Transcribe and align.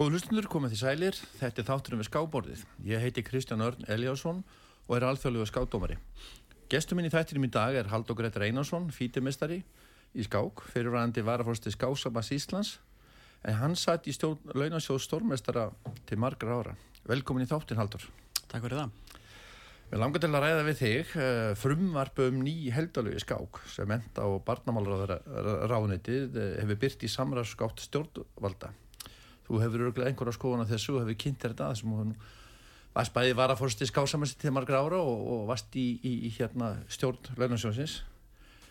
Góðu 0.00 0.14
hlustundur, 0.16 0.46
komið 0.48 0.70
því 0.72 0.76
sælir. 0.80 1.16
Þetta 1.36 1.60
er 1.60 1.66
þátturum 1.68 2.00
við 2.00 2.06
skáborðið. 2.06 2.60
Ég 2.88 3.02
heiti 3.04 3.20
Kristján 3.20 3.60
Örn 3.60 3.84
Eliásson 3.84 4.38
og 4.86 4.94
er 4.96 5.04
alþjóðlega 5.04 5.48
skádómari. 5.50 5.98
Gestur 6.72 6.96
minn 6.96 7.04
í 7.04 7.12
þættinum 7.12 7.44
í 7.44 7.50
dag 7.52 7.76
er 7.76 7.90
Haldur 7.92 8.16
Gretar 8.16 8.46
Einarsson, 8.46 8.86
fítimestari 8.96 9.58
í 9.60 10.24
skák, 10.24 10.64
fyrirvæðandi 10.72 11.20
varafórsti 11.28 11.74
Skásabas 11.76 12.32
Íslands, 12.32 12.78
en 13.44 13.60
hann 13.60 13.76
satt 13.76 14.08
í 14.08 14.16
stjórn 14.16 14.56
launasjóð 14.56 15.04
stórmestara 15.04 15.68
til 16.08 16.16
margra 16.24 16.56
ára. 16.62 16.76
Velkomin 17.04 17.44
í 17.44 17.52
þáttin, 17.52 17.84
Haldur. 17.84 18.08
Takk 18.46 18.64
fyrir 18.64 18.80
það. 18.80 19.22
Við 19.92 20.00
langar 20.00 20.24
til 20.24 20.32
að 20.32 20.44
ræða 20.48 20.68
við 20.72 20.80
þig 20.80 21.16
uh, 21.20 21.54
frumvarpu 21.60 22.32
um 22.32 22.40
ný 22.40 22.70
heldalögi 22.72 23.20
skák 23.28 23.66
sem 23.76 23.98
enda 24.00 24.24
á 24.24 24.28
barnamálraðunitið 24.48 26.46
hefur 26.62 26.86
byrt 26.86 27.04
í 27.04 27.18
samræðskátt 27.20 27.90
stjórnvalda. 27.90 28.72
Þú 29.50 29.60
hefur 29.64 29.86
örgulega 29.88 30.12
einhverja 30.12 30.36
skoðan 30.36 30.62
af 30.62 30.70
þessu 30.70 30.94
og 30.94 31.02
hefur 31.02 31.18
kynnt 31.18 31.42
þetta 31.42 31.66
að 31.66 31.80
sem 31.80 31.94
hún 31.94 32.12
varst 32.94 33.14
bæði 33.14 33.36
var 33.38 33.50
að 33.50 33.60
fórst 33.60 33.82
í 33.82 33.88
skásamessi 33.90 34.38
til 34.38 34.52
margra 34.54 34.78
ára 34.82 35.00
og, 35.02 35.24
og 35.34 35.40
varst 35.50 35.74
í, 35.78 35.86
í, 36.06 36.12
í 36.26 36.30
hérna, 36.36 36.76
stjórn 36.90 37.32
launarsjónsins. 37.38 38.00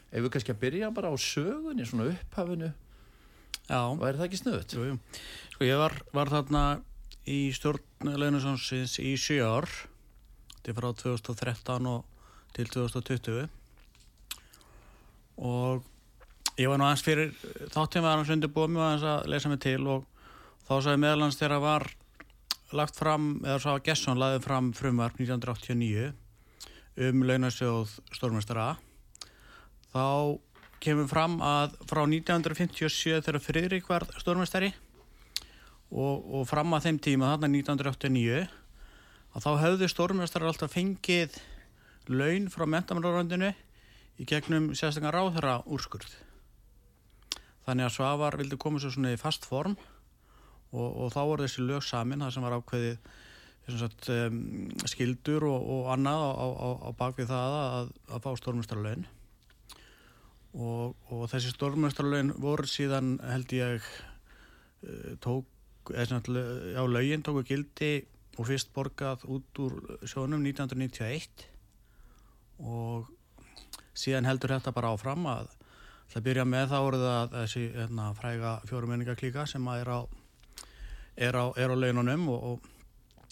Ef 0.09 0.23
við 0.23 0.31
kannski 0.33 0.55
að 0.55 0.61
byrja 0.63 0.91
bara 0.95 1.11
á 1.11 1.15
sögunni, 1.19 1.85
svona 1.87 2.07
upphafinu, 2.13 2.71
Já, 3.69 3.83
og 3.85 4.01
er 4.07 4.17
það 4.17 4.25
ekki 4.25 4.39
snuðut? 4.39 4.73
jú, 4.73 4.85
jú. 4.87 4.95
Sko 5.53 5.67
ég 5.67 5.77
var, 5.77 5.93
var 6.15 6.31
þarna 6.31 6.63
í 7.29 7.51
stjórn 7.53 8.15
launarsjónsins 8.17 8.95
í 9.03 9.11
sjö 9.19 9.43
ár, 9.45 9.69
þetta 10.55 10.71
er 10.71 10.79
frá 10.79 10.89
2013 11.03 11.89
og 11.91 12.07
til 12.57 12.65
2020 12.73 13.45
og 15.45 15.85
ég 16.59 16.67
var 16.71 16.81
nú 16.81 16.87
aðeins 16.87 17.05
fyrir 17.05 17.29
þáttum 17.71 18.03
var 18.03 18.17
hans 18.17 18.31
undirbúið 18.33 18.73
mjög 18.73 18.85
aðeins 18.87 19.05
að 19.11 19.29
lesa 19.35 19.51
mig 19.51 19.61
til 19.63 19.79
og 19.85 20.08
þá 20.69 20.75
sagði 20.85 20.99
meðalans 21.01 21.37
þegar 21.39 21.63
var 21.63 21.87
lagt 22.77 22.99
fram, 22.99 23.39
eða 23.41 23.57
svo 23.63 23.71
að 23.73 23.85
Gesson 23.87 24.19
laði 24.21 24.43
fram 24.43 24.69
frumvarp 24.77 25.17
1989 25.17 26.11
um 27.09 27.23
launarsjóð 27.25 27.95
stórmestara 28.13 28.67
þá 29.89 30.37
kemur 30.83 31.09
fram 31.09 31.39
að 31.41 31.73
frá 31.89 32.03
1957 32.05 33.17
þegar 33.25 33.41
Friðrik 33.41 33.89
var 33.89 34.05
stórmestari 34.21 34.69
og, 35.89 36.21
og 36.21 36.45
fram 36.45 36.77
að 36.77 36.85
þeim 36.85 37.01
tíma 37.07 37.33
þarna 37.33 37.49
1989 37.57 38.45
að 39.33 39.45
þá 39.47 39.51
höfðu 39.65 39.89
stórmestari 39.89 40.49
alltaf 40.51 40.77
fengið 40.77 41.41
laun 42.13 42.45
frá 42.53 42.69
mentamararöndinu 42.69 43.55
í 44.21 44.29
gegnum 44.29 44.75
sérstaklega 44.75 45.17
ráðherra 45.17 45.61
úrskurð 45.65 46.13
þannig 47.65 47.89
að 47.89 47.95
Svavar 47.97 48.37
vildi 48.37 48.61
koma 48.61 48.81
svo 48.81 48.93
svona 48.93 49.17
í 49.17 49.21
fast 49.21 49.49
form 49.49 49.73
og, 50.71 50.87
og 50.87 51.11
þá 51.13 51.19
voru 51.23 51.45
þessi 51.45 51.65
lög 51.65 51.85
samin 51.85 52.23
það 52.23 52.35
sem 52.35 52.45
var 52.45 52.57
ákveðið 52.59 52.97
sagt, 53.79 54.09
um, 54.09 54.69
skildur 54.89 55.45
og, 55.49 55.69
og 55.75 55.89
annað 55.93 56.25
á, 56.25 56.29
á, 56.49 56.69
á 56.85 56.89
bakvið 56.97 57.29
það 57.29 57.57
að, 57.59 57.91
að 58.09 58.23
fá 58.25 58.29
stórmestarlaun 58.41 59.05
og, 60.57 60.95
og 61.13 61.25
þessi 61.31 61.53
stórmestarlaun 61.53 62.33
voru 62.41 62.69
síðan 62.69 63.17
held 63.29 63.53
ég 63.57 63.85
uh, 63.85 65.13
tók 65.21 65.93
eða 65.93 66.09
sagt, 66.11 66.29
já, 66.29 66.81
laugin 66.85 67.25
tóku 67.25 67.45
gildi 67.47 67.93
og 68.39 68.47
fyrst 68.47 68.73
borgað 68.75 69.25
út 69.29 69.61
úr 69.61 69.77
sjónum 70.07 70.43
1991 70.45 71.47
og 72.59 73.09
síðan 73.97 74.27
heldur 74.29 74.53
þetta 74.55 74.73
bara 74.75 74.93
áfram 74.93 75.25
að 75.29 75.49
það 76.09 76.25
byrja 76.25 76.45
með 76.47 76.71
þá 76.71 76.77
voru 76.85 77.01
það 77.03 77.35
þessi 77.35 77.65
hérna, 77.75 78.07
fræga 78.17 78.53
fjórumenningaklíka 78.69 79.45
sem 79.49 79.67
að 79.69 79.83
er 79.83 79.91
á 79.93 79.99
er 81.19 81.35
á, 81.35 81.45
á 81.51 81.75
laununum 81.75 82.29
og, 82.31 82.43
og, 82.43 82.69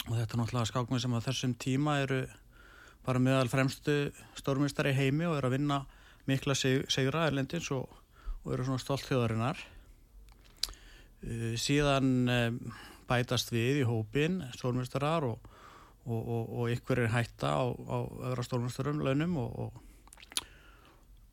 og 0.07 0.13
þetta 0.17 0.35
er 0.35 0.41
náttúrulega 0.41 0.69
skákmið 0.71 1.03
sem 1.03 1.15
að 1.15 1.29
þessum 1.29 1.55
tíma 1.61 2.01
eru 2.03 2.19
bara 3.07 3.21
meðal 3.23 3.47
fremstu 3.51 3.95
stórmistari 4.35 4.91
heimi 4.97 5.27
og 5.29 5.37
eru 5.37 5.47
að 5.47 5.55
vinna 5.55 5.79
mikla 6.27 6.55
sig, 6.59 6.83
sigra 6.91 7.27
erlendins 7.29 7.69
og, 7.71 7.87
og 8.43 8.53
eru 8.53 8.67
svona 8.67 8.83
stolt 8.83 9.07
þjóðarinnar. 9.07 9.61
Uh, 11.23 11.53
síðan 11.59 12.11
um, 12.29 12.59
bætast 13.07 13.53
við 13.55 13.81
í 13.81 13.87
hópin 13.87 14.41
stórmistarar 14.57 15.25
og, 15.29 15.53
ykkur 16.75 17.05
er 17.05 17.13
hætta 17.15 17.55
á, 17.55 17.63
á 17.71 17.97
öðra 18.29 18.43
stórmistarum 18.43 18.99
launum 19.03 19.39
og 19.39 19.79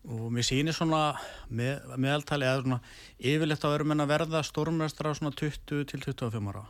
og 0.04 0.28
mér 0.32 0.44
sýnir 0.44 0.76
svona 0.76 1.15
með, 1.48 1.81
meðaltali 1.97 2.44
eða 2.44 2.62
svona 2.62 2.81
yfirleitt 3.19 3.65
að 3.65 3.75
vera 3.75 3.87
menn 3.88 4.04
að 4.04 4.10
verða 4.12 4.42
stórmestrar 4.44 5.16
á 5.16 5.19
svona 5.19 5.32
20 5.32 5.87
til 5.88 6.00
25 6.04 6.50
ára. 6.53 6.65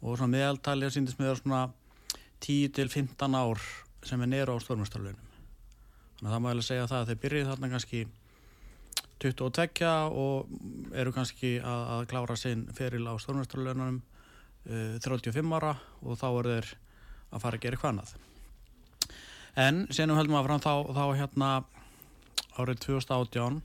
Og 0.00 0.16
svona 0.16 0.32
meðaltali 0.32 0.88
að 0.88 0.94
sýndist 0.96 1.20
með 1.20 1.36
svona 1.42 1.66
10 2.40 2.72
til 2.78 2.88
15 2.88 3.36
ár 3.36 3.60
sem 4.02 4.24
er 4.24 4.32
neyra 4.32 4.56
á 4.56 4.64
stórmestrarlaunum. 4.64 5.28
Þannig 6.18 6.30
að 6.30 6.34
það 6.34 6.42
má 6.42 6.48
ég 6.52 6.66
segja 6.66 6.88
það 6.88 7.02
að 7.02 7.10
þeir 7.10 7.20
byrjið 7.26 7.50
þarna 7.50 7.70
kannski 7.74 8.02
22 9.22 9.92
og 10.22 10.96
eru 10.98 11.12
kannski 11.14 11.52
að, 11.60 11.84
að 11.94 12.08
klára 12.10 12.38
sinn 12.38 12.64
feril 12.74 13.04
á 13.06 13.14
stórmestrarlaunum 13.22 14.00
uh, 14.00 14.96
35 15.04 15.54
ára 15.58 15.76
og 16.00 16.18
þá 16.18 16.26
eru 16.30 16.56
þeir 16.56 16.72
að 17.32 17.44
fara 17.44 17.60
að 17.60 17.64
gera 17.66 17.88
annað. 17.92 18.16
En 19.52 19.84
senum 19.92 20.16
heldum 20.16 20.38
að 20.40 20.48
fram 20.48 20.64
þá, 20.64 20.74
þá 20.96 21.04
hérna 21.20 21.52
árið 22.60 22.82
2018 22.86 23.60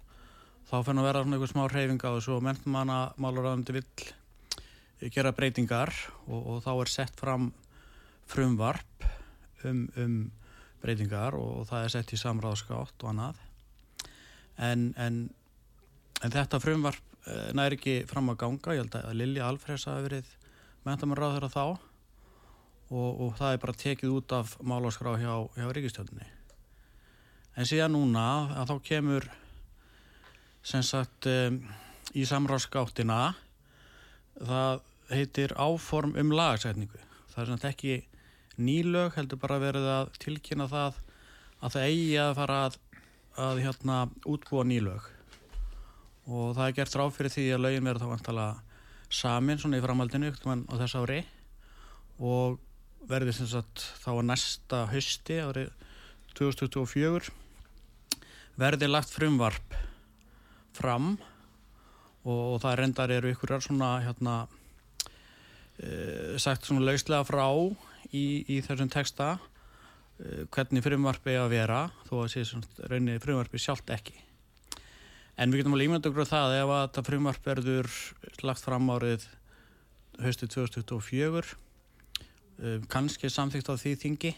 þá 0.68 0.78
fennu 0.84 1.04
að 1.04 1.08
vera 1.08 1.24
svona 1.24 1.38
einhver 1.38 1.52
smá 1.52 1.64
hreyfing 1.68 2.04
á 2.04 2.10
þessu 2.18 2.36
og 2.36 2.44
mentumanna 2.44 3.00
málaráðandi 3.20 3.78
vill 3.78 5.12
gera 5.14 5.34
breytingar 5.36 5.94
og, 6.28 6.40
og 6.42 6.62
þá 6.66 6.72
er 6.74 6.92
sett 6.92 7.20
fram 7.20 7.52
frumvarp 8.28 9.08
um, 9.64 9.86
um 9.96 10.16
breytingar 10.84 11.38
og, 11.38 11.62
og 11.62 11.68
það 11.70 11.86
er 11.86 11.94
sett 11.96 12.14
í 12.14 12.20
samráðskátt 12.22 13.04
og 13.04 13.12
annað. 13.12 13.44
En, 14.58 14.90
en, 14.98 15.20
en 16.26 16.34
þetta 16.34 16.60
frumvarp 16.62 17.18
eh, 17.30 17.52
næri 17.58 17.78
ekki 17.78 17.98
fram 18.10 18.34
að 18.34 18.40
ganga. 18.44 18.76
Ég 18.76 18.86
held 18.86 18.98
að 19.00 19.20
Lilja 19.20 19.50
Alfreds 19.50 19.88
hafi 19.90 20.08
verið 20.10 20.34
mentumannaráður 20.88 21.52
þá 21.54 21.64
og, 21.68 23.12
og 23.12 23.38
það 23.40 23.54
er 23.54 23.62
bara 23.66 23.80
tekið 23.84 24.18
út 24.18 24.36
af 24.38 24.58
málaskrá 24.64 25.18
hjá, 25.22 25.34
hjá 25.58 25.70
Ríkistjóninni 25.76 26.37
en 27.58 27.66
síðan 27.66 27.96
núna 27.96 28.26
að 28.62 28.72
þá 28.72 28.76
kemur 28.86 29.28
sem 30.68 30.84
sagt 30.86 31.28
um, 31.32 31.60
í 32.14 32.26
samráðskáttina 32.28 33.22
það 34.38 34.84
heitir 35.10 35.54
áform 35.58 36.14
um 36.20 36.34
lagasetningu. 36.36 37.00
Það 37.32 37.44
er 37.44 37.52
sagt 37.54 37.68
ekki 37.72 37.96
nýlög 38.62 39.16
heldur 39.18 39.40
bara 39.42 39.60
verið 39.62 39.88
að 39.90 40.12
tilkynna 40.22 40.68
það 40.70 41.00
að 41.62 41.74
það 41.74 41.88
eigi 41.88 42.18
að 42.22 42.34
fara 42.38 42.60
að, 42.68 42.78
að 43.48 43.64
hérna 43.66 43.98
útbúa 44.30 44.66
nýlög 44.68 45.10
og 46.28 46.54
það 46.58 46.64
er 46.66 46.78
gert 46.78 46.96
ráð 47.00 47.12
fyrir 47.16 47.34
því 47.34 47.46
að 47.56 47.64
lögin 47.64 47.88
verður 47.88 48.04
þá 48.04 48.12
vantala 48.12 48.48
samin 49.08 49.62
svona 49.62 49.80
í 49.80 49.84
framhaldinu 49.86 50.34
á 50.36 50.74
þess 50.76 50.98
ári. 51.00 51.22
Og 52.20 52.58
verður 53.08 53.38
sem 53.38 53.48
sagt 53.48 53.86
þá 54.04 54.10
að 54.18 54.26
næsta 54.28 54.82
hösti 54.92 55.38
árið 55.40 55.70
2024 56.36 57.32
verði 58.58 58.90
lagt 58.90 59.12
frumvarp 59.14 59.76
fram 60.78 61.16
og, 62.28 62.40
og 62.56 62.58
það 62.64 62.80
reyndar 62.82 63.14
eru 63.14 63.32
ykkurar 63.34 63.64
svona 63.64 63.98
hérna 64.06 64.38
e, 65.78 66.38
sagt 66.42 66.68
svona 66.68 66.86
lauslega 66.86 67.26
frá 67.28 67.46
í, 68.12 68.26
í 68.50 68.60
þessum 68.66 68.90
texta 68.94 69.36
e, 69.38 70.46
hvernig 70.54 70.86
frumvarpi 70.86 71.36
er 71.36 71.44
að 71.46 71.54
vera 71.54 71.84
þó 72.10 72.16
að 72.24 72.32
sé 72.34 72.46
rauninni 72.90 73.22
frumvarpi 73.24 73.62
sjálft 73.62 73.94
ekki. 73.94 74.18
En 75.38 75.54
við 75.54 75.62
getum 75.62 75.78
alveg 75.78 75.92
ímynda 75.92 76.10
okkur 76.10 76.26
á 76.26 76.34
það 76.34 76.56
ef 76.58 76.74
að 76.74 76.84
þetta 76.88 77.06
frumvarp 77.12 77.50
verður 77.52 77.92
lagt 78.42 78.66
fram 78.66 78.90
árið 78.90 79.28
höstu 80.26 80.50
2024 80.50 81.46
e, 81.46 82.78
kannski 82.90 83.30
samþygt 83.30 83.70
á 83.70 83.76
því 83.78 83.96
þingi 84.02 84.34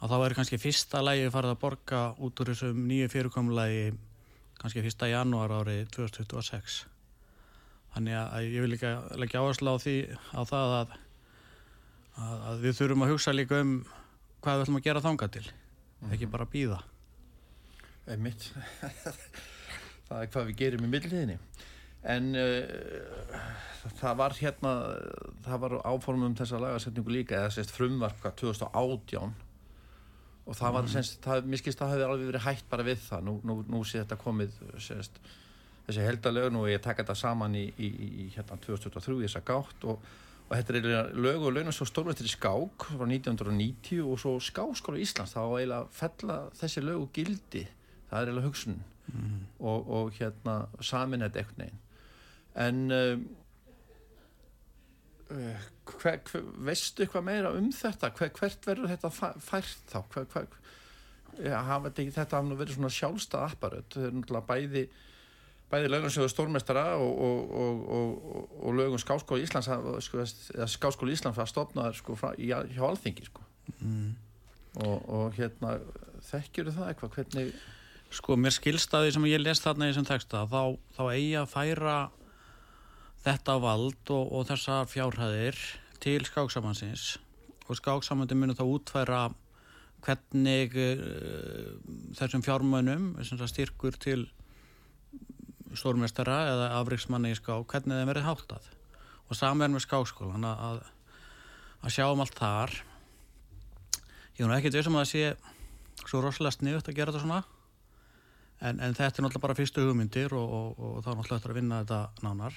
að 0.00 0.12
þá 0.12 0.16
er 0.24 0.36
kannski 0.38 0.60
fyrsta 0.60 1.02
lægi 1.04 1.32
farið 1.34 1.54
að 1.54 1.60
borga 1.60 2.00
út 2.18 2.40
úr 2.40 2.52
þessum 2.52 2.86
nýju 2.88 3.10
fyrirkomulagi 3.12 3.84
kannski 4.60 4.84
fyrsta 4.84 5.10
janúar 5.10 5.52
árið 5.60 5.86
2026 5.96 6.80
þannig 7.94 8.18
að 8.20 8.48
ég 8.48 8.64
vil 8.64 8.72
líka 8.74 8.92
leggja 9.20 9.42
áherslu 9.42 9.74
á 9.74 9.76
því 9.82 9.96
á 10.36 10.40
það 10.48 10.76
að, 10.78 10.94
að, 12.16 12.36
að 12.50 12.64
við 12.64 12.78
þurfum 12.80 13.04
að 13.06 13.12
hugsa 13.14 13.34
líka 13.36 13.60
um 13.64 13.74
hvað 14.40 14.56
við 14.56 14.64
ætlum 14.64 14.78
að 14.78 14.86
gera 14.86 15.04
þanga 15.04 15.28
til. 15.36 15.46
Mm. 16.00 16.12
ekki 16.14 16.30
bara 16.32 16.48
býða 16.48 16.80
Einmitt. 18.10 18.46
Það 20.08 20.22
er 20.22 20.30
hvað 20.32 20.46
við 20.48 20.56
gerum 20.58 20.86
í 20.86 20.88
milliðinni 20.90 21.36
en 22.10 22.30
uh, 22.32 23.42
það 24.00 24.14
var 24.16 24.34
hérna 24.38 24.72
það 25.44 25.60
var 25.64 25.74
áformum 25.84 26.34
þessa 26.38 26.60
lagasetningu 26.62 27.12
líka 27.12 27.36
eða 27.36 27.52
sérst 27.54 27.74
frumvarka 27.76 28.32
2018 28.40 29.34
og 30.50 30.56
það 30.58 30.72
var 30.76 30.86
mm. 30.86 30.92
semst, 30.94 31.20
það, 31.24 31.44
mér 31.46 31.62
skilst 31.62 31.80
að 31.80 31.86
það 31.86 31.94
hefði 31.94 32.06
alveg 32.08 32.30
verið 32.30 32.46
hægt 32.46 32.70
bara 32.72 32.86
við 32.86 33.04
það. 33.04 33.28
Nú, 33.28 33.34
nú, 33.46 33.56
nú 33.70 33.82
sé 33.86 34.00
þetta 34.00 34.18
komið 34.20 34.56
sérst, 34.82 35.20
þessi 35.86 36.06
heldalög 36.06 36.58
og 36.58 36.70
ég 36.70 36.82
taka 36.82 37.04
þetta 37.04 37.18
saman 37.18 37.54
í, 37.58 37.68
í, 37.78 37.90
í 38.24 38.26
hérna 38.34 38.58
2023 38.66 39.16
í 39.20 39.28
þessa 39.28 39.44
gátt 39.46 39.86
og, 39.90 40.08
og 40.48 40.54
þetta 40.56 40.78
er 40.80 41.12
lög 41.14 41.46
og 41.46 41.54
launast 41.54 41.78
svo 41.78 41.86
stórmestri 41.88 42.30
skák 42.30 42.88
frá 42.90 43.06
1990 43.06 44.02
og 44.02 44.18
svo 44.22 44.34
skáskóla 44.42 45.02
Íslands. 45.02 45.36
Þá 45.36 45.44
eiginlega 45.46 45.84
fella 45.94 46.40
þessi 46.58 46.82
lög 46.82 47.04
og 47.06 47.14
gildi. 47.14 47.68
Það 48.10 48.18
er 48.18 48.32
eiginlega 48.32 48.50
hugsun 48.50 48.82
mm. 49.14 49.38
og, 49.60 49.94
og 50.00 50.18
hérna 50.18 50.64
samin 50.82 51.22
þetta 51.26 51.44
eitthvað 51.44 51.64
neginn 51.64 51.86
en 52.54 52.90
um, 52.90 53.28
hver, 55.30 56.18
hver, 56.26 56.48
veistu 56.66 57.04
eitthvað 57.04 57.26
meira 57.26 57.52
um 57.54 57.70
þetta 57.74 58.10
hver, 58.18 58.32
hvert 58.38 58.66
verður 58.66 58.90
þetta 58.94 59.10
fært 59.44 59.92
þá 59.92 60.00
ja, 61.38 61.60
hafa 61.66 61.92
þetta, 61.94 62.40
hafa 62.40 62.58
verið 62.58 62.76
svona 62.78 62.92
sjálfstað 62.94 63.46
apparöð 63.46 63.86
þau 63.94 64.02
eru 64.02 64.18
náttúrulega 64.18 64.48
bæði 64.50 64.84
bæði 65.70 65.90
launarsjóðu 65.92 66.30
stórmestara 66.32 66.84
og, 66.98 67.20
og, 67.22 67.82
og, 67.94 68.54
og 68.58 68.78
lögum 68.78 68.98
skáskóli 68.98 69.46
Íslands 69.46 69.70
sko, 70.06 70.24
skáskóli 70.74 71.14
Íslands 71.14 71.38
var 71.38 71.50
stopnaður 71.50 72.00
sko, 72.00 72.16
frá, 72.18 72.32
í, 72.34 72.50
hjá 72.50 72.82
alþingi 72.88 73.28
sko. 73.28 73.44
mm. 73.78 74.08
og 74.82 75.36
hérna 75.38 75.76
þekkjur 76.30 76.72
það 76.74 76.90
eitthvað 76.90 77.14
hvernig 77.18 77.52
sko 78.10 78.34
mér 78.34 78.54
skilstaði 78.54 79.14
sem 79.14 79.28
ég 79.30 79.42
les 79.42 79.62
þarna 79.62 79.86
í 79.86 79.92
þessum 79.92 80.08
texta 80.08 80.42
þá, 80.50 80.74
þá 80.96 81.02
eigi 81.12 81.36
að 81.38 81.52
færa 81.52 81.98
þetta 83.24 83.56
vald 83.60 84.12
og 84.14 84.46
þessar 84.48 84.88
fjárhæðir 84.88 85.58
til 86.00 86.20
skáksamansins 86.24 87.18
og 87.68 87.78
skáksamandi 87.78 88.36
munir 88.38 88.58
þá 88.58 88.64
útfæra 88.66 89.20
hvernig 90.04 90.76
uh, 90.80 91.74
þessum 92.16 92.44
fjármönum 92.44 93.12
styrkur 93.20 93.98
til 94.00 94.24
stórmestara 95.76 96.38
eða 96.50 96.70
afriksmanni 96.80 97.34
í 97.34 97.38
ská 97.38 97.52
hvernig 97.60 98.00
þeim 98.00 98.10
verið 98.10 98.26
háttað. 98.26 98.64
Og 99.30 99.38
saman 99.38 99.70
með 99.70 99.84
skáskólan 99.84 100.48
að, 100.48 100.80
að 101.84 101.94
sjá 101.94 102.08
um 102.10 102.22
allt 102.24 102.34
þar. 102.34 102.72
Ég 104.34 104.42
er 104.42 104.50
nú 104.50 104.56
ekkert 104.56 104.80
veist 104.80 104.90
um 104.90 104.98
að 104.98 105.04
það 105.04 105.12
sé 105.12 106.08
svo 106.08 106.24
rosalega 106.24 106.56
sniðut 106.56 106.90
að 106.90 106.96
gera 106.96 107.12
þetta 107.12 107.22
svona 107.22 107.42
en, 108.60 108.80
en 108.80 108.96
þetta 108.96 109.20
er 109.20 109.24
náttúrulega 109.26 109.44
bara 109.44 109.56
fyrstu 109.58 109.84
hugmyndir 109.84 110.34
og, 110.34 110.54
og, 110.56 110.80
og 110.80 111.00
þá 111.04 111.10
náttúrulega 111.12 111.52
að 111.52 111.58
vinna 111.60 111.80
þetta 111.84 112.00
nánar 112.24 112.56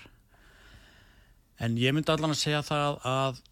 en 1.59 1.77
ég 1.77 1.93
myndi 1.93 2.11
allan 2.13 2.33
að 2.33 2.41
segja 2.41 2.63
það 2.65 2.97
að 3.09 3.43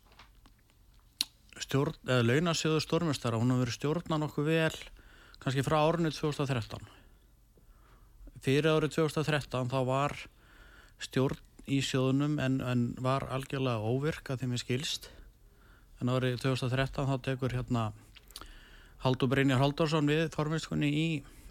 launasjóðu 2.25 2.81
stórmestara 2.81 3.37
hún 3.37 3.53
hefur 3.53 3.65
verið 3.67 3.77
stjórnan 3.77 4.25
okkur 4.25 4.49
vel 4.49 4.77
kannski 5.41 5.63
frá 5.65 5.77
árunni 5.83 6.11
2013 6.13 6.89
fyrir 8.41 8.71
árið 8.73 8.95
2013 8.97 9.69
þá 9.69 9.79
var 9.85 10.15
stjórn 11.01 11.41
í 11.69 11.81
sjóðunum 11.85 12.39
en, 12.41 12.59
en 12.65 12.85
var 13.01 13.27
algjörlega 13.33 13.85
óvirk 13.85 14.31
að 14.33 14.43
þeim 14.43 14.55
er 14.55 14.61
skilst. 14.63 15.09
En 16.01 16.09
árið 16.09 16.39
2013 16.41 17.09
þá 17.09 17.15
tekur 17.27 17.53
hérna 17.53 17.91
Haldur 19.05 19.29
Brynjar 19.29 19.61
Haldursson 19.61 20.09
við 20.09 20.27
forminskunni 20.33 20.89
í 20.89 21.05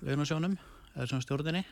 launasjónum 0.06 0.56
eða 0.96 1.06
sem 1.12 1.22
stjórninni. 1.22 1.62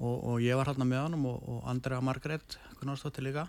Og, 0.00 0.16
og 0.16 0.36
ég 0.44 0.56
var 0.56 0.70
hérna 0.70 0.88
með 0.88 1.02
hann 1.04 1.18
og, 1.28 1.40
og 1.40 1.64
Andrea 1.68 2.00
Margret 2.04 2.56
Gunnarsdóttir 2.78 3.26
líka 3.26 3.48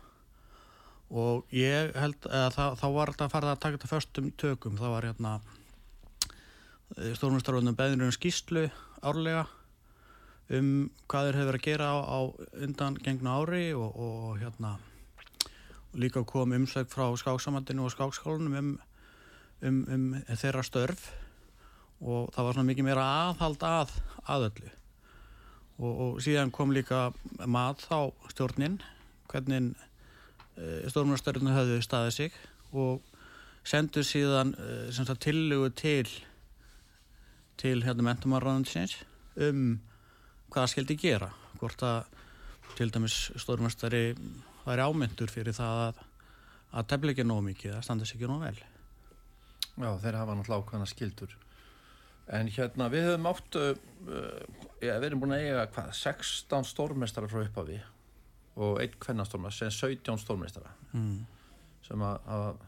og 1.11 1.55
ég 1.55 1.91
held 1.99 2.27
að 2.27 2.53
það, 2.55 2.77
þá 2.79 2.85
var 2.95 3.11
þetta 3.11 3.25
að 3.25 3.33
fara 3.33 3.51
að 3.51 3.63
taka 3.63 3.77
þetta 3.77 3.91
förstum 3.91 4.29
tökum. 4.39 4.77
Það 4.79 4.93
var 4.95 5.07
hérna 5.09 5.33
eh, 6.97 7.11
stjórnumstarfundum 7.17 7.77
beðinur 7.79 8.11
um 8.11 8.15
skýslu 8.15 8.69
árlega 9.01 9.47
um 10.51 10.71
hvað 11.11 11.27
þeir 11.27 11.37
hefur 11.39 11.49
verið 11.51 11.61
að 11.61 11.67
gera 11.67 11.89
á, 11.91 11.97
á 11.99 12.19
undan 12.67 12.97
gengna 13.03 13.35
ári 13.39 13.65
og, 13.75 13.91
og 13.95 14.39
hérna 14.41 14.75
líka 15.95 16.23
kom 16.27 16.55
umslægt 16.55 16.91
frá 16.91 17.07
skáksamandinu 17.19 17.85
og 17.87 17.93
skákskálunum 17.95 18.57
um, 18.59 18.71
um, 19.67 19.81
um 19.91 20.05
þeirra 20.31 20.63
störf. 20.63 21.09
Og 22.01 22.31
það 22.33 22.47
var 22.47 22.55
svona 22.55 22.69
mikið 22.71 22.87
meira 22.87 23.09
aðhald 23.27 23.63
að 23.67 23.91
aðöllu 24.25 24.71
og, 25.81 25.91
og 25.91 26.21
síðan 26.23 26.53
kom 26.53 26.73
líka 26.73 27.09
mat 27.45 27.83
á 27.93 28.09
stjórnin 28.31 28.79
hvernig 29.31 29.75
e, 30.61 30.89
stjórnarstörnum 30.91 31.55
höfðu 31.55 31.79
staðið 31.85 32.15
sig 32.17 32.37
og 32.71 33.01
sendur 33.68 34.06
síðan 34.07 34.53
e, 34.56 35.18
tillögu 35.25 35.71
til 35.75 36.07
til 37.61 37.83
hérna 37.85 38.07
mentumarraðansins 38.07 38.95
um 39.41 39.80
hvað 40.51 40.71
skildi 40.71 40.97
gera 40.99 41.30
hvort 41.59 41.83
að 41.85 42.07
til 42.77 42.89
dæmis 42.94 43.18
stórmestari 43.41 44.15
væri 44.63 44.85
ámyndur 44.85 45.30
fyrir 45.31 45.53
það 45.53 45.85
að, 45.89 46.01
að 46.71 46.89
tefla 46.94 47.13
ekki 47.13 47.27
nóg 47.27 47.44
mikið 47.49 47.77
að 47.77 47.85
standa 47.85 48.07
sér 48.07 48.18
ekki 48.18 48.30
nóg 48.31 48.45
vel. 48.45 48.57
Já, 49.81 49.89
þeir 50.03 50.18
hafa 50.19 50.35
náttúrulega 50.37 50.63
ákvæmna 50.63 50.89
skildur 50.89 51.35
en 52.31 52.51
hérna 52.51 52.87
við 52.91 53.07
höfum 53.09 53.30
átt 53.31 53.57
uh, 53.59 53.71
við 54.81 55.07
erum 55.07 55.23
búin 55.23 55.35
að 55.35 55.47
eiga 55.47 55.65
hvað 55.73 55.91
16 55.99 56.69
stórmestara 56.69 57.30
frá 57.31 57.41
upphafi 57.44 57.80
og 58.55 58.81
einn 58.83 58.97
kvennastórmestara 58.99 59.71
sem 59.71 59.95
17 59.95 60.19
stórmestara 60.21 60.73
mm. 60.91 61.21
sem 61.87 62.03
að, 62.03 62.17
að 62.35 62.65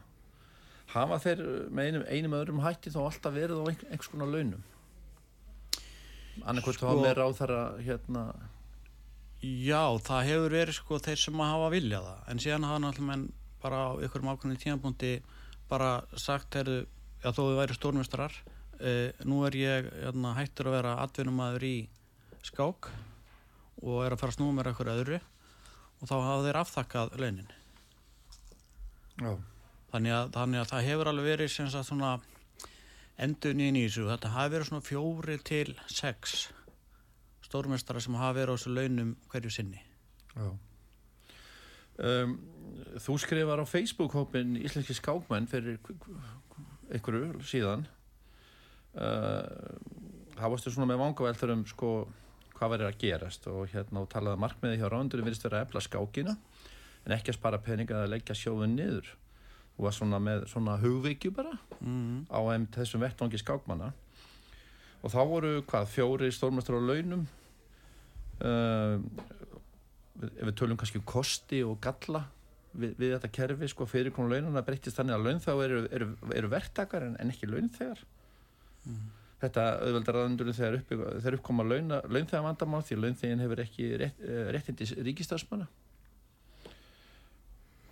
hafa 0.94 1.20
þeir 1.24 1.42
með 1.74 1.90
einum, 1.90 2.06
einum 2.08 2.38
öðrum 2.38 2.64
hætti 2.64 2.92
þá 2.94 3.00
alltaf 3.04 3.34
verið 3.34 3.60
á 3.60 3.64
einhvers 3.68 4.10
konar 4.12 4.32
launum. 4.32 4.64
Annarkvæmt 6.42 6.78
sko, 6.78 6.90
þá 6.90 7.04
með 7.04 7.16
ráð 7.20 7.36
þar 7.38 7.54
að 7.58 7.80
hérna. 7.86 8.24
Já, 9.44 9.82
það 10.06 10.28
hefur 10.30 10.56
verið 10.56 10.78
sko 10.78 10.98
þeir 11.04 11.20
sem 11.20 11.42
að 11.44 11.52
hafa 11.52 11.70
viljað 11.74 12.08
það. 12.08 12.20
En 12.32 12.42
síðan 12.42 12.68
hafa 12.68 12.82
náttúrulega 12.84 13.42
bara 13.64 13.80
á 13.80 13.90
ykkurum 14.04 14.30
ákveðinu 14.32 14.60
tímapunkti 14.60 15.12
bara 15.70 15.90
sagt 16.20 16.56
já 17.24 17.32
þó 17.32 17.42
við 17.48 17.58
væri 17.62 17.76
stórmestrar 17.78 18.34
eh, 18.84 19.16
nú 19.24 19.44
er 19.48 19.56
ég 19.56 19.86
hérna, 20.02 20.34
hættur 20.36 20.68
að 20.68 20.76
vera 20.76 20.96
atvinnumæður 21.04 21.64
í 21.64 21.76
skák 22.44 22.90
og 23.84 24.02
er 24.04 24.12
að 24.12 24.20
fara 24.20 24.34
að 24.34 24.36
snúma 24.36 24.58
mér 24.58 24.70
eitthvað 24.70 25.00
öðru 25.00 25.20
og 26.04 26.10
þá 26.10 26.14
hafa 26.20 26.44
þeir 26.44 26.60
aftakkað 26.60 27.14
launin. 27.16 27.50
Þannig 29.94 30.12
að, 30.12 30.30
þannig 30.34 30.60
að 30.60 30.70
það 30.72 30.86
hefur 30.90 31.10
alveg 31.10 31.28
verið 31.30 31.52
sem 31.54 31.68
sagt 31.72 31.88
svona 31.88 32.10
endur 33.24 33.54
nýðin 33.56 33.78
í 33.78 33.84
þessu. 33.86 34.08
Þetta 34.10 34.32
hafi 34.34 34.52
verið 34.52 34.68
svona 34.68 34.84
fjóri 34.84 35.36
til 35.48 35.74
sex 35.88 36.34
stórmestara 37.46 38.02
sem 38.04 38.18
hafi 38.18 38.42
verið 38.42 38.52
á 38.52 38.56
þessu 38.58 38.74
launum 38.74 39.14
hverju 39.32 39.54
sinni. 39.54 39.80
Um, 42.04 42.36
Þú 42.98 43.16
skrifar 43.22 43.62
á 43.62 43.66
Facebook-hópin 43.66 44.58
Íslenski 44.60 44.96
skákmenn 44.98 45.46
fyrir 45.48 45.78
einhverju 46.92 47.40
síðan. 47.46 47.86
Uh, 48.94 49.46
hafastu 50.38 50.74
svona 50.74 50.90
með 50.90 51.00
vangaveltur 51.00 51.54
um 51.54 51.64
sko 51.66 51.94
hvað 52.54 52.74
verður 52.74 52.90
að 52.90 53.00
gerast 53.02 53.48
og 53.50 53.68
hérna 53.72 54.04
og 54.04 54.08
talaði 54.12 54.42
markmiði 54.44 54.80
hjá 54.80 54.88
rándurum 54.92 55.26
virðist 55.26 55.46
verið 55.46 55.60
að 55.60 55.66
efla 55.66 55.84
skákina 55.84 56.34
en 57.04 57.14
ekki 57.16 57.32
að 57.32 57.38
spara 57.38 57.60
peninga 57.62 58.02
að 58.02 58.12
leggja 58.14 58.36
sjóðun 58.38 58.76
niður 58.78 59.10
og 59.74 59.86
var 59.88 59.96
svona 59.96 60.20
með 60.22 60.46
svona 60.52 60.76
hugvikju 60.82 61.32
bara 61.34 61.56
mm. 61.80 62.26
á 62.30 62.38
þessum 62.76 63.02
vettvangi 63.02 63.40
skákmanna 63.42 63.90
og 65.04 65.12
þá 65.12 65.20
voru 65.28 65.54
hvað 65.68 65.90
fjóri 65.92 66.30
stórmestrar 66.32 66.80
á 66.80 66.88
launum 66.88 67.26
uh, 68.40 68.96
ef 70.22 70.46
við 70.46 70.54
tölum 70.60 70.78
kannski 70.80 71.00
um 71.02 71.08
kosti 71.08 71.60
og 71.66 71.80
galla 71.84 72.24
við, 72.72 72.94
við 73.00 73.14
þetta 73.16 73.32
kerfi 73.34 73.70
sko 73.70 73.88
fyrir 73.90 74.14
konu 74.14 74.32
launum 74.32 74.54
það 74.56 74.68
breytist 74.70 75.00
þannig 75.00 75.18
að 75.18 75.26
launþáð 75.28 75.64
eru, 75.66 75.82
eru, 75.98 76.08
eru 76.38 76.52
verktakar 76.52 77.06
en, 77.08 77.18
en 77.20 77.34
ekki 77.34 77.50
launþegar 77.50 78.04
mm. 78.86 79.04
Þetta 79.42 79.64
auðveldar 79.84 80.20
aðundurinn 80.20 80.56
þegar, 80.56 80.76
upp, 80.80 80.92
þegar 81.22 81.38
uppkoma 81.38 81.66
launþegar 81.66 82.44
vandamál 82.46 82.84
því 82.86 83.00
launþegin 83.00 83.42
hefur 83.44 83.64
ekki 83.64 83.88
rétt, 84.00 84.22
eh, 84.24 84.46
réttindi 84.54 84.88
ríkistafsmanna 85.08 85.66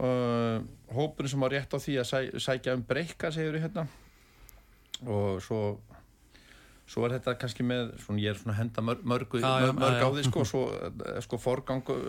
uh, 0.02 0.62
hópurinn 0.94 1.32
sem 1.32 1.44
á 1.44 1.48
rétt 1.52 1.74
á 1.74 1.78
því 1.78 1.96
að 2.02 2.08
sæ, 2.08 2.18
sækja 2.46 2.76
um 2.76 2.84
breyka 2.86 3.32
segjur 3.34 3.58
ég 3.58 3.66
hérna. 3.66 3.86
Og 5.02 5.42
svo 5.42 5.62
svo 6.92 7.06
er 7.06 7.14
þetta 7.16 7.36
kannski 7.40 7.64
með 7.64 7.94
svona, 8.02 8.20
ég 8.20 8.34
er 8.34 8.40
svona 8.40 8.56
henda 8.58 8.82
mörg, 8.84 9.04
mörg, 9.08 9.36
mörg, 9.40 9.76
mörg 9.78 10.02
á 10.02 10.08
því 10.12 10.24
sko, 10.26 10.42
svo, 10.44 10.62
eh, 10.76 11.20
sko 11.24 11.38
forgangur 11.40 12.02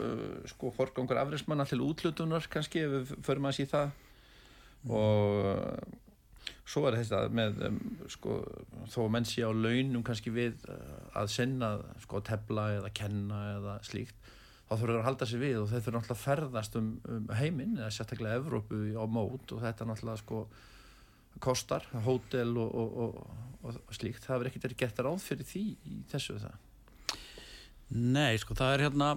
sko 0.50 0.74
forgangur 0.76 1.22
afreysmann 1.22 1.64
allir 1.64 1.84
útlutunar 1.86 2.50
kannski 2.52 2.84
ef 2.84 2.96
við 2.98 3.14
förum 3.24 3.48
að 3.50 3.60
sí 3.60 3.68
það. 3.70 3.94
Mm. 4.84 4.92
og 4.92 6.02
svo 6.64 6.86
er 6.88 6.98
þetta 7.00 7.26
með 7.36 7.58
sko 8.12 8.38
þó 8.92 9.00
að 9.06 9.12
menn 9.16 9.28
sé 9.28 9.44
á 9.44 9.52
launum 9.52 10.04
kannski 10.06 10.32
við 10.34 10.64
að 10.70 11.32
sinna 11.34 11.74
sko 12.06 12.22
tefla 12.24 12.70
eða 12.78 12.92
kenna 12.96 13.40
eða 13.58 13.78
slíkt 13.84 14.16
þá 14.64 14.76
þurfur 14.80 14.94
það 14.94 15.00
að 15.00 15.08
halda 15.10 15.28
sér 15.30 15.42
við 15.44 15.58
og 15.60 15.68
þeir 15.70 15.82
þurfur 15.82 15.96
náttúrulega 15.98 16.16
að 16.16 16.24
ferðast 16.24 16.78
um, 16.80 16.92
um 17.12 17.26
heiminn 17.38 17.76
eða 17.78 17.92
sérstaklega 17.94 18.40
Evrópu 18.40 18.80
á 18.96 19.06
mót 19.12 19.52
og 19.54 19.64
þetta 19.64 19.88
náttúrulega 19.90 20.22
sko 20.24 20.46
kostar, 21.44 21.86
hótel 22.06 22.54
og, 22.62 22.76
og, 22.78 23.18
og, 23.66 23.80
og 23.82 23.98
slíkt, 23.98 24.24
það 24.24 24.40
verður 24.40 24.52
ekkert 24.52 24.68
verið 24.68 24.82
gert 24.84 25.02
ráð 25.04 25.20
fyrir 25.26 25.50
því 25.50 25.64
í 25.90 26.00
þessu 26.12 26.40
það 26.42 26.62
Nei, 27.94 28.40
sko 28.42 28.56
það 28.58 28.76
er 28.78 28.86
hérna 28.88 29.10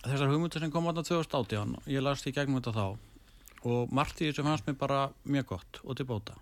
þessar 0.00 0.32
hugmyndir 0.32 0.64
sem 0.64 0.72
kom 0.72 0.88
þetta 0.88 1.04
2018 1.10 1.76
ég 1.92 2.04
las 2.04 2.24
í 2.24 2.32
gegnum 2.34 2.62
þetta 2.62 2.74
þá 2.78 3.68
og 3.68 3.94
margt 3.94 4.22
í 4.22 4.30
þessu 4.30 4.46
fannst 4.46 4.66
mér 4.68 4.80
bara 4.80 5.04
mjög 5.28 5.52
gott 5.52 5.82
og 5.84 5.98
til 5.98 6.08
bóta 6.08 6.38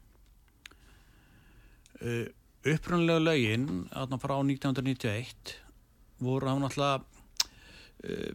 uh, 2.02 2.26
upprunlega 2.72 3.22
lögin 3.22 3.68
aðna 3.90 4.18
frá 4.22 4.36
1991 4.40 5.56
voru 6.22 6.50
hann 6.50 6.66
alltaf 6.68 7.06
uh, 8.04 8.34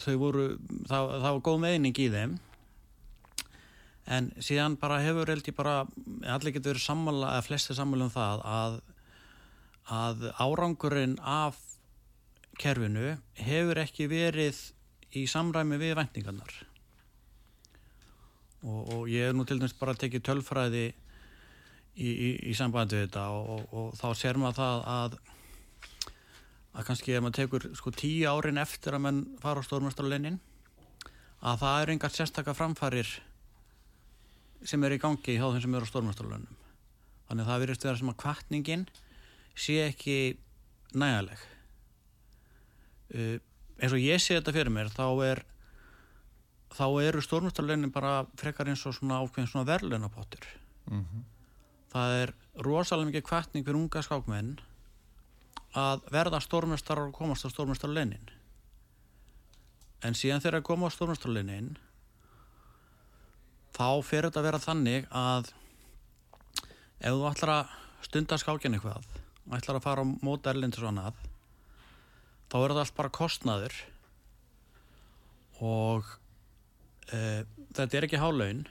þau 0.00 0.14
voru 0.20 0.46
það, 0.88 1.10
það 1.16 1.26
var 1.26 1.42
góð 1.48 1.58
meðning 1.66 2.00
í 2.00 2.08
þeim. 2.12 2.38
En 4.10 4.30
síðan 4.42 4.78
bara 4.80 5.02
hefur 5.04 5.28
held 5.30 5.46
ég 5.46 5.54
bara 5.54 5.74
allir 6.24 6.54
getur 6.56 6.72
verið 6.72 6.86
sammála 6.86 7.34
eða 7.36 7.46
flesti 7.46 7.76
sammála 7.76 8.08
um 8.08 8.14
það 8.14 8.46
að 8.48 8.80
að 9.90 10.26
árangurinn 10.38 11.16
af 11.26 11.58
kerfinu 12.60 13.16
hefur 13.40 13.80
ekki 13.82 14.06
verið 14.10 14.58
í 15.16 15.24
samræmi 15.30 15.78
við 15.80 15.96
vendingarnar 15.98 16.52
og, 18.62 18.80
og 18.94 19.08
ég 19.10 19.26
hef 19.26 19.36
nú 19.36 19.46
til 19.48 19.58
dæmis 19.58 19.74
bara 19.78 19.96
tekið 19.98 20.26
tölfræði 20.28 20.84
í, 21.96 22.08
í, 22.10 22.30
í 22.50 22.54
sambandi 22.56 22.98
við 22.98 23.08
þetta 23.08 23.26
og, 23.34 23.50
og, 23.54 23.74
og 23.80 23.98
þá 23.98 24.08
ser 24.18 24.40
maður 24.40 24.60
það 24.60 24.84
að 24.94 25.18
að 26.70 26.86
kannski 26.86 27.16
ef 27.16 27.24
maður 27.24 27.38
tekur 27.40 27.66
sko 27.74 27.92
tíu 27.98 28.30
árin 28.30 28.60
eftir 28.62 28.94
að 28.94 29.04
mann 29.06 29.20
fara 29.42 29.62
á 29.62 29.66
stórmjöstarleinin 29.66 30.38
að 31.40 31.62
það 31.64 31.82
eru 31.82 31.94
engar 31.96 32.14
sérstakka 32.14 32.54
framfarir 32.54 33.10
sem 34.62 34.84
er 34.84 34.94
í 34.94 35.00
gangi 35.02 35.34
hjá 35.34 35.46
þeim 35.48 35.62
sem 35.64 35.74
eru 35.74 35.88
á 35.88 35.92
stórmjöstarleinum 35.92 36.58
þannig 37.28 37.44
að 37.44 37.50
það 37.50 37.62
verist 37.64 37.86
vera 37.86 38.00
sem 38.00 38.12
að 38.12 38.20
kvartningin 38.22 38.86
sé 39.58 39.78
ekki 39.88 40.18
nægaleg 40.94 41.42
uh, 43.14 43.36
eins 43.80 43.96
og 43.96 44.04
ég 44.04 44.22
sé 44.22 44.38
þetta 44.38 44.54
fyrir 44.54 44.74
mér 44.74 44.92
þá 44.94 45.06
er 45.26 45.42
þá 46.70 46.86
eru 47.02 47.22
stórnustarleginin 47.24 47.92
bara 47.94 48.24
frekar 48.38 48.70
eins 48.70 48.84
og 48.86 48.94
svona 48.94 49.18
ákveðin 49.24 49.50
svona 49.50 49.68
verðlunapottur 49.72 50.46
mm 50.86 51.02
-hmm. 51.02 51.22
Það 51.90 52.16
er 52.22 52.32
rosalega 52.66 53.10
mikið 53.10 53.26
kvartning 53.26 53.66
fyrir 53.66 53.80
unga 53.80 54.02
skákmenn 54.06 54.52
að 55.78 56.04
verða 56.10 56.40
stórnustar 56.42 57.00
og 57.04 57.14
komast 57.14 57.46
á 57.46 57.48
stórnustarleginin 57.52 58.30
en 60.06 60.16
síðan 60.16 60.42
þegar 60.42 60.58
það 60.58 60.68
koma 60.70 60.90
á 60.90 60.94
stórnustarleginin 60.94 61.72
þá 63.76 63.88
fer 64.06 64.26
þetta 64.26 64.42
að 64.42 64.48
vera 64.48 64.62
þannig 64.62 65.08
að 65.14 65.52
ef 67.00 67.14
þú 67.14 67.26
ætlar 67.30 67.54
að 67.54 67.74
stunda 68.06 68.38
skákjan 68.40 68.76
eitthvað 68.76 69.06
ætlar 69.56 69.78
að 69.78 69.86
fara 69.86 70.04
á 70.04 70.12
móta 70.24 70.52
erlindur 70.52 70.86
og 70.86 70.92
annað 70.92 71.20
þá 72.50 72.56
er 72.60 72.74
það 72.74 72.82
allt 72.82 72.96
bara 72.98 73.14
kostnaður 73.14 73.76
og 75.60 76.06
e, 77.12 77.44
þetta 77.76 77.98
er 77.98 78.06
ekki 78.08 78.20
hálaun 78.20 78.64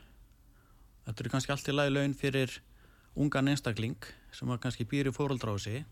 þetta 1.06 1.24
eru 1.24 1.34
kannski 1.34 1.56
allt 1.56 1.72
í 1.72 1.76
lagi 1.76 1.96
laun 1.96 2.18
fyrir 2.18 2.60
ungan 3.16 3.52
einstakling 3.52 3.98
sem 4.36 4.50
að 4.52 4.62
kannski 4.66 4.88
býri 4.90 5.14
fóröldrási 5.14 5.84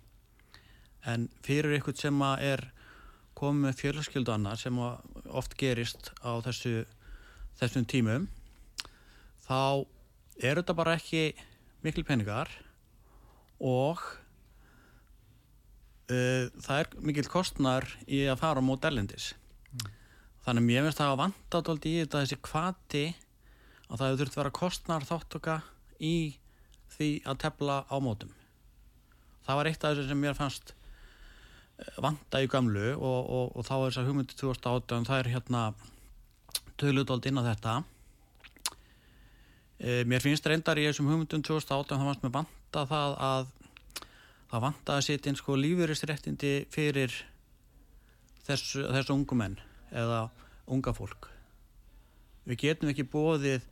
en 1.07 1.27
fyrir 1.45 1.77
ykkur 1.79 1.95
sem 1.97 2.21
að 2.25 2.43
er 2.51 2.65
komið 3.37 3.67
með 3.67 3.81
fjölskyldu 3.81 4.33
annað 4.33 4.63
sem 4.63 4.79
oft 4.81 5.53
gerist 5.59 6.11
á 6.25 6.41
þessu 6.45 6.85
þessum 7.59 7.85
tímum 7.89 8.27
þá 9.47 9.85
er 10.41 10.59
þetta 10.59 10.77
bara 10.77 10.97
ekki 10.97 11.31
mikil 11.85 12.05
peningar 12.05 12.49
og 13.63 14.01
uh, 16.11 16.45
það 16.61 16.79
er 16.79 16.91
mikil 17.09 17.27
kostnar 17.31 17.87
í 18.05 18.25
að 18.29 18.41
fara 18.41 18.61
á 18.61 18.67
mótellindis 18.67 19.31
mm. 19.33 19.87
þannig 20.45 20.61
að 20.63 20.67
mér 20.69 20.87
finnst 20.87 21.01
það 21.01 21.13
að 21.13 21.21
vanta 21.23 21.63
í 21.77 21.95
þetta 22.01 22.23
þessi 22.23 22.41
kvati 22.49 23.05
að 23.87 24.01
það 24.01 24.19
þurft 24.21 24.35
að 24.35 24.41
vera 24.41 24.57
kostnar 24.61 25.07
þáttöka 25.07 25.61
í 26.03 26.15
því 26.95 27.09
að 27.27 27.39
tefla 27.43 27.81
á 27.89 27.95
mótum. 28.03 28.31
Það 29.47 29.59
var 29.59 29.69
eitt 29.69 29.83
af 29.83 29.93
þessu 29.95 30.07
sem 30.09 30.21
mér 30.21 30.37
fannst 30.37 30.73
vanta 32.01 32.41
í 32.41 32.49
gamlu 32.49 32.95
og, 32.95 33.19
og, 33.29 33.51
og 33.53 33.67
þá 33.67 33.75
er 33.75 33.85
þess 33.85 34.01
að 34.01 34.09
hugmyndi 34.09 34.39
2008 34.39 35.03
það 35.07 35.19
er 35.19 35.29
hérna 35.35 35.61
töluðdóld 36.81 37.29
inn 37.29 37.41
á 37.41 37.47
þetta. 37.51 37.75
E, 39.77 40.01
mér 40.09 40.23
finnst 40.23 40.49
reyndar 40.49 40.81
í 40.81 40.87
þessum 40.87 41.09
hugmyndum 41.11 41.45
2008 41.45 41.93
það 41.93 42.09
fannst 42.09 42.25
mér 42.25 42.35
vanta 42.39 42.85
það 42.89 43.17
að 43.29 43.53
það 44.47 44.63
vant 44.63 44.91
að 44.93 45.03
setja 45.05 45.31
inn 45.31 45.39
sko 45.39 45.57
lífeyrisréttindi 45.59 46.53
fyrir 46.73 47.13
þessu, 48.47 48.85
þessu 48.95 49.13
ungu 49.13 49.37
menn 49.37 49.57
eða 49.91 50.27
unga 50.71 50.93
fólk. 50.95 51.29
Við 52.47 52.63
getum 52.63 52.91
ekki 52.91 53.05
bóðið 53.11 53.65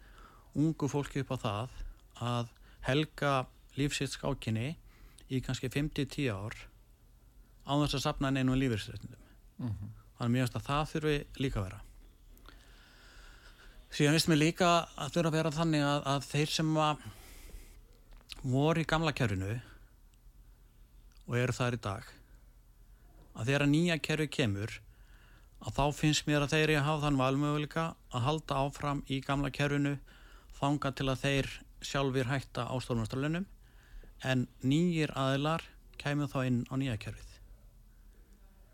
ungu 0.56 0.90
fólki 0.92 1.24
upp 1.24 1.34
á 1.36 1.38
það 1.40 1.80
að 2.26 2.54
helga 2.86 3.34
lífsitt 3.80 4.16
skákinni 4.16 4.76
í 5.30 5.42
kannski 5.42 5.70
50-10 5.74 6.32
ár 6.34 6.56
á 7.66 7.74
þess 7.82 7.98
að 7.98 8.06
sapna 8.06 8.32
neinu 8.32 8.56
lífeyrisréttindum 8.56 9.22
mm 9.58 9.70
-hmm. 9.70 9.92
þannig 10.20 10.42
að 10.42 10.42
finnst 10.46 10.60
að 10.60 10.68
það 10.70 10.90
þurfi 10.94 11.18
líka 11.44 11.60
að 11.60 11.66
vera 11.68 11.82
síðan 13.96 14.18
finnst 14.18 14.30
mér 14.30 14.42
líka 14.44 14.72
að 14.96 15.14
þurfa 15.16 15.30
að 15.32 15.38
vera 15.38 15.52
þannig 15.52 15.84
að, 15.84 16.02
að 16.14 16.28
þeir 16.32 16.50
sem 16.58 16.76
voru 18.46 18.82
í 18.82 18.90
gamla 18.90 19.14
kjörinu 19.18 19.54
og 21.26 21.38
eru 21.38 21.54
þar 21.54 21.78
í 21.78 21.82
dag 21.82 22.10
að 23.36 23.46
þegar 23.50 23.68
nýja 23.68 23.98
kerfi 24.00 24.28
kemur 24.28 24.82
að 25.66 25.78
þá 25.78 25.86
finnst 25.98 26.28
mér 26.28 26.46
að 26.46 26.54
þeir 26.54 26.70
eru 26.70 26.80
að 26.80 26.88
hafa 26.90 27.06
þann 27.06 27.22
valmöguleika 27.22 27.86
að 28.12 28.26
halda 28.28 28.60
áfram 28.62 29.02
í 29.10 29.22
gamla 29.26 29.50
kerfinu 29.50 29.96
þanga 30.60 30.92
til 30.92 31.10
að 31.10 31.24
þeir 31.24 31.48
sjálfur 31.86 32.30
hætta 32.30 32.68
á 32.68 32.76
stórnumstralunum 32.82 33.46
en 34.26 34.48
nýjir 34.64 35.14
aðilar 35.18 35.64
kemur 36.02 36.32
þá 36.32 36.40
inn 36.48 36.60
á 36.72 36.74
nýja 36.80 36.98
kerfið 37.02 37.32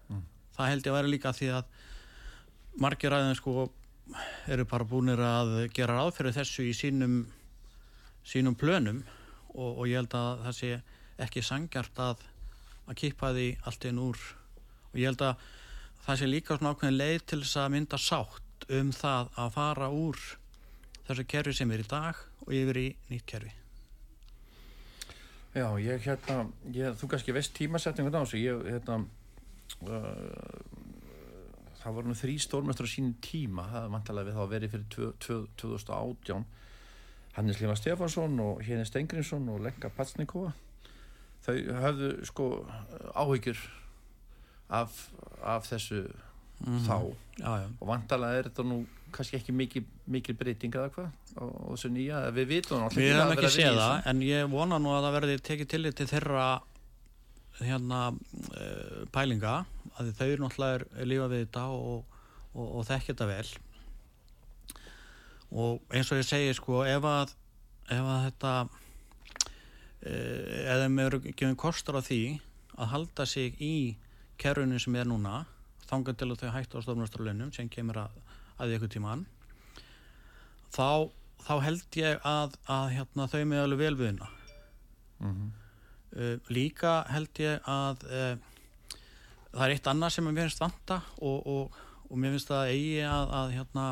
mm. 0.10 0.25
það 0.58 0.72
held 0.72 0.88
ég 0.88 0.91
að 0.94 1.00
vera 1.00 1.13
líka 1.13 1.36
því 1.38 1.51
að 1.58 1.72
margir 2.82 3.15
aðeins 3.15 3.41
sko 3.41 3.70
eru 4.51 4.65
bara 4.68 4.88
búinir 4.88 5.22
að 5.24 5.53
gera 5.75 5.98
ráðferðu 6.00 6.36
þessu 6.39 6.68
í 6.68 6.75
sínum 6.75 7.24
sínum 8.27 8.56
plönum 8.56 9.01
og, 9.56 9.82
og 9.82 9.88
ég 9.89 10.01
held 10.01 10.15
að 10.18 10.46
það 10.46 10.58
sé 10.60 10.72
ekki 11.22 11.44
sangjart 11.46 12.00
að 12.01 12.27
að 12.89 12.98
kippa 13.03 13.32
því 13.36 13.48
allt 13.70 13.88
einn 13.88 14.01
úr 14.01 14.22
og 14.91 15.00
ég 15.00 15.12
held 15.12 15.24
að 15.25 15.50
það 16.06 16.20
sé 16.20 16.30
líka 16.30 16.58
svona 16.58 16.74
ákveðin 16.74 17.00
leið 17.00 17.25
til 17.30 17.41
þess 17.44 17.60
að 17.62 17.74
mynda 17.75 18.00
sátt 18.01 18.68
um 18.77 18.91
það 18.96 19.30
að 19.41 19.53
fara 19.58 19.89
úr 19.96 20.22
þessu 21.08 21.25
kerfi 21.27 21.55
sem 21.58 21.72
er 21.74 21.84
í 21.84 21.88
dag 21.89 22.20
og 22.46 22.53
yfir 22.55 22.79
í 22.81 22.88
nýtt 23.10 23.27
kerfi. 23.29 23.51
Já, 25.51 25.67
ég 25.84 26.05
hérna 26.05 26.46
ég, 26.72 26.96
þú 26.96 27.12
kannski 27.12 27.36
veist 27.36 27.53
tímasetningun 27.58 28.15
á 28.15 28.24
þessu. 28.24 28.39
Ég 28.39 28.62
hérna 28.72 29.01
uh, 29.84 30.72
það 31.81 31.98
voru 31.98 32.12
nú 32.12 32.17
þrý 32.17 32.38
stórmestrar 32.39 32.89
sínum 32.89 33.17
tíma, 33.24 33.67
það 33.72 33.86
er 33.86 33.93
vantalega 33.96 34.29
við 34.29 34.38
þá 34.38 34.43
að 34.46 34.51
veri 34.55 34.72
fyrir 34.72 35.13
2018 35.27 36.46
Hannes 37.36 37.62
Lífa 37.62 37.77
Stefansson 37.79 38.39
og 38.43 38.60
Heinir 38.65 38.88
Stengrinsson 38.88 39.48
og 39.51 39.62
Lenka 39.63 39.91
Patsnikova 39.96 40.51
þau 41.46 41.55
hafðu 41.81 42.10
sko 42.27 42.48
áhyggjur 43.17 43.62
af, 44.72 44.98
af 45.43 45.67
þessu 45.67 46.03
mm. 46.62 46.81
þá. 46.86 46.98
Já, 47.41 47.51
já. 47.63 47.67
og 47.79 47.88
vantalega 47.89 48.39
er 48.39 48.50
þetta 48.51 48.67
nú 48.67 48.81
kannski 49.15 49.38
ekki 49.39 49.56
mikil, 49.56 49.84
mikil 50.12 50.36
breyting 50.39 50.75
eða 50.75 50.91
hvað 50.96 51.39
og 51.41 51.72
þessu 51.74 51.91
nýja, 51.94 52.24
við 52.36 52.50
vitum 52.56 52.86
við 52.96 53.13
hefum 53.13 53.34
ekki 53.36 53.53
séð 53.56 53.80
það, 53.80 53.96
en 54.12 54.24
ég 54.25 54.51
vona 54.51 54.80
nú 54.82 54.94
að 54.96 55.08
það 55.08 55.18
verði 55.18 55.39
tekið 55.50 55.72
til 55.74 55.94
til 56.00 56.10
þeirra 56.12 56.46
hérna 57.62 58.00
uh, 58.12 59.01
pælinga, 59.13 59.58
að 60.00 60.13
þau 60.18 60.30
náttúrulega 60.41 60.80
er, 60.80 60.86
er 60.98 61.10
lífa 61.12 61.27
við 61.30 61.44
þetta 61.46 61.65
og, 61.75 62.22
og, 62.56 62.68
og 62.80 62.86
þekkja 62.88 63.13
þetta 63.13 63.27
vel. 63.30 63.50
Og 65.51 65.91
eins 65.94 66.10
og 66.10 66.22
ég 66.22 66.25
segi 66.25 66.56
sko 66.58 66.86
ef 66.88 67.06
að, 67.06 67.36
ef 67.91 68.08
að 68.15 68.24
þetta 68.30 68.53
Eh, 70.01 70.65
eða 70.65 70.88
með 70.89 71.08
eru 71.12 71.18
gefið 71.27 71.58
kostur 71.62 72.00
á 72.00 72.01
því 72.01 72.39
að 72.74 72.88
halda 72.89 73.25
sig 73.30 73.60
í 73.62 73.74
kerunum 74.41 74.82
sem 74.82 74.96
er 74.98 75.06
núna 75.06 75.44
þangar 75.86 76.15
til 76.18 76.32
að 76.32 76.39
þau 76.41 76.53
hættu 76.56 76.82
á 76.82 76.86
stofnarstralunum 76.88 77.51
sem 77.53 77.70
kemur 77.70 78.00
að, 78.08 78.15
að 78.62 78.75
ykkur 78.77 78.94
tíman 78.94 79.25
þá, 80.72 81.10
þá 81.46 81.53
held 81.65 82.00
ég 82.00 82.22
að, 82.27 82.56
að 82.72 82.94
hérna, 82.98 83.27
þau 83.32 83.41
með 83.50 83.63
alveg 83.65 83.84
velviðina 83.86 84.30
mm 85.22 85.32
-hmm. 85.32 85.50
uh, 86.15 86.53
líka 86.53 86.94
held 87.10 87.44
ég 87.44 87.60
að 87.68 88.06
uh, 88.08 88.36
það 89.51 89.65
er 89.65 89.75
eitt 89.75 89.91
annað 89.91 90.15
sem 90.15 90.30
mér 90.30 90.46
finnst 90.46 90.63
vanta 90.63 91.01
og, 91.20 91.48
og, 91.48 91.82
og 92.10 92.18
mér 92.18 92.36
finnst 92.36 92.53
það 92.53 92.72
eigi 92.75 93.01
að 93.08 93.36
að, 93.39 93.53
hérna, 93.58 93.86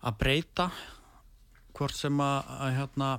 að 0.00 0.18
breyta 0.18 0.70
hvort 1.74 1.96
sem 1.96 2.20
að 2.20 2.74
hérna 2.78 3.10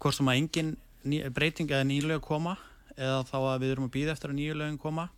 hvort 0.00 0.16
sem 0.16 0.28
að 0.30 0.40
engin 0.40 0.76
ný, 1.04 1.22
breyting 1.34 1.70
eða 1.70 1.86
nýjulega 1.86 2.24
koma 2.24 2.56
eða 2.96 3.24
þá 3.28 3.38
að 3.38 3.58
við 3.62 3.72
erum 3.74 3.88
að 3.88 3.94
býða 3.96 4.14
eftir 4.14 4.32
að 4.32 4.38
nýjulegin 4.40 4.78
koma 4.80 5.08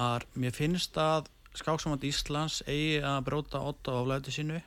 að 0.00 0.26
mér 0.40 0.54
finnst 0.54 0.98
að 0.98 1.30
skáksamand 1.54 2.04
Íslands 2.06 2.62
eigi 2.66 3.00
að 3.04 3.20
bróta 3.28 3.62
8 3.62 3.94
á 3.94 3.94
aflæti 4.00 4.34
sínu 4.34 4.60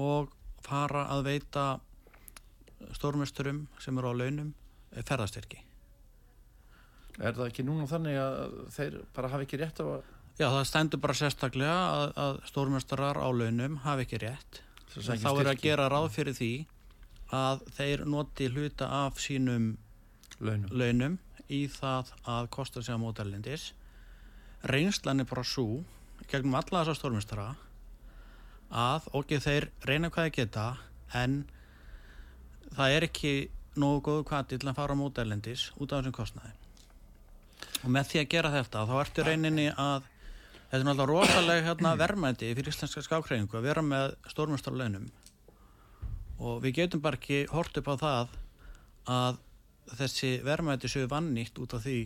og 0.00 0.30
fara 0.64 1.06
að 1.12 1.26
veita 1.28 1.64
stórmesturum 2.96 3.66
sem 3.80 3.98
eru 3.98 4.12
á 4.12 4.14
launum 4.16 4.54
ferðastyrki. 4.94 5.60
Er 7.20 7.36
það 7.36 7.50
ekki 7.50 7.66
núna 7.66 7.86
þannig 7.90 8.16
að 8.16 8.56
þeir 8.72 8.98
bara 9.16 9.30
hafi 9.34 9.46
ekki 9.46 9.60
rétt 9.60 9.82
á 9.82 9.86
að... 9.86 10.02
Já, 10.40 10.46
það 10.48 10.66
stendur 10.70 11.00
bara 11.02 11.16
sérstaklega 11.18 11.76
að, 11.76 12.04
að 12.24 12.38
stórmestarar 12.48 13.20
á 13.20 13.28
launum 13.28 13.80
hafi 13.84 14.06
ekki 14.06 14.22
rétt. 14.22 14.62
Þá 14.90 15.30
er 15.34 15.50
að 15.52 15.60
gera 15.62 15.90
ráð 15.92 16.08
fyrir 16.16 16.36
því 16.38 16.52
að 17.36 17.66
þeir 17.76 18.06
noti 18.10 18.48
hluta 18.50 18.88
af 19.04 19.20
sínum 19.22 19.74
launum, 20.40 20.70
launum 20.72 21.18
í 21.50 21.66
það 21.70 22.10
að 22.30 22.48
kosta 22.56 22.82
sig 22.82 22.96
á 22.96 22.98
mótælindis. 23.02 23.70
Reynslan 24.68 25.22
er 25.22 25.28
bara 25.28 25.44
svo 25.46 25.80
gegnum 26.30 26.56
alla 26.58 26.82
þessar 26.82 26.98
stórmestara 26.98 27.46
að 28.70 29.08
okkur 29.16 29.42
þeir 29.42 29.66
reyna 29.88 30.10
hvað 30.12 30.28
þeir 30.28 30.36
geta 30.36 30.66
en 31.16 31.40
það 32.76 32.96
er 32.96 33.06
ekki 33.08 33.32
nógu 33.80 34.02
góðu 34.06 34.26
kvati 34.28 34.58
til 34.60 34.68
að 34.70 34.78
fara 34.78 34.94
á 34.94 35.00
mótælindis 35.00 35.70
út 35.78 35.92
af 35.92 36.02
þessum 36.02 36.16
kostnaði. 36.16 36.52
Og 37.80 37.90
með 37.94 38.10
því 38.10 38.20
að 38.20 38.30
gera 38.34 38.52
þetta 38.54 38.84
þá 38.86 38.94
ertu 39.00 39.26
reyninni 39.26 39.66
að 39.72 40.06
þetta 40.70 40.78
er 40.78 40.86
náttúrulega 40.86 41.10
rosalega 41.10 41.66
hérna, 41.66 41.96
verðmæti 41.98 42.52
fyrir 42.54 42.70
íslenska 42.70 43.02
skákreiningu 43.06 43.58
að 43.58 43.66
vera 43.66 43.82
með 43.82 44.14
stórmjöstarleinum 44.30 45.08
og 46.40 46.60
við 46.64 46.76
getum 46.78 47.02
bara 47.04 47.18
ekki 47.18 47.42
hort 47.50 47.76
upp 47.80 47.90
á 47.90 47.94
það 48.04 48.36
að 49.10 49.40
þessi 49.98 50.30
verðmæti 50.46 50.90
séu 50.92 51.08
vannýtt 51.10 51.58
út 51.60 51.74
af 51.74 51.84
því 51.84 51.98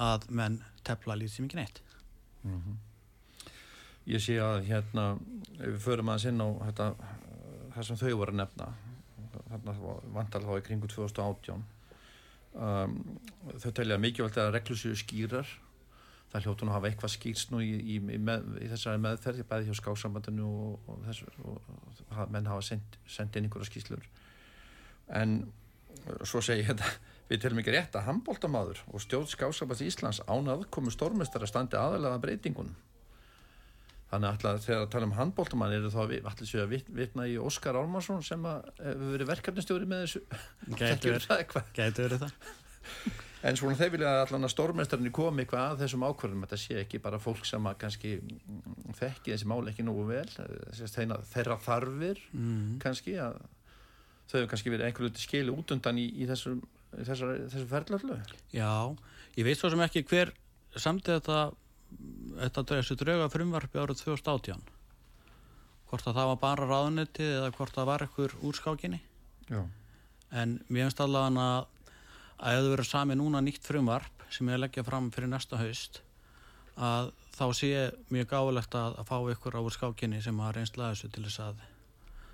að 0.00 0.28
menn 0.30 0.62
tefla 0.84 1.16
lítið 1.18 1.36
sem 1.36 1.44
ekki 1.44 1.56
neitt 1.56 1.82
mm 2.42 2.58
-hmm. 2.60 2.76
Ég 4.04 4.20
sé 4.20 4.34
að 4.36 4.66
hérna 4.68 5.18
ef 5.58 5.66
við 5.66 5.78
förum 5.80 6.08
aðeins 6.08 6.24
inn 6.28 6.40
á 6.44 6.48
þetta, 6.66 6.94
það 7.74 7.86
sem 7.86 7.96
þau 7.96 8.16
voru 8.16 8.32
að 8.32 8.36
nefna 8.36 8.66
vantar 10.12 10.42
þá 10.42 10.58
í 10.58 10.64
kringu 10.66 10.88
2018 10.92 11.64
um, 12.54 12.96
þau 13.58 13.70
telja 13.72 13.98
mikilvægt 14.00 14.38
að 14.38 14.52
reglusíu 14.58 14.96
skýrar. 14.98 15.48
Það 16.32 16.46
hljóttu 16.48 16.66
nú 16.66 16.72
að 16.72 16.78
hafa 16.78 16.88
eitthvað 16.90 17.12
skýrst 17.14 17.52
nú 17.54 17.60
í, 17.62 17.70
í, 17.78 17.96
í, 17.96 18.18
með, 18.18 18.46
í 18.58 18.68
þessari 18.72 19.02
meðferð 19.02 19.42
ég 19.44 19.48
bæði 19.50 19.68
hjá 19.68 19.78
skáksambandinu 19.78 20.46
og, 20.48 20.88
og, 20.90 21.02
þessu, 21.06 21.28
og, 21.46 21.74
menn 22.34 22.48
hafa 22.50 22.64
sendt 22.66 23.38
inn 23.38 23.46
einhverja 23.46 23.70
skýrslur. 23.70 24.08
En 25.14 25.36
svo 26.26 26.42
segi 26.42 26.64
ég 26.64 26.72
þetta 26.72 26.90
við 27.28 27.44
telum 27.44 27.60
ekki 27.62 27.74
rétt 27.74 27.98
að 27.98 28.08
handbóltamaður 28.08 28.82
og 28.92 29.04
stjórn 29.04 29.30
skáksamband 29.30 29.84
Íslands 29.86 30.20
án 30.28 30.50
aðkomu 30.54 30.92
stórmestara 30.92 31.48
standi 31.48 31.78
aðalega 31.80 32.20
breytingunum. 32.22 32.76
Þannig 34.14 34.46
að 34.46 34.60
þegar 34.62 34.82
að 34.84 34.90
tala 34.92 35.06
um 35.08 35.14
handbóltumann 35.16 35.74
eru 35.74 35.90
þá 35.90 36.02
allir 36.04 36.46
séu 36.46 36.62
að 36.62 36.74
vitna 36.94 37.24
í 37.26 37.38
Óskar 37.40 37.78
Álmarsson 37.80 38.22
sem 38.22 38.44
hefur 38.46 39.08
verið 39.16 39.30
verkefnistjóri 39.32 39.88
með 39.90 40.04
þessu? 40.04 40.22
Gæti 40.78 41.10
verið. 41.14 42.20
það 42.20 42.36
En 43.44 43.58
svona 43.60 43.76
þeir 43.76 43.90
vilja 43.92 44.10
allan 44.22 44.46
að 44.46 44.52
stórmestarinn 44.54 45.12
komi 45.12 45.42
eitthvað 45.42 45.64
að 45.66 45.82
þessum 45.82 46.04
ákvörðum 46.06 46.44
þetta 46.46 46.58
sé 46.62 46.76
ekki 46.80 47.00
bara 47.04 47.18
fólk 47.20 47.44
sem 47.44 47.66
að 47.68 47.74
kannski 47.82 48.12
þekki 48.96 49.34
þessi 49.34 49.48
máli 49.50 49.72
ekki 49.72 49.84
nógu 49.84 50.06
vel. 50.08 50.24
Þeirra 51.34 51.58
þarfir 51.60 52.22
mm. 52.32 52.78
kannski 52.80 53.18
að 53.20 53.36
þau 54.30 54.38
hefur 54.38 54.48
kannski 54.54 54.72
verið 54.72 54.88
einhverju 54.88 55.20
skilu 55.20 55.58
út 55.58 55.74
undan 55.76 56.00
í, 56.00 56.06
í 56.24 56.30
þessum, 56.30 56.62
þessar, 57.02 57.34
þessum 57.48 57.68
ferðlarlu 57.72 58.18
Já, 58.54 58.72
ég 59.38 59.48
veit 59.48 59.60
svo 59.60 59.70
sem 59.72 59.84
ekki 59.84 60.04
hver 60.10 60.32
samtið 60.74 61.20
þetta 61.20 61.40
þetta 62.40 62.64
þessu 62.70 62.98
drauga 62.98 63.30
frumvarfi 63.30 63.80
árið 63.80 64.02
2018 64.02 64.64
hvort 65.90 66.08
að 66.10 66.16
það 66.18 66.30
var 66.32 66.40
bara 66.42 66.68
ráðnetti 66.70 67.26
eða 67.26 67.52
hvort 67.54 67.76
það 67.76 67.90
var 67.92 68.06
ekkur 68.08 68.34
úr 68.42 68.58
skákinni 68.58 69.00
Já. 69.50 69.62
en 70.34 70.58
mér 70.68 70.88
finnst 70.88 71.04
allavega 71.04 71.44
að 71.44 71.70
að 72.44 72.56
ef 72.56 72.64
það 72.64 72.72
verður 72.72 72.88
sami 72.88 73.16
núna 73.18 73.42
nýtt 73.44 73.66
frumvarp 73.66 74.24
sem 74.34 74.48
ég 74.50 74.60
leggja 74.60 74.84
fram 74.86 75.10
fyrir 75.14 75.30
næsta 75.30 75.60
haust 75.60 76.00
að 76.74 77.12
þá 77.34 77.44
sé 77.54 77.70
mjög 78.12 78.30
gáðilegt 78.32 78.74
að, 78.78 78.98
að 78.98 79.08
fá 79.10 79.16
ykkur 79.34 79.58
á 79.58 79.60
úr 79.62 79.74
skákinni 79.74 80.20
sem 80.22 80.38
har 80.42 80.56
reynslega 80.56 80.94
þessu 80.94 81.10
til 81.14 81.24
þess 81.26 81.42
að, 81.44 81.62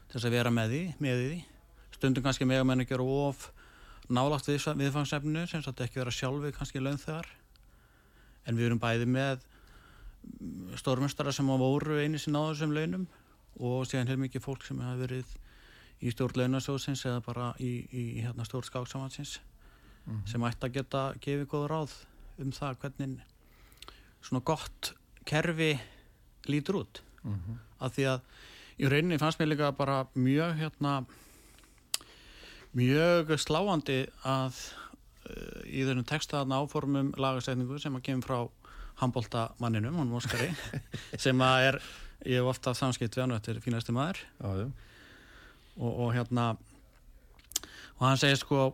til 0.09 0.17
þess 0.17 0.29
að 0.29 0.37
vera 0.37 0.53
með 0.55 0.73
því, 0.73 0.83
með 1.05 1.23
því. 1.25 1.41
Stundum 1.97 2.25
kannski 2.25 2.49
mega 2.49 2.65
menn 2.65 2.85
ekki 2.85 2.97
eru 2.97 3.09
of 3.29 3.51
nálagt 4.11 4.49
við, 4.49 4.67
viðfangsefnu 4.81 5.47
sem 5.47 5.63
þetta 5.63 5.87
ekki 5.87 6.01
vera 6.03 6.15
sjálfi 6.15 6.53
kannski 6.57 6.83
launþegar 6.83 7.29
en 8.47 8.59
við 8.59 8.71
erum 8.71 8.83
bæði 8.83 9.07
með 9.07 9.45
stórmestara 10.81 11.33
sem 11.33 11.49
á 11.49 11.57
voru 11.61 12.01
einu 12.01 12.19
sinna 12.21 12.43
á 12.45 12.51
þessum 12.51 12.75
launum 12.77 13.07
og 13.61 13.87
síðan 13.89 14.11
hefur 14.11 14.25
mikið 14.25 14.45
fólk 14.45 14.67
sem 14.67 14.81
hefur 14.83 15.05
verið 15.05 15.37
í 16.01 16.13
stjórn 16.15 16.41
launasjóðsins 16.41 17.05
eða 17.09 17.23
bara 17.25 17.51
í, 17.61 17.73
í 17.93 18.05
hérna, 18.25 18.47
stjórn 18.49 18.69
skáksamansins 18.69 19.39
mm 19.41 20.15
-hmm. 20.15 20.27
sem 20.27 20.45
ætti 20.45 20.67
að 20.67 20.75
geta 20.79 21.03
gefið 21.21 21.49
góð 21.49 21.67
ráð 21.73 21.97
um 22.39 22.53
það 22.53 22.79
hvernig 22.81 23.21
svona 24.21 24.45
gott 24.45 24.95
kerfi 25.25 25.79
lítur 26.49 26.83
út 26.83 27.03
mm 27.23 27.35
-hmm. 27.35 27.57
af 27.79 27.97
því 27.97 28.05
að 28.13 28.21
í 28.79 28.89
rauninni 28.89 29.19
fannst 29.19 29.41
mér 29.41 29.49
líka 29.53 29.73
bara 29.73 30.07
mjög 30.15 30.57
hérna 30.57 31.05
mjög 32.77 33.35
sláandi 33.41 34.05
að 34.27 34.59
uh, 35.29 35.63
í 35.67 35.85
þennum 35.87 36.07
textaðan 36.09 36.57
áformum 36.61 37.13
lagasætningu 37.21 37.81
sem 37.83 37.97
að 37.97 38.07
kemur 38.09 38.27
frá 38.29 38.39
handbóltamanninum, 39.01 39.97
hún 39.97 40.15
Óskari 40.17 40.51
sem 41.25 41.41
að 41.45 41.67
er, 41.71 41.81
ég 42.29 42.41
hef 42.41 42.51
ofta 42.53 42.75
samskipt 42.77 43.17
við 43.17 43.25
hann, 43.25 43.37
þetta 43.39 43.55
er 43.55 43.65
fínasti 43.65 43.97
maður 43.97 44.21
Já, 44.41 44.69
og, 45.81 45.91
og 45.91 46.13
hérna 46.15 46.51
og 48.01 48.07
hann 48.07 48.21
segir 48.21 48.41
sko 48.41 48.69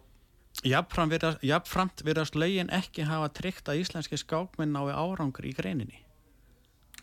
jafnframt 0.67 2.03
virðast 2.07 2.39
lögin 2.39 2.73
ekki 2.75 3.07
hafa 3.07 3.29
tryggt 3.37 3.69
að 3.69 3.83
íslenski 3.83 4.19
skákminn 4.21 4.73
nái 4.75 4.95
árangur 4.95 5.47
í 5.47 5.55
greininni 5.57 6.01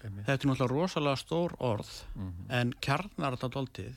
Einmitt. 0.04 0.26
þetta 0.26 0.40
er 0.40 0.50
náttúrulega 0.50 0.72
rosalega 0.74 1.20
stór 1.22 1.56
orð 1.60 1.92
mm 2.16 2.28
-hmm. 2.28 2.48
en 2.60 2.74
kjarnar 2.82 3.38
þetta 3.38 3.54
doldið 3.58 3.94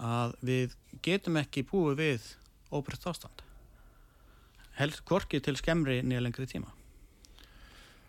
að 0.00 0.34
við 0.46 0.74
getum 1.04 1.38
ekki 1.40 1.64
búið 1.68 1.96
við 2.00 2.28
óbreytt 2.72 3.06
ástand. 3.10 3.44
Helst 4.78 5.04
korki 5.08 5.40
til 5.44 5.56
skemmri 5.60 6.00
nýja 6.02 6.22
lengri 6.24 6.48
tíma. 6.48 6.72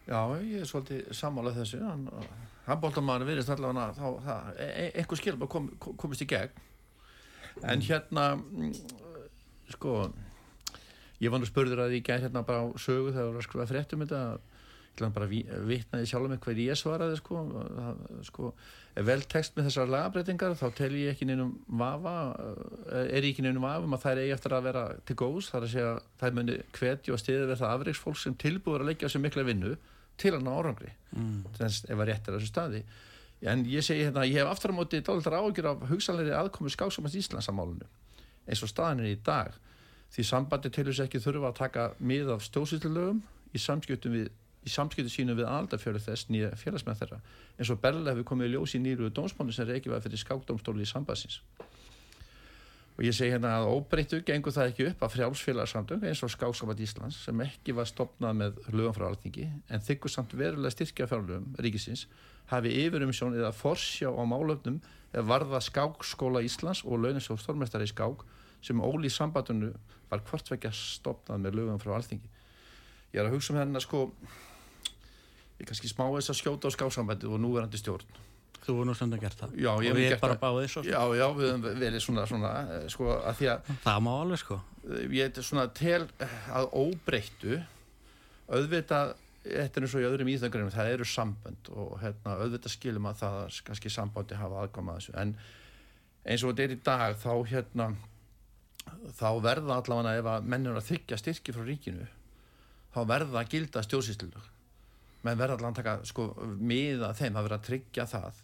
Já, 0.08 0.20
ég 0.42 0.64
er 0.64 0.70
svolítið 0.70 1.12
sammálað 1.16 1.62
þessu. 1.62 1.82
Handbóltamann 2.66 3.26
virðist 3.28 3.52
allavega 3.54 3.92
þá, 3.98 4.06
e, 4.56 4.68
e 4.68 4.86
einhver 5.02 5.20
skilma 5.20 5.48
kom, 5.52 5.70
komist 5.80 6.24
í 6.24 6.30
gegn. 6.30 6.68
En 7.62 7.78
mm. 7.78 7.86
hérna 7.86 8.26
mm, 8.38 8.74
sko 9.76 9.96
ég 11.22 11.32
var 11.32 11.42
nú 11.42 11.50
spurður 11.50 11.86
að 11.86 11.98
ég 11.98 12.06
gæti 12.06 12.26
hérna 12.26 12.46
bara 12.48 12.66
á 12.66 12.68
sögu 12.82 13.12
þegar 13.12 13.22
það 13.22 13.30
var 13.30 13.42
að 13.42 13.48
skrifa 13.48 13.70
fréttum 13.70 14.04
þetta 14.06 14.22
ég 14.92 14.98
ætlaði 14.98 15.16
bara 15.16 15.28
að 15.28 15.68
vitnaði 15.70 16.08
sjálf 16.10 16.30
með 16.30 16.40
hvað 16.44 16.62
ég 16.62 16.80
svaraði 16.80 17.18
sko, 17.20 17.44
sko 18.28 18.50
ef 18.96 19.06
vel 19.08 19.22
text 19.32 19.56
með 19.56 19.70
þessar 19.70 19.92
lagabreitingar 19.92 20.58
þá 20.60 20.66
tel 20.76 20.92
ég 21.00 21.14
ekki 21.14 21.28
nefnum 21.30 21.54
vafa 21.80 22.16
eh, 22.92 23.06
er 23.08 23.24
ég 23.24 23.32
ekki 23.32 23.46
nefnum 23.46 23.64
vafa 23.64 23.88
um 23.88 23.96
að 23.96 24.04
það 24.04 24.12
er 24.12 24.24
eigi 24.26 24.36
eftir 24.36 24.56
að 24.58 24.68
vera 24.68 24.84
til 25.08 25.16
góðs, 25.22 25.52
það 25.52 25.62
er 25.62 25.68
að 25.68 25.74
segja 25.76 25.94
það 26.20 26.36
muni 26.40 26.58
hvetju 26.76 27.16
og 27.16 27.22
stiði 27.22 27.48
verða 27.54 27.72
afriksfólk 27.78 28.20
sem 28.20 28.36
tilbúður 28.44 28.84
að 28.84 28.92
leggja 28.92 29.08
á 29.08 29.14
sig 29.14 29.24
mikla 29.24 29.48
vinnu 29.48 29.78
til 30.20 30.36
að 30.36 30.44
ná 30.46 30.52
árangri. 30.52 30.92
Mm. 31.16 31.40
ef 31.56 31.96
að 31.96 32.06
rétt 32.12 32.28
er 32.28 32.36
þessu 32.38 32.52
staði. 32.52 32.84
En 33.42 33.64
ég 33.66 33.82
segi 33.82 34.06
hérna, 34.06 34.28
ég 34.28 34.38
hef 34.38 34.52
aftur 34.52 34.76
á 34.76 34.78
móti 34.78 35.00
dálítið 35.02 35.40
ágjur 35.40 35.70
af 35.72 35.88
hugsanleiri 35.90 36.36
aðkomi 36.38 36.70
skáksumast 36.70 37.18
Íslandsamálunu 37.18 37.88
eins 38.46 38.62
og 38.62 38.70
staðin 38.70 39.02
er 39.06 39.16
í 39.16 39.20
dag. 39.26 39.56
Því 40.12 40.26
sambandi 40.28 40.72
til 40.74 40.86
þess 40.90 41.06
ekki 41.06 41.22
þurfa 41.24 41.52
að 41.52 41.60
taka 41.62 41.88
mið 42.04 42.34
af 42.36 42.46
stjóðsýttilögum 42.46 43.22
í 43.56 43.62
samskiptum 43.62 44.16
við 44.18 44.30
í 44.62 44.70
samskiptu 44.70 45.10
sínu 45.10 45.36
við 45.38 45.50
aldarfjörðu 45.50 46.04
þess 46.06 46.30
nýja 46.30 46.52
félagsmenn 46.60 47.00
þeirra 47.00 47.22
eins 47.58 47.72
og 47.74 47.82
Berle 47.82 48.14
hefur 48.14 48.28
komið 48.32 48.50
í 48.50 48.56
ljós 48.56 48.76
í 48.78 48.82
nýru 48.84 49.10
dómsmánu 49.10 49.56
sem 49.56 49.70
reykja 49.70 49.94
var 49.94 50.04
fyrir 50.06 50.22
skákdómstóli 50.22 50.86
í 50.86 50.90
sambansins 50.90 51.42
og 52.98 53.06
ég 53.08 53.16
segi 53.18 53.32
hérna 53.34 53.56
að 53.58 53.72
óbreyttu 53.72 54.20
gengur 54.28 54.54
það 54.54 54.72
ekki 54.72 54.88
upp 54.92 55.06
að 55.06 55.14
frjálsfélagsamdöng 55.16 56.04
eins 56.06 56.22
og 56.22 56.30
Skáksabat 56.34 56.84
Íslands 56.86 57.22
sem 57.26 57.40
ekki 57.42 57.74
var 57.74 57.88
stopnað 57.90 58.36
með 58.38 58.60
lögum 58.76 58.94
frá 58.98 59.08
alþingi 59.08 59.48
en 59.74 59.86
þykkur 59.88 60.14
samt 60.14 60.36
verulega 60.38 60.76
styrkja 60.76 61.08
fjárlögum 61.10 61.56
ríkisins 61.66 62.06
hafi 62.52 62.76
yfirumsjón 62.84 63.40
eða 63.40 63.54
forsjá 63.56 64.12
á 64.12 64.24
málöfnum 64.28 64.78
eða 65.16 65.26
varða 65.32 65.64
Skákskóla 65.66 66.44
Íslands 66.46 66.84
og 66.86 67.02
launisjóð 67.02 67.42
stórmestari 67.42 67.88
í 67.88 67.92
Skák 67.92 68.22
sem 68.62 68.84
óli 68.86 69.10
sambandunu 69.10 69.72
var 70.12 70.22
hvortvekja 70.28 70.70
stopnað 70.76 71.42
með 71.42 71.58
lögum 71.58 71.82
frá 71.82 71.96
alþingi. 71.98 72.30
Ég 73.16 73.22
er 73.22 73.28
að 73.28 73.38
hugsa 73.38 73.54
um 73.54 73.60
hérna 73.60 73.82
sko 73.82 74.06
ég 75.62 75.70
kannski 75.70 75.90
smá 75.92 76.06
þess 76.10 76.34
að 76.34 76.40
skjóta 76.42 76.70
á 76.70 76.76
Skáksambandi 76.76 77.30
og 77.30 77.42
núverandi 77.42 77.80
stjórn. 77.80 78.20
Þú 78.62 78.76
voru 78.78 78.90
nú 78.92 78.94
stundum 78.94 79.18
að 79.18 79.24
gera 79.26 79.40
það. 79.40 79.54
Já, 79.58 79.72
og 79.72 79.82
við 79.82 80.04
erum 80.06 80.22
bara 80.22 80.38
báðið 80.42 80.68
svo. 80.70 80.84
Já, 80.86 81.00
já, 81.18 81.26
við 81.38 81.48
hefum 81.48 81.64
verið 81.82 82.04
svona, 82.06 82.26
svona 82.30 82.52
eh, 82.76 82.84
sko, 82.94 83.08
að 83.18 83.40
því 83.40 83.50
að 83.56 83.72
Það 83.86 84.04
má 84.06 84.12
alveg 84.14 84.42
sko. 84.44 84.58
Ég 85.02 85.24
er 85.26 85.48
svona 85.48 85.66
tel 85.78 86.04
að 86.54 86.70
óbreyttu 86.78 87.58
auðvitað 88.52 89.16
þetta 89.42 89.80
er 89.80 89.88
eins 89.88 89.96
og 89.98 90.04
í 90.04 90.06
öðrum 90.06 90.30
íþöngrunum, 90.30 90.74
það 90.74 90.92
eru 90.94 91.08
sambönd 91.10 91.72
og 91.74 91.96
hérna, 92.04 92.38
auðvitað 92.44 92.76
skilum 92.76 93.10
að 93.10 93.24
það 93.24 93.60
kannski 93.66 93.92
sambandi 93.94 94.38
hafa 94.38 94.62
aðkoma 94.62 94.94
að 94.94 95.02
þessu. 95.02 95.16
En 95.18 95.34
eins 96.22 96.46
og 96.46 96.54
þetta 96.54 96.68
er 96.68 96.76
í 96.76 96.82
dag 96.86 97.18
þá 97.18 97.32
hérna 97.50 97.88
þá 99.18 99.30
verða 99.42 99.78
allavega 99.80 100.18
ef 100.20 100.30
að 100.36 100.50
mennur 100.54 100.78
að 100.78 100.90
þykja 100.92 101.20
styrki 101.22 101.56
frá 101.56 101.66
ríkinu 101.66 102.08
þá 102.94 103.02
verða 103.10 103.42
að 103.42 103.54
gilda 103.56 103.84
stjórnsýslulög 103.86 104.51
menn 105.26 105.38
verða 105.38 105.60
að 105.70 105.78
taka 105.78 105.96
sko 106.08 106.28
miða 106.58 107.14
þeim 107.18 107.38
að 107.38 107.48
vera 107.48 107.60
að 107.60 107.68
tryggja 107.70 108.08
það 108.10 108.42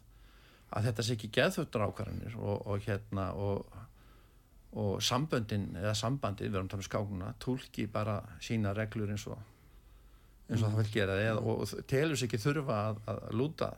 að 0.77 0.87
þetta 0.89 1.05
sé 1.05 1.15
ekki 1.15 1.33
geðþuttur 1.37 1.85
ákvarðanir 1.87 2.39
og, 2.39 2.65
og 2.67 2.87
hérna 2.87 3.27
og, 3.39 3.77
og 4.77 4.97
samböndin 5.03 5.69
eða 5.79 5.93
sambandi, 5.95 6.47
við 6.47 6.57
erum 6.59 6.67
að 6.67 6.73
tala 6.75 6.83
um 6.83 6.89
skákuna 6.89 7.29
tólki 7.43 7.87
bara 7.91 8.17
sína 8.43 8.73
reglur 8.75 9.13
eins 9.13 9.27
og 9.31 9.39
eins 10.47 10.63
og 10.63 10.71
það 10.71 10.81
vil 10.81 10.91
gera 10.93 11.19
eða, 11.19 11.43
og 11.43 11.87
telur 11.89 12.19
sér 12.19 12.29
ekki 12.29 12.39
þurfa 12.39 12.81
að, 12.89 12.99
að 13.11 13.23
lúta 13.35 13.71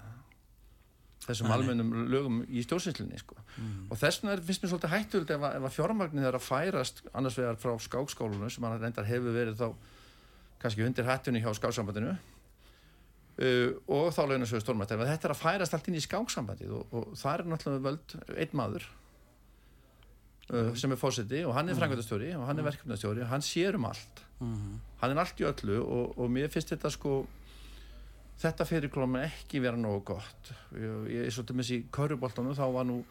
þessum 1.26 1.52
almennum 1.54 1.94
lögum 2.10 2.42
í 2.48 2.64
stjórnsýslinni 2.66 3.20
sko. 3.22 3.38
mm. 3.38 3.88
og 3.92 4.02
þess 4.02 4.22
vegna 4.22 4.36
finnst 4.48 4.64
mér 4.64 4.72
svolítið 4.74 4.94
hættult 4.94 5.34
ef, 5.36 5.46
ef 5.50 5.68
að 5.70 5.76
fjármagnir 5.76 6.38
að 6.38 6.46
færast 6.46 7.02
annars 7.12 7.38
vegar 7.38 7.60
frá 7.62 7.74
skákskólunum 7.86 8.54
sem 8.54 8.66
hann 8.66 8.78
reyndar 8.82 9.10
hefur 9.10 9.36
verið 9.36 9.62
þá 9.62 9.68
kannski 10.62 10.86
undir 10.86 11.10
hættunni 11.10 11.42
hjá 11.44 11.52
skáksambandinu 11.58 12.16
uh, 13.40 13.70
og 13.88 14.14
þá 14.16 14.22
launasögur 14.28 14.64
stórmætt 14.64 14.94
þetta 14.94 15.30
er 15.30 15.36
að 15.36 15.42
færast 15.42 15.76
allt 15.76 15.90
inn 15.90 16.00
í 16.00 16.06
skáksambandið 16.06 16.76
og, 16.78 16.96
og 16.96 17.12
það 17.20 17.34
er 17.36 17.52
náttúrulega 17.54 17.86
völd 17.88 18.16
einn 18.36 18.58
maður 18.60 18.88
uh, 20.54 20.72
sem 20.80 20.96
er 20.96 21.02
fósiti 21.02 21.44
og 21.46 21.56
hann 21.58 21.70
er 21.70 21.76
mm. 21.76 21.82
frangöndastjóri 21.82 22.32
og 22.38 22.48
hann 22.48 22.58
er 22.58 22.66
mm. 22.66 22.72
verkefnastjóri 22.72 23.26
og 23.26 23.34
hann 23.34 23.46
sér 23.46 23.80
um 23.80 23.90
allt 23.90 24.24
-hmm. 24.40 24.80
hann 25.02 25.12
er 25.12 25.24
allt 25.24 25.42
í 25.42 25.48
öllu 25.48 25.80
og, 25.82 26.18
og 26.18 26.32
mér 26.32 26.50
finnst 26.50 26.74
þetta 26.76 26.92
sko 26.92 27.26
þetta 28.40 28.66
fyrirklóma 28.66 29.24
ekki 29.28 29.60
vera 29.60 29.78
nógu 29.78 30.04
gott 30.14 30.54
ég 30.76 31.26
er 31.26 31.32
svolítið 31.32 31.56
með 31.56 31.66
þessi 31.66 31.80
kauruboltanum 31.92 32.56
þá 32.56 32.68
var 32.72 32.88
nú 32.88 33.04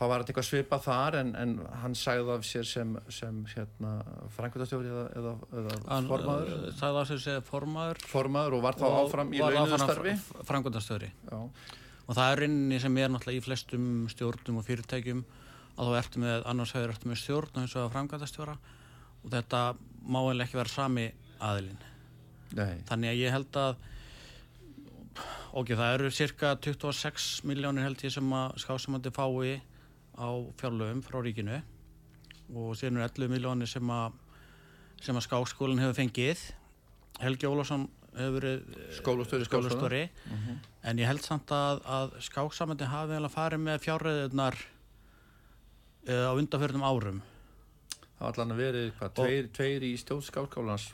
þá 0.00 0.04
var 0.08 0.22
þetta 0.22 0.32
eitthvað 0.32 0.46
svipað 0.48 0.84
þar 0.86 1.16
en, 1.18 1.30
en 1.36 1.50
hann 1.82 1.96
sagði 1.98 2.32
af 2.32 2.46
sér 2.48 2.64
sem, 2.68 2.94
sem 3.12 3.42
hérna, 3.52 3.90
frangvöldastjóri 4.36 4.88
eða, 4.88 5.02
eða, 5.20 5.34
eða 5.60 5.98
formaður. 6.08 6.54
uh, 6.54 6.70
sagði 6.78 7.02
af 7.02 7.10
sér 7.10 7.20
sem 7.26 7.44
formaður 7.50 8.00
formaður 8.08 8.56
og 8.56 8.64
var 8.64 8.80
þá 8.80 8.86
áfram 9.02 9.34
í 9.36 9.42
launuðstarfi 9.44 10.16
frangvöldastjóri 10.48 11.12
og 11.36 12.16
það 12.16 12.24
er 12.30 12.42
rinni 12.46 12.80
sem 12.80 12.96
er 13.02 13.12
náttúrulega 13.12 13.42
í 13.42 13.44
flestum 13.44 13.86
stjórnum 14.10 14.62
og 14.62 14.66
fyrirtækjum 14.70 15.22
að 15.76 15.92
þá 15.92 16.00
ertu 16.00 16.24
með 16.24 16.48
annars 16.50 16.74
hefur 16.76 16.94
ertu 16.94 17.12
með 17.12 17.20
stjórn 17.20 17.52
og 17.54 17.62
eins 17.62 17.76
og 17.76 17.92
frangvöldastjóra 17.92 18.56
og 19.20 19.30
þetta 19.36 19.62
má 20.08 20.20
eða 20.22 20.46
ekki 20.46 20.58
vera 20.62 20.72
sami 20.72 21.10
aðilinn. 21.44 21.86
Nei. 22.56 22.80
þannig 22.88 23.12
að 23.12 23.20
ég 23.20 23.30
held 23.36 23.56
að 23.60 23.76
ok, 25.54 25.68
það 25.70 25.92
eru 25.94 26.10
cirka 26.14 26.54
26 26.58 27.28
miljónir 27.46 27.86
held 27.86 28.02
ég 28.02 28.14
sem 28.14 28.32
að 28.34 28.56
skásamandi 28.64 29.12
fái 29.14 29.60
á 30.16 30.28
fjárlöfum 30.60 31.02
frá 31.04 31.20
ríkinu 31.22 31.60
og 32.50 32.74
síðan 32.78 32.98
eru 32.98 33.06
11 33.06 33.32
miljónir 33.34 33.70
sem 33.70 33.94
að 33.94 34.18
sem 35.00 35.16
að 35.16 35.26
skáskólinn 35.28 35.80
hefur 35.80 35.96
fengið 35.96 36.42
Helgi 37.20 37.48
Ólásson 37.48 37.86
hefur 38.16 38.36
verið 38.40 38.78
skólastöri, 38.96 39.46
skólastöri. 39.46 40.02
Uh. 40.26 40.32
-huh. 40.32 40.56
en 40.82 40.98
ég 40.98 41.06
held 41.06 41.22
samt 41.22 41.50
að, 41.50 41.82
að 41.84 42.14
skáksamandi 42.26 42.84
hafi 42.84 43.12
vel 43.14 43.24
að 43.24 43.34
fara 43.34 43.58
með 43.58 43.82
fjárreðunar 43.86 44.56
uh, 44.56 46.14
eh, 46.14 46.26
á 46.26 46.32
undanförnum 46.34 46.82
árum 46.84 47.22
Það 48.20 48.26
var 48.26 48.34
allan 48.34 48.52
að 48.52 48.60
verið 48.60 48.88
hvað, 48.98 49.12
tveir, 49.16 49.46
tveir 49.56 49.82
í 49.82 49.92
stjórn 49.96 50.22
skáskólans 50.22 50.90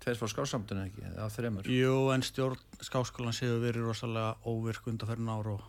tveir 0.00 0.16
frá 0.16 0.28
skáksamtun 0.28 0.84
ekki, 0.86 1.02
eða 1.10 1.28
þreymur 1.34 1.68
Jú, 1.68 1.96
en 2.14 2.22
stjórn 2.22 2.62
skáskólans 2.80 3.42
hefur 3.42 3.60
verið 3.66 3.88
rosalega 3.90 4.36
óvirk 4.46 4.86
undanförnum 4.86 5.34
áru 5.34 5.58
og 5.58 5.66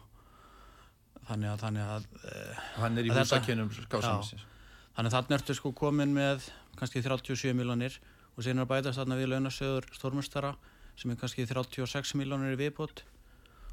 þannig 1.30 1.54
að, 1.54 1.60
þannig 1.63 1.92
að 1.96 2.08
uh, 2.20 2.63
hann 2.82 2.98
er 3.00 3.08
í 3.08 3.13
húsakynum 3.13 3.70
skásamsins 3.76 4.48
þannig 4.96 5.13
að 5.13 5.15
þannig 5.15 5.38
ertu 5.38 5.56
sko 5.56 5.72
komin 5.78 6.15
með 6.15 6.50
kannski 6.80 7.04
37 7.06 7.54
miljónir 7.56 7.96
og 8.36 8.44
síðan 8.44 8.65
er 8.65 8.70
bætast 8.70 9.00
þarna 9.00 9.20
við 9.20 9.32
launasögur 9.34 9.88
stórmustara 9.96 10.54
sem 11.00 11.13
er 11.13 11.20
kannski 11.22 11.46
36 11.48 12.18
miljónir 12.20 12.58
í 12.58 12.60
viðbútt 12.60 13.06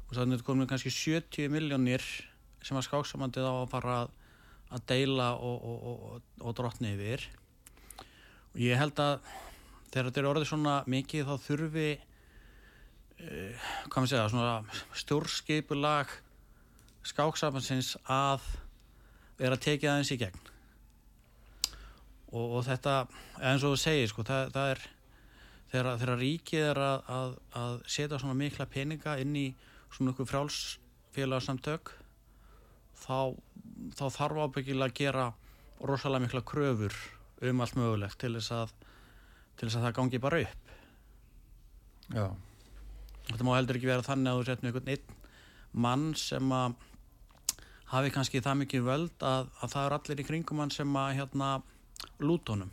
og 0.07 0.13
þannig 0.15 0.37
ertu 0.37 0.47
komin 0.47 0.69
kannski 0.69 0.93
70 0.93 1.51
miljónir 1.51 2.05
sem 2.63 2.77
að 2.79 2.87
skáksamandið 2.87 3.47
á 3.47 3.53
að 3.53 3.71
fara 3.73 3.97
að, 4.03 4.13
að 4.75 4.85
deila 4.91 5.33
og, 5.35 5.57
og, 5.67 5.83
og, 5.91 6.29
og 6.43 6.55
drotni 6.57 6.93
yfir. 6.95 7.25
Og 8.53 8.61
ég 8.63 8.79
held 8.79 8.99
að 9.03 9.19
þegar 9.91 10.09
þetta 10.09 10.21
er 10.21 10.29
orðið 10.31 10.49
svona 10.51 10.77
mikið 10.89 11.27
þá 11.27 11.45
þurfi 11.47 11.89
uh, 11.97 13.67
hvað 13.87 13.99
maður 13.99 14.13
segja 14.13 14.29
svona 14.31 14.55
stjórnskipulag 15.03 16.15
skáksafansins 17.07 17.95
að 18.03 18.45
vera 19.37 19.57
tekið 19.61 19.91
aðeins 19.91 20.13
í 20.13 20.19
gegn. 20.19 20.45
Og, 22.27 22.57
og 22.57 22.61
þetta 22.67 22.95
eins 23.39 23.63
og 23.63 23.75
þú 23.75 23.81
segir 23.81 24.09
sko 24.11 24.25
það, 24.27 24.49
það 24.55 24.71
er 24.73 24.81
þegar, 25.71 25.91
þegar 26.01 26.21
ríkið 26.21 26.65
er 26.71 26.81
að, 26.83 27.11
að, 27.17 27.35
að 27.61 27.77
setja 27.87 28.19
svona 28.19 28.37
mikla 28.39 28.67
peninga 28.71 29.15
inn 29.21 29.35
í 29.39 29.47
svona 29.93 30.13
ykkur 30.13 30.29
frálsfélagsamtök 30.31 31.93
þá, 33.03 33.35
þá 33.95 34.05
þarf 34.17 34.41
ábyggilega 34.43 34.89
að 34.91 34.97
gera 34.99 35.27
rosalega 35.79 36.25
mikla 36.25 36.43
kröfur 36.47 36.97
um 37.47 37.63
allt 37.63 37.77
mögulegt 37.77 38.19
til 38.19 38.33
þess 38.35 38.53
að 38.55 38.75
til 39.57 39.67
þess 39.67 39.79
að 39.79 39.87
það 39.87 39.95
gangi 39.97 40.19
bara 40.21 40.39
upp. 40.45 40.73
Já. 42.13 42.25
Þetta 43.27 43.45
má 43.45 43.55
heldur 43.55 43.79
ekki 43.79 43.89
vera 43.89 44.05
þannig 44.05 44.29
að 44.31 44.37
þú 44.37 44.47
setjum 44.47 44.69
einhvern 44.69 44.91
einn 44.93 45.15
mann 45.77 46.05
sem 46.17 46.53
að 46.55 46.75
hafi 47.91 48.11
kannski 48.11 48.41
það 48.43 48.61
mikið 48.63 48.87
völd 48.87 49.23
að, 49.23 49.51
að 49.61 49.73
það 49.73 49.85
er 49.85 49.95
allir 49.97 50.21
í 50.21 50.27
kringum 50.27 50.59
hann 50.63 50.73
sem 50.73 50.97
að 50.99 51.13
hérna 51.21 51.51
lút 52.19 52.49
honum. 52.51 52.71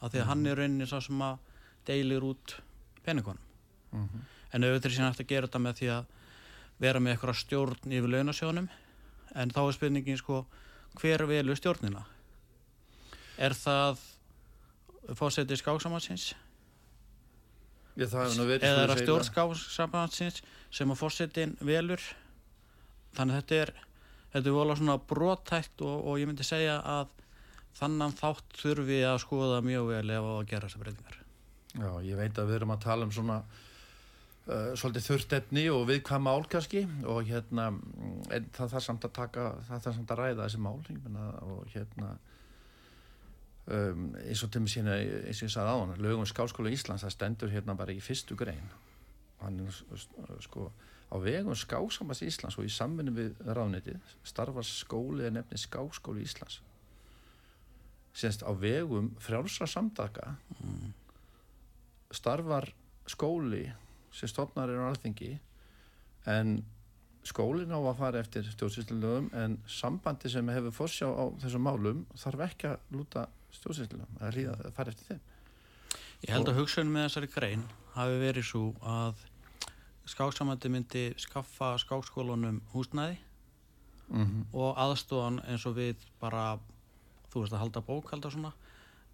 Að 0.00 0.12
því 0.12 0.20
að 0.20 0.24
mm. 0.24 0.30
hann 0.30 0.46
er 0.46 0.60
rauninni 0.60 0.88
svo 0.88 1.00
sem 1.04 1.22
að 1.24 1.38
deilir 1.88 2.26
út 2.28 2.56
peningunum. 3.04 3.46
Mm 3.90 4.06
-hmm. 4.06 4.26
en 4.52 4.64
auðvitað 4.64 4.90
er 4.90 4.94
síðan 4.94 5.10
eftir 5.10 5.24
að 5.24 5.32
gera 5.32 5.46
þetta 5.46 5.58
með 5.58 5.78
því 5.80 5.88
að 5.96 6.04
vera 6.80 7.00
með 7.00 7.12
eitthvað 7.12 7.40
stjórn 7.40 7.92
yfir 7.96 8.12
launasjónum 8.14 8.68
en 9.34 9.50
þá 9.50 9.60
er 9.64 9.74
spurningin 9.76 10.20
sko 10.20 10.44
hver 11.00 11.26
velu 11.26 11.56
stjórnina? 11.56 12.04
Er 13.38 13.54
það 13.56 13.98
fósetti 15.16 15.56
skáksamansins 15.56 16.34
eða 17.96 18.84
er 18.84 18.92
það 18.92 19.02
stjórn 19.02 19.28
skáksamansins 19.28 20.42
sem 20.70 20.90
að 20.90 21.00
fósettin 21.02 21.56
velur? 21.60 22.00
Þannig 23.16 23.34
að 23.34 23.40
þetta 23.40 23.60
er 23.64 23.72
þetta 24.32 24.44
er 24.46 24.56
volið 24.56 24.82
svona 24.82 24.98
brótækt 25.12 25.82
og, 25.86 25.96
og 26.10 26.20
ég 26.20 26.30
myndi 26.30 26.46
segja 26.46 26.78
að 26.82 27.16
þannan 27.78 28.14
þátt 28.18 28.60
þurfi 28.60 29.00
að 29.06 29.18
skoða 29.24 29.64
mjög 29.64 29.90
vel 29.92 30.06
ef 30.16 30.30
að 30.34 30.46
gera 30.50 30.68
þessar 30.68 30.84
breytingar. 30.84 31.18
Já, 31.70 31.90
ég 32.02 32.18
veit 32.18 32.38
að 32.38 32.48
við 32.50 32.58
erum 32.58 32.74
að 32.74 32.82
tala 32.82 33.06
um 33.06 33.12
svona 33.14 33.36
uh, 33.44 34.72
svolítið 34.74 35.06
þurftefni 35.06 35.66
og 35.70 35.84
viðkvæm 35.90 36.26
mál 36.26 36.42
kannski 36.50 36.82
og 37.06 37.22
hérna 37.28 37.68
það 38.56 38.74
þarf 38.74 38.86
samt 38.86 39.06
að 39.06 39.14
taka, 39.20 39.46
það 39.68 39.86
þarf 39.86 40.00
samt 40.00 40.14
að 40.14 40.22
ræða 40.24 40.42
þessi 40.48 40.62
mál 40.66 40.80
myna, 40.90 41.30
og 41.46 41.70
hérna 41.74 42.10
um, 43.70 44.10
eins 44.24 44.44
og 44.44 44.50
til 44.50 44.64
mig 44.64 44.74
sína 44.74 44.98
eins 44.98 45.42
og 45.42 45.46
ég 45.46 45.54
sagði 45.54 45.74
á 45.74 45.76
hann, 45.78 45.96
lögum 46.02 46.28
skálskóla 46.28 46.74
Íslands 46.74 47.06
það 47.06 47.16
stendur 47.16 47.54
hérna 47.54 47.78
bara 47.78 47.94
í 47.94 48.02
fyrstu 48.02 48.38
grein. 48.38 48.66
Hann 49.40 49.62
er 49.62 49.82
sko 50.42 50.72
á 51.10 51.16
vegum 51.18 51.56
Skásamans 51.58 52.22
Íslands 52.22 52.58
og 52.58 52.66
í 52.66 52.72
samvinni 52.72 53.14
við 53.14 53.38
ráðnitið 53.46 53.98
starfar 54.26 54.66
skóli 54.66 55.26
eða 55.26 55.40
nefni 55.40 55.58
Skáskóli 55.58 56.24
Íslands 56.26 56.60
Sérst 58.14 58.42
á 58.46 58.50
vegum 58.54 59.12
frjálsra 59.22 59.68
samtaka 59.70 60.34
mm. 60.58 60.90
starfar 62.14 62.70
skóli 63.10 63.64
sem 64.14 64.30
stofnar 64.30 64.70
er 64.70 64.82
á 64.82 64.90
alþingi 64.90 65.36
en 66.30 66.60
skólin 67.26 67.74
á 67.74 67.78
að 67.78 67.98
fara 67.98 68.22
eftir 68.22 68.46
stjórnsýslulegum 68.54 69.28
en 69.36 69.58
sambandi 69.68 70.30
sem 70.32 70.48
hefur 70.54 70.74
fórsjá 70.74 71.10
á 71.10 71.24
þessum 71.42 71.66
málum 71.66 72.06
þarf 72.18 72.46
ekki 72.46 72.70
að 72.70 72.94
lúta 72.96 73.26
stjórnsýslulegum 73.58 74.22
að, 74.24 74.40
að 74.54 74.72
fara 74.78 74.94
eftir 74.94 75.12
þeim 75.12 75.26
Ég 76.20 76.34
held 76.34 76.50
að 76.52 76.58
hugsunum 76.60 76.92
með 76.92 77.06
þessari 77.08 77.30
grein 77.32 77.62
hafi 77.94 78.16
verið 78.20 78.46
svo 78.50 78.64
að 78.84 79.22
skáksamandi 80.10 80.70
myndi 80.72 81.04
skaffa 81.20 81.76
skákskólunum 81.78 82.60
húsnæði 82.74 83.16
mm 84.08 84.24
-hmm. 84.24 84.44
og 84.52 84.78
aðstofan 84.78 85.40
eins 85.46 85.66
og 85.66 85.76
við 85.76 85.96
bara, 86.20 86.58
þú 87.30 87.40
veist 87.40 87.52
að 87.52 87.62
halda 87.62 87.80
bókald 87.80 88.24
og 88.24 88.32
svona 88.32 88.52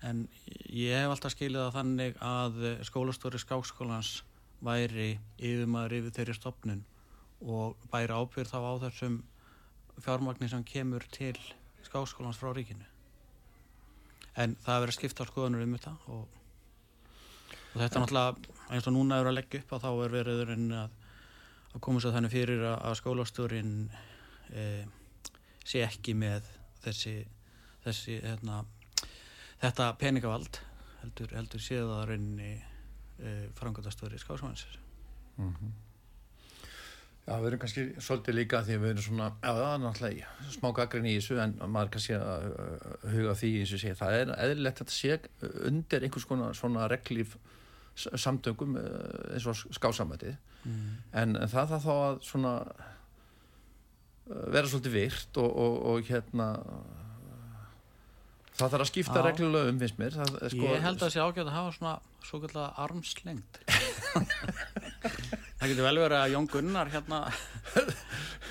en 0.02 0.28
ég 0.70 0.96
hef 1.00 1.10
alltaf 1.10 1.32
skilið 1.32 1.62
að 1.66 1.76
þannig 1.78 2.16
að 2.20 2.84
skólastóri 2.88 3.38
skákskólans 3.38 4.22
væri 4.60 5.18
yfirmaður 5.38 5.92
yfir 5.98 6.12
þeirri 6.16 6.34
stopnun 6.34 6.84
og 7.40 7.76
bæri 7.92 8.12
ábyrð 8.12 8.52
þá 8.52 8.58
á 8.60 8.72
þessum 8.84 9.22
fjármagnir 10.00 10.50
sem 10.50 10.64
kemur 10.64 11.04
til 11.12 11.36
skákskólans 11.82 12.38
frá 12.40 12.52
ríkinu 12.52 12.84
en 14.36 14.56
það 14.64 14.80
verður 14.80 14.98
skipta 14.98 15.28
skoðanur 15.28 15.64
um 15.64 15.76
þetta 15.76 15.96
og 16.06 16.28
og 17.76 17.82
þetta 17.82 17.98
er 17.98 18.04
náttúrulega 18.06 18.54
eins 18.72 18.86
og 18.88 18.94
núna 18.96 19.20
eru 19.20 19.30
að 19.30 19.36
leggja 19.36 19.60
upp 19.60 19.74
að 19.76 19.82
þá 19.84 19.90
er 19.92 20.14
veriðurinn 20.14 20.68
að, 20.80 20.94
að 21.74 21.82
koma 21.84 22.00
sér 22.00 22.14
þannig 22.16 22.32
fyrir 22.32 22.62
að, 22.64 22.76
að 22.88 22.94
skólastjórin 23.02 23.74
e, 24.48 24.62
sé 25.60 25.82
ekki 25.84 26.14
með 26.16 26.48
þessi, 26.86 27.16
þessi 27.84 28.16
hérna, 28.24 28.62
þetta 29.60 29.90
peningavald 30.00 30.60
heldur, 31.02 31.34
heldur 31.36 31.62
séð 31.62 31.92
að 31.98 32.06
rauninni 32.12 32.54
e, 32.56 33.34
frangöndastöri 33.58 34.22
skásamansir 34.22 34.78
mm 35.36 35.50
-hmm. 35.50 35.82
Já, 37.26 37.40
við 37.42 37.46
erum 37.46 37.58
kannski 37.58 37.82
svolítið 37.98 38.34
líka 38.34 38.58
því 38.62 38.74
við 38.78 38.90
erum 38.90 39.02
svona, 39.02 39.24
já 39.42 39.50
það 39.50 39.72
er 39.74 39.80
náttúrulega 39.82 40.50
smá 40.54 40.68
gaggrinn 40.72 41.06
í 41.10 41.14
þessu 41.16 41.38
en 41.42 41.54
maður 41.66 41.88
kannski 41.96 42.14
að 42.14 42.44
huga 43.02 43.32
því 43.34 43.50
eins 43.60 43.72
og 43.72 43.80
sé, 43.82 43.94
það 43.98 44.18
er 44.18 44.30
eðlilegt 44.36 44.82
að 44.84 44.92
sé 44.94 45.16
undir 45.66 46.06
einhvers 46.06 46.24
konar 46.24 46.54
svona 46.54 46.86
reglíf 46.88 47.34
samtöngum 47.96 48.76
eh, 48.80 49.36
eins 49.36 49.48
og 49.50 49.64
skásamætið. 49.78 50.36
Mm. 50.66 50.92
en 51.22 51.36
það 51.46 51.72
það 51.72 51.84
þá 51.86 51.92
að 51.94 52.20
svona 52.26 52.52
eh, 52.66 54.46
vera 54.56 54.70
svolítið 54.70 54.96
virt 54.98 55.42
og, 55.42 55.50
og, 55.64 55.76
og 55.92 56.10
hérna 56.10 56.48
það 58.56 58.72
þarf 58.72 58.82
að 58.82 58.90
skipta 58.90 59.24
reglulega 59.24 59.72
um 59.72 59.80
finnst 59.80 59.98
mér. 60.00 60.16
Það, 60.16 60.36
sko, 60.52 60.66
Ég 60.66 60.84
held 60.84 60.96
að 60.96 61.04
það 61.04 61.14
sé 61.14 61.24
ágætt 61.24 61.46
að 61.46 61.56
hafa 61.56 61.74
svona 61.76 61.96
svo 62.26 62.42
kallega 62.42 62.68
armslengt 62.86 63.60
Það 65.56 65.70
getur 65.70 65.86
vel 65.86 65.98
verið 66.02 66.18
að 66.18 66.32
Jón 66.34 66.46
Gunnar 66.52 66.90
hérna, 66.92 67.18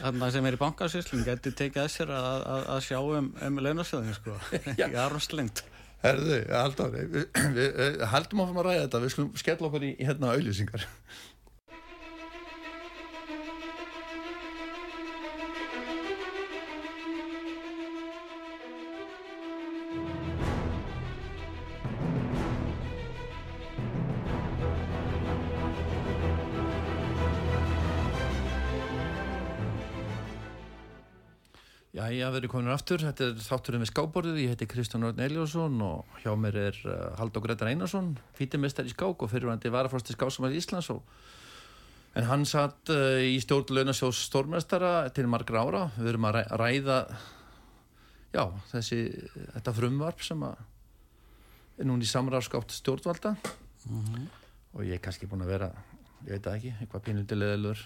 hérna 0.01 0.29
sem 0.34 0.47
er 0.49 0.58
í 0.58 0.62
bankasýsling 0.62 1.25
getur 1.27 1.53
tekið 1.58 1.84
að 1.84 1.91
sér 1.93 2.13
að, 2.15 2.38
að, 2.55 2.65
að 2.75 2.84
sjá 2.88 2.97
um, 3.01 3.29
um 3.47 3.60
launastöðinu 3.62 4.15
sko, 4.17 4.38
ekki 4.58 4.97
armslengt 5.03 5.63
Herðu, 6.05 6.39
haldum 8.11 8.43
áfram 8.43 8.59
að 8.61 8.67
ræða 8.67 8.83
þetta, 8.83 9.01
við 9.01 9.13
skulum 9.15 9.31
skella 9.41 9.69
okkur 9.69 9.87
í 9.87 9.93
hérna 10.03 10.33
auðlýsingar. 10.35 10.85
Jæja, 31.95 32.27
við 32.27 32.41
erum 32.41 32.51
komin 32.51 32.73
aftur, 32.73 32.99
þetta 32.99 33.29
er 33.29 33.38
þátturinn 33.39 33.79
við 33.86 33.88
skáborðið, 33.93 34.39
ég 34.41 34.51
heiti 34.51 34.65
Kristján 34.67 35.05
Orn 35.08 35.21
Eliasson 35.23 35.77
og 35.86 36.17
hjá 36.19 36.34
mér 36.36 36.58
er 36.65 36.79
uh, 36.91 36.95
Haldó 37.15 37.39
Gretar 37.39 37.69
Einarsson, 37.71 38.10
fítimestar 38.36 38.89
í 38.89 38.91
skák 38.91 39.23
og 39.23 39.31
fyrirvændi 39.31 39.71
varafrosti 39.71 40.12
skásamæði 40.12 40.60
Íslands 40.60 40.89
og 40.91 41.05
en 42.19 42.27
hann 42.27 42.43
satt 42.49 42.91
uh, 42.91 43.21
í 43.23 43.39
stjórn 43.39 43.71
launasjós 43.77 44.25
stórmestara 44.27 45.08
til 45.15 45.29
margra 45.31 45.63
ára, 45.63 45.86
við 45.95 46.12
erum 46.12 46.27
að 46.27 46.41
ræða 46.60 46.99
já, 48.36 48.43
þessi 48.73 49.01
þetta 49.55 49.77
frumvarp 49.79 50.27
sem 50.27 50.43
að 50.43 50.60
er 51.79 51.88
núni 51.88 52.03
í 52.03 52.12
samráðskátt 52.12 52.75
stjórnvalda. 52.75 53.38
Mm 53.88 54.03
-hmm. 54.03 54.27
og 54.73 54.84
ég 54.84 54.99
er 54.99 55.05
kannski 55.08 55.31
búin 55.31 55.47
að 55.47 55.55
vera 55.55 55.71
ég 56.25 56.31
veit 56.33 56.47
ekki, 56.49 56.73
eitthvað 56.81 57.03
pínuldileðilur 57.05 57.85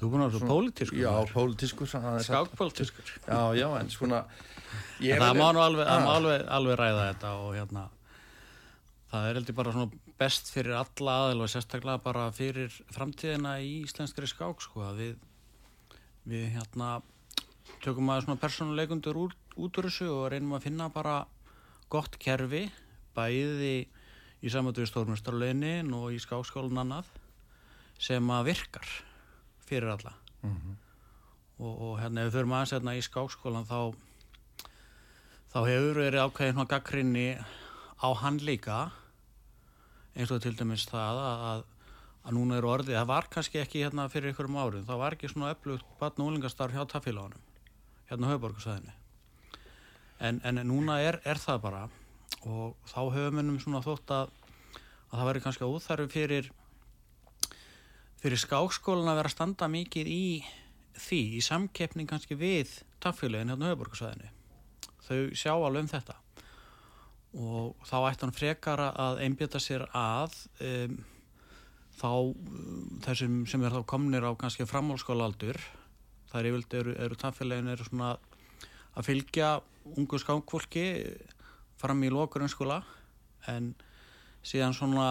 Þú 0.00 0.10
búinn 0.12 0.26
að 0.26 0.36
vera 0.36 0.50
pólitískur 0.50 1.00
Já, 1.00 1.12
pólitískur 1.32 1.88
Skákpólitískur. 1.88 3.12
Já, 3.24 3.40
já, 3.56 3.66
en 3.80 3.90
svona 3.92 4.22
Það 5.00 5.40
má 5.40 5.48
nú 5.56 5.62
alveg, 5.64 5.88
ah. 5.88 6.06
alveg, 6.16 6.46
alveg 6.52 6.78
ræða 6.80 7.08
þetta 7.10 7.34
og 7.40 7.56
hérna 7.56 7.88
það 9.12 9.28
er 9.28 9.38
heldur 9.38 9.56
bara 9.58 9.72
svona 9.74 10.12
best 10.20 10.48
fyrir 10.52 10.76
alla 10.78 11.16
aðil 11.26 11.44
og 11.44 11.50
sérstaklega 11.52 12.00
bara 12.04 12.28
fyrir 12.32 12.72
framtíðina 12.94 13.58
í 13.60 13.82
íslenskri 13.82 14.28
skák 14.30 14.62
sko 14.64 14.84
að 14.86 15.02
við 15.02 15.16
við 16.32 16.46
hérna 16.54 16.94
tökum 17.82 18.12
að 18.14 18.26
svona 18.26 18.40
persónuleikundur 18.40 19.18
út, 19.24 19.36
út 19.58 19.80
úr 19.80 19.88
þessu 19.88 20.08
og 20.12 20.28
reynum 20.32 20.54
að 20.56 20.68
finna 20.68 20.88
bara 20.92 21.22
gott 21.92 22.16
kerfi 22.22 22.68
bæði 23.16 23.74
í 24.42 24.52
samvættu 24.52 24.86
í 24.86 24.90
stórnustarleinin 24.90 25.92
og 25.96 26.14
í 26.14 26.20
skákskólun 26.22 26.80
annað 26.84 27.10
sem 28.02 28.30
að 28.34 28.48
virkar 28.50 28.88
fyrir 29.62 29.92
alla 29.92 30.14
mm 30.42 30.54
-hmm. 30.54 30.76
og, 31.58 31.82
og 31.82 32.00
hérna 32.00 32.22
ef 32.22 32.32
við 32.32 32.38
förum 32.38 32.54
aðeins 32.56 32.72
hérna 32.74 32.96
í 32.98 33.02
skákskólan 33.02 33.68
þá 33.68 33.94
þá 35.52 35.60
hefur 35.68 36.00
verið 36.00 36.24
ákveðin 36.24 36.54
svona 36.56 36.72
gaggrinni 36.72 37.28
á 38.02 38.08
hann 38.22 38.38
líka 38.38 38.90
eins 40.16 40.30
og 40.30 40.42
til 40.42 40.56
dæmis 40.56 40.86
það 40.88 41.20
að, 41.20 41.44
að, 41.50 41.64
að 42.24 42.34
núna 42.36 42.56
eru 42.56 42.68
orðið, 42.68 42.98
það 42.98 43.06
var 43.06 43.28
kannski 43.30 43.60
ekki 43.60 43.84
hérna 43.84 44.08
fyrir 44.08 44.32
ykkurum 44.32 44.56
árum, 44.56 44.86
það 44.86 44.98
var 44.98 45.12
ekki 45.12 45.28
svona 45.28 45.52
öflugt 45.54 45.86
batn 46.00 46.22
og 46.22 46.32
úlingastarf 46.32 46.74
hjá 46.74 46.84
tafélagunum 46.88 47.40
hérna 48.10 48.32
höfuborgarsæðinni 48.32 48.94
en, 50.20 50.40
en 50.44 50.62
núna 50.66 51.00
er, 51.00 51.20
er 51.24 51.38
það 51.38 51.62
bara 51.62 51.82
og 52.42 52.74
þá 52.90 53.00
höfum 53.14 53.40
við 53.42 53.62
svona 53.62 53.84
þótt 53.84 54.10
að, 54.10 54.34
að 55.10 55.16
það 55.18 55.28
væri 55.28 55.44
kannski 55.46 55.68
óþarfi 55.68 56.08
fyrir 56.12 56.50
fyrir 58.22 58.38
skákskólan 58.38 59.10
að 59.10 59.18
vera 59.18 59.30
að 59.30 59.36
standa 59.36 59.68
mikið 59.70 60.10
í 60.10 60.24
því, 60.94 61.20
í 61.38 61.40
samkeppning 61.42 62.10
kannski 62.10 62.38
við 62.38 62.70
tafélagin 63.02 63.50
hérna 63.50 63.72
höfuborgarsvæðinu. 63.72 64.30
Þau 65.02 65.18
sjá 65.34 65.52
alveg 65.56 65.82
um 65.82 65.90
þetta 65.90 66.18
og 67.32 67.86
þá 67.88 67.96
ætti 68.10 68.26
hann 68.26 68.36
frekar 68.36 68.82
að 68.92 69.22
einbjöta 69.24 69.60
sér 69.62 69.86
að 69.96 70.34
um, 70.60 70.98
þá 71.96 72.10
þessum 73.06 73.38
sem 73.48 73.64
er 73.64 73.72
þá 73.72 73.86
komnir 73.88 74.26
á 74.28 74.30
kannski 74.36 74.68
framhálskólaldur 74.68 75.58
þar 76.32 76.48
yfirlt 76.50 76.76
eru, 76.76 76.96
eru 77.00 77.18
tafélagin 77.20 77.72
eru 77.72 77.86
svona 77.88 78.14
að 78.92 79.08
fylgja 79.08 79.54
ungu 79.96 80.20
skákfólki 80.20 80.84
fram 81.80 82.04
í 82.04 82.12
lokurunskóla 82.12 82.82
en 83.50 83.72
síðan 84.44 84.76
svona 84.76 85.08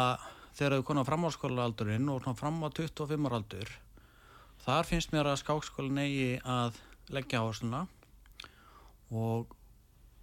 þegar 0.58 0.78
þau 0.78 0.86
konar 0.90 1.08
fram 1.08 1.26
á 1.26 1.30
skólaaldurinn 1.36 2.12
og 2.12 2.28
fram 2.40 2.62
á 2.66 2.70
25 2.70 3.32
aldur 3.32 3.74
þar 4.66 4.88
finnst 4.90 5.14
mér 5.14 5.32
að 5.32 5.42
skákskólin 5.42 6.02
eigi 6.04 6.32
að 6.46 6.80
leggja 7.12 7.42
áhersluna 7.42 7.86
og 9.12 9.56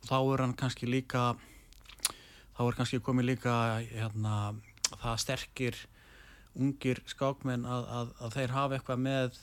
þá 0.06 0.18
er 0.20 0.42
hann 0.44 0.56
kannski 0.58 0.88
líka 0.88 1.32
þá 2.56 2.62
er 2.66 2.78
kannski 2.78 3.00
komið 3.04 3.30
líka 3.32 3.54
hérna, 3.86 4.54
það 4.98 5.22
sterkir 5.24 5.80
ungir 6.58 7.02
skákmenn 7.06 7.66
að, 7.68 7.88
að, 7.98 8.12
að 8.24 8.36
þeir 8.38 8.54
hafa 8.56 8.78
eitthvað 8.78 9.02
með 9.04 9.42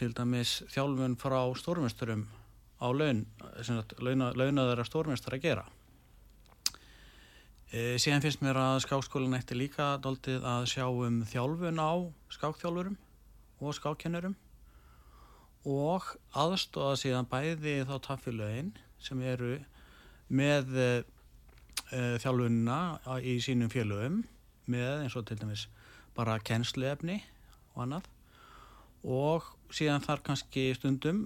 til 0.00 0.10
dæmis 0.16 0.56
þjálfun 0.72 1.18
frá 1.20 1.38
stórmjösturum 1.60 2.26
á 2.82 2.88
laun, 2.90 3.24
launaður 4.02 4.82
að 4.82 4.88
stórmjöstur 4.88 5.36
að 5.36 5.46
gera 5.46 5.64
E, 7.72 7.96
síðan 7.96 8.20
finnst 8.20 8.42
mér 8.44 8.58
að 8.60 8.82
skákskólinn 8.84 9.32
eftir 9.32 9.56
líka 9.56 9.94
doldið 10.04 10.42
að 10.44 10.66
sjá 10.68 10.82
um 10.92 11.22
þjálfun 11.24 11.78
á 11.80 11.92
skákþjálfurum 12.34 12.98
og 13.64 13.76
skákkennurum. 13.78 14.34
Og 15.64 16.10
aðstóða 16.36 16.98
síðan 17.00 17.28
bæði 17.30 17.78
þá 17.88 17.94
taffilögin 18.04 18.74
sem 19.00 19.22
eru 19.24 19.54
með 20.28 20.76
e, 20.82 20.88
þjálfunna 22.20 22.76
í 23.24 23.38
sínum 23.40 23.72
félögum 23.72 24.20
með 24.68 25.06
eins 25.06 25.16
og 25.16 25.24
til 25.30 25.38
dæmis 25.40 25.64
bara 26.12 26.36
kennsluefni 26.44 27.22
og 27.72 27.86
annað. 27.86 28.12
Og 29.00 29.48
síðan 29.72 30.04
þar 30.04 30.20
kannski 30.28 30.68
stundum 30.76 31.24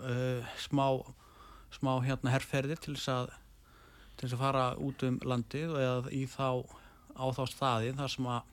e, 0.00 0.40
smá, 0.64 0.86
smá 1.76 1.98
hérna 2.08 2.32
herrferðir 2.32 2.80
til 2.80 2.96
þess 2.96 3.12
að 3.18 3.36
til 4.20 4.28
þess 4.28 4.36
að 4.36 4.42
fara 4.44 4.64
út 4.84 5.02
um 5.08 5.16
landið 5.24 5.76
eða 5.80 6.12
í 6.12 6.26
þá 6.28 6.48
á 7.16 7.24
þá 7.32 7.42
staði 7.48 7.94
þar 7.96 8.12
sem 8.12 8.26
að 8.28 8.50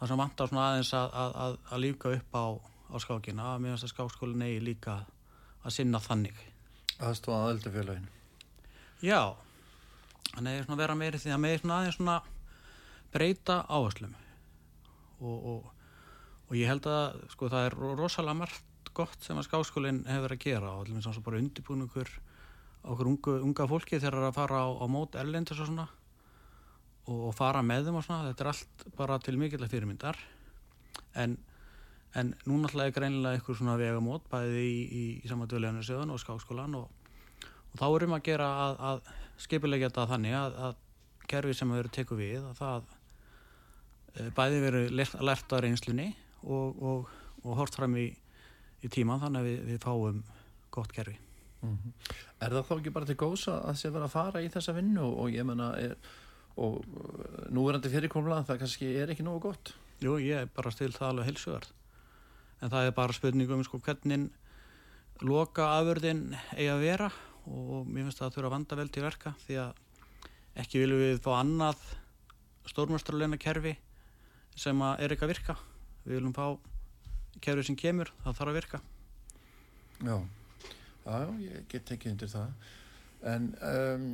þar 0.00 0.10
sem 0.10 0.22
vantar 0.22 0.50
svona 0.50 0.64
aðeins 0.68 0.92
að, 0.98 1.12
að, 1.22 1.56
að 1.70 1.82
líka 1.84 2.10
upp 2.16 2.34
á, 2.34 2.46
á 2.90 2.96
skákina. 2.98 3.44
Að 3.52 3.60
mér 3.62 3.76
finnst 3.76 3.86
að 3.86 3.92
skákskólinn 3.92 4.42
eigi 4.48 4.64
líka 4.66 4.96
að 5.62 5.76
sinna 5.76 6.00
þannig. 6.02 6.40
Aðstofað 6.98 7.52
öldufélagin 7.52 8.10
Já 9.02 9.34
þannig 10.32 10.58
að 10.62 10.68
það 10.72 10.82
vera 10.82 10.98
meiri 10.98 11.20
því 11.22 11.32
að 11.34 11.40
með 11.44 11.54
svona 11.60 11.78
aðeins 11.78 11.98
svona 11.98 12.18
breyta 13.12 13.56
áherslum. 13.68 14.12
Og, 15.22 15.46
og, 15.52 15.70
og 16.48 16.58
ég 16.58 16.70
held 16.70 16.86
að 16.90 17.22
sko 17.34 17.50
það 17.52 17.68
er 17.68 17.78
rosalega 18.00 18.38
margt 18.42 18.92
gott 18.96 19.24
sem 19.24 19.38
að 19.38 19.46
skákskólinn 19.46 20.02
hefur 20.08 20.34
að 20.34 20.42
gera 20.42 20.74
og 20.74 20.82
allir 20.82 20.98
minnst 20.98 21.24
bara 21.24 21.40
undirbúningur 21.40 22.10
okkur 22.10 22.31
unga, 22.82 23.38
unga 23.42 23.66
fólki 23.70 24.00
þegar 24.00 24.28
að 24.28 24.36
fara 24.36 24.62
á, 24.66 24.68
á 24.74 24.86
mót 24.90 25.16
ellendis 25.18 25.60
og 25.62 25.70
svona 25.70 25.86
og, 27.06 27.28
og 27.28 27.34
fara 27.36 27.62
með 27.62 27.88
þeim 27.88 27.98
og 28.00 28.06
svona 28.06 28.28
þetta 28.30 28.44
er 28.44 28.52
allt 28.52 28.86
bara 28.98 29.18
til 29.22 29.38
mikilvæg 29.38 29.70
fyrirmyndar 29.70 30.18
en, 31.18 31.36
en 32.18 32.34
núna 32.46 32.68
alltaf 32.68 32.88
er 32.88 32.96
greinilega 32.96 33.38
eitthvað 33.38 33.60
svona 33.60 33.78
vegamót 33.80 34.26
bæði 34.32 34.64
í, 34.66 34.80
í, 34.82 35.04
í 35.22 35.30
samadöðleganar 35.30 35.86
söðun 35.86 36.14
og 36.14 36.22
skáskólan 36.22 36.78
og, 36.78 36.90
og 37.72 37.80
þá 37.80 37.86
erum 37.88 38.16
að 38.18 38.26
gera 38.30 38.50
að, 38.66 38.82
að 38.90 39.12
skipilegja 39.46 39.90
þetta 39.90 40.08
þannig 40.14 40.38
að, 40.38 40.58
að 40.68 40.80
kerfi 41.32 41.56
sem 41.56 41.72
við 41.72 41.82
erum 41.84 41.96
tekuð 41.96 42.22
við 42.22 42.38
að 42.50 42.60
það 42.60 42.94
eh, 44.16 44.30
bæði 44.36 44.62
verið 44.66 44.96
lert 44.98 45.54
á 45.54 45.56
reynslunni 45.62 46.12
og, 46.42 46.82
og, 46.82 47.12
hort 47.58 47.78
fram 47.78 47.96
í, 47.98 48.08
í 48.82 48.90
tíman 48.92 49.22
þannig 49.22 49.42
að 49.42 49.50
við, 49.50 49.60
við 49.70 49.84
fáum 49.84 50.24
gott 50.72 50.94
kerfi. 50.94 51.18
Mm 51.62 51.78
-hmm. 51.78 51.92
Er 52.40 52.50
það 52.50 52.66
þá 52.68 52.78
ekki 52.78 52.92
bara 52.92 53.06
til 53.06 53.16
góðs 53.16 53.48
að 53.48 53.76
sé 53.76 53.90
vera 53.90 54.04
að 54.04 54.16
fara 54.16 54.42
í 54.42 54.48
þessa 54.48 54.72
vinnu 54.74 55.00
og, 55.00 55.18
og 55.18 55.30
ég 55.30 55.44
menna 55.46 55.74
og 56.56 56.84
núverandi 57.50 57.88
fyrirkomla 57.88 58.44
það 58.44 58.58
kannski 58.58 58.96
er 58.96 59.10
ekki 59.10 59.22
nógu 59.22 59.40
gott? 59.40 59.74
Jú, 60.02 60.18
ég 60.18 60.42
er 60.42 60.46
bara 60.46 60.70
stil 60.70 60.92
það 60.92 61.08
alveg 61.08 61.24
heilsuverð 61.24 61.70
en 62.62 62.70
það 62.70 62.86
er 62.86 62.96
bara 62.96 63.12
spurningum 63.12 63.64
sko 63.64 63.78
hvernig 63.78 64.30
loka 65.22 65.68
afurðin 65.78 66.34
eigi 66.56 66.68
að 66.70 66.82
vera 66.82 67.10
og 67.46 67.86
mér 67.86 68.06
finnst 68.06 68.18
það 68.18 68.28
að 68.28 68.34
þurfa 68.36 68.48
að 68.50 68.54
vanda 68.56 68.78
vel 68.78 68.88
til 68.88 69.02
verka 69.02 69.34
því 69.46 69.58
að 69.62 69.80
ekki 70.62 70.82
viljum 70.82 71.02
við 71.02 71.22
fá 71.24 71.32
annað 71.38 71.82
stórmjöstralena 72.70 73.38
kerfi 73.40 73.74
sem 74.58 74.84
er 74.92 75.14
ekki 75.14 75.26
að 75.26 75.32
virka 75.32 75.56
við 76.04 76.18
viljum 76.18 76.36
fá 76.36 76.46
kerfi 77.42 77.66
sem 77.66 77.78
kemur 77.78 78.12
það 78.22 78.38
þarf 78.38 78.52
að 78.52 78.58
virka 78.60 78.82
Já, 80.02 80.16
já, 81.04 81.18
ég 81.42 81.66
get 81.72 81.94
ekki 81.94 82.12
undir 82.12 82.30
það 82.32 82.52
en 83.32 83.48
um, 83.68 84.06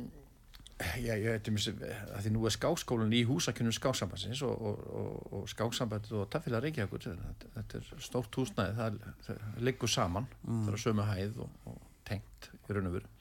já, 1.01 1.13
ég 1.15 1.27
veit 1.27 1.49
um 1.51 1.59
þessi 1.59 1.73
að 1.81 2.23
því 2.23 2.33
nú 2.35 2.45
er 2.47 2.55
skáskólinn 2.55 3.15
í 3.17 3.23
húsakynum 3.27 3.75
skáksambansins 3.75 4.43
og, 4.47 4.65
og, 4.69 4.83
og, 5.01 5.33
og 5.39 5.49
skáksamband 5.51 6.09
og 6.15 6.27
tafélag 6.33 6.67
Reykjavíkur 6.67 7.07
þetta, 7.09 7.81
er 7.81 8.03
stórt 8.05 8.39
húsnæði 8.39 8.77
það, 8.77 8.99
það 9.27 9.63
liggur 9.69 9.91
saman 9.91 10.29
mm. 10.43 10.65
það 10.67 10.77
er 10.77 10.83
sömu 10.85 11.07
hæð 11.09 11.41
og 11.45 11.79
tengt 12.07 12.51
í 12.53 12.77
raun 12.77 12.91
og 12.91 12.97
veru 12.99 13.13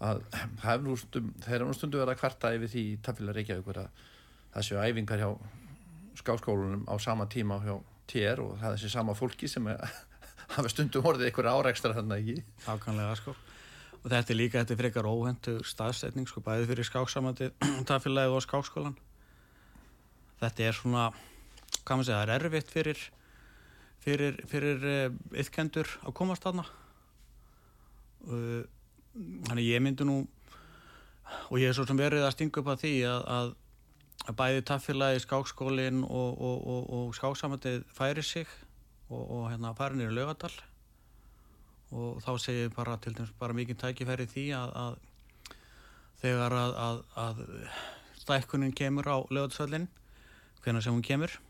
að 0.00 0.22
það 0.62 0.74
er 0.74 0.84
nú 0.84 1.74
stundum 1.76 2.00
verið 2.00 2.14
að 2.14 2.20
kvarta 2.22 2.52
yfir 2.56 2.74
því 2.74 2.84
tafélag 3.06 3.40
Reykjavíkur 3.40 3.82
að 3.84 4.04
það 4.50 4.68
séu 4.68 4.84
æfingar 4.84 5.22
hjá 5.22 5.30
skáskólunum 6.20 6.86
á 6.90 6.94
sama 7.00 7.26
tíma 7.30 7.60
hjá 7.64 7.76
tér 8.10 8.42
og 8.42 8.56
það 8.60 8.72
er 8.72 8.78
þessi 8.78 8.92
sama 8.92 9.14
fólki 9.16 9.48
sem 9.48 9.68
hafa 10.56 10.72
stundum 10.72 11.06
orðið 11.06 11.30
einhverja 11.30 11.54
áreikstra 11.56 11.94
þannig 11.96 12.24
ekki. 12.24 12.44
Ákanlega 12.66 13.14
sko. 13.20 13.36
Og 14.00 14.08
þetta 14.08 14.32
er 14.32 14.38
líka, 14.38 14.62
þetta 14.62 14.74
er 14.74 14.80
frekar 14.80 15.08
óhendu 15.10 15.54
staðsetning 15.66 16.28
sko 16.28 16.42
bæði 16.44 16.68
fyrir 16.70 16.88
skáksamandi 16.88 17.50
tafélagi 17.90 18.32
og 18.32 18.44
skákskólan 18.46 18.96
þetta 20.40 20.66
er 20.66 20.76
svona 20.76 21.08
hvað 21.84 21.96
maður 21.96 22.06
segja, 22.08 22.20
það 22.20 22.34
er 22.34 22.34
erfitt 22.38 22.72
fyrir 22.72 23.00
fyrir, 24.00 24.38
fyrir 24.48 24.84
yfkendur 25.42 25.88
eh, 25.88 26.04
að 26.08 26.16
komast 26.16 26.44
þarna. 26.44 26.64
Þannig 28.24 29.66
ég 29.66 29.82
myndi 29.84 30.06
nú 30.08 30.20
og 31.50 31.60
ég 31.60 31.70
er 31.70 31.76
svo 31.76 31.86
sem 31.88 31.98
verið 31.98 32.24
að 32.26 32.34
stinga 32.34 32.62
upp 32.62 32.72
að 32.72 32.84
því 32.84 32.94
að, 33.10 33.26
að 33.36 33.52
að 34.28 34.36
bæði 34.36 34.64
taffélagi 34.68 35.22
skákskólin 35.24 36.02
og, 36.04 36.40
og, 36.44 36.56
og, 36.68 36.82
og 36.96 37.14
skáksamöndið 37.16 37.86
færi 37.96 38.24
sig 38.24 38.50
og 39.10 39.46
hérna 39.50 39.74
farin 39.78 40.02
er 40.04 40.12
í 40.12 40.16
lögadal 40.16 40.52
og 41.90 42.20
þá 42.22 42.32
segir 42.38 42.74
bara 42.74 42.96
til 43.02 43.14
dæmis 43.16 43.32
bara 43.38 43.56
mikið 43.58 43.80
tækifæri 43.82 44.28
því 44.30 44.44
að, 44.54 44.74
að 44.84 44.98
þegar 46.22 46.58
að, 46.60 46.74
að, 46.86 47.00
að 47.26 47.44
stækkunin 48.22 48.76
kemur 48.76 49.10
á 49.10 49.18
lögadalsvöldin 49.26 49.88
hvernig 50.62 50.84
sem 50.84 50.94
hún 50.94 51.06
kemur 51.06 51.40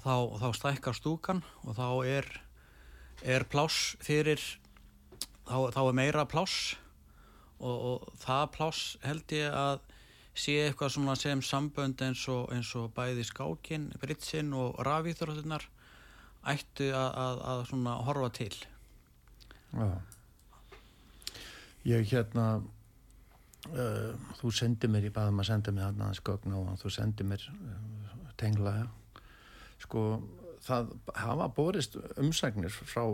þá, 0.00 0.16
þá 0.40 0.48
stækkar 0.56 0.96
stúkan 0.96 1.42
og 1.64 1.76
þá 1.76 1.88
er, 2.08 2.28
er 3.22 3.44
pláss 3.50 3.94
fyrir 4.02 4.40
þá, 5.48 5.70
þá 5.74 5.80
er 5.86 5.96
meira 5.96 6.26
pláss. 6.28 6.76
Og 7.60 8.06
það 8.22 8.46
pláss 8.54 8.94
held 9.04 9.34
ég 9.36 9.52
að 9.52 9.82
sé 10.32 10.54
eitthvað 10.64 11.18
sem 11.20 11.42
sambönd 11.44 12.00
eins 12.06 12.22
og, 12.32 12.46
eins 12.54 12.70
og 12.78 12.88
bæði 12.96 13.26
skákin, 13.28 13.90
britsinn 14.00 14.54
og 14.56 14.78
rafíþróttunar 14.86 15.66
ættu 16.48 16.90
að, 16.96 17.10
að, 17.22 17.40
að 17.52 17.62
svona 17.70 17.96
horfa 18.06 18.30
til. 18.40 18.52
Já. 19.76 19.88
Ég 21.88 22.08
hérna 22.10 22.46
uh, 22.60 24.10
þú 24.40 24.52
sendir 24.54 24.92
mér, 24.92 25.08
ég 25.08 25.14
baði 25.16 25.34
maður 25.34 25.46
að 25.46 25.50
senda 25.52 25.74
mér 25.76 25.88
hann 25.88 26.02
aðeins 26.04 26.24
gögn 26.26 26.56
og 26.58 26.72
þú 26.80 26.94
sendir 26.96 27.28
mér 27.28 27.46
uh, 27.54 28.24
tengla 28.40 28.74
sko 29.80 30.04
það 30.64 30.90
hafa 31.16 31.46
borist 31.56 31.96
umsagnir 32.20 32.72
frá 32.72 33.04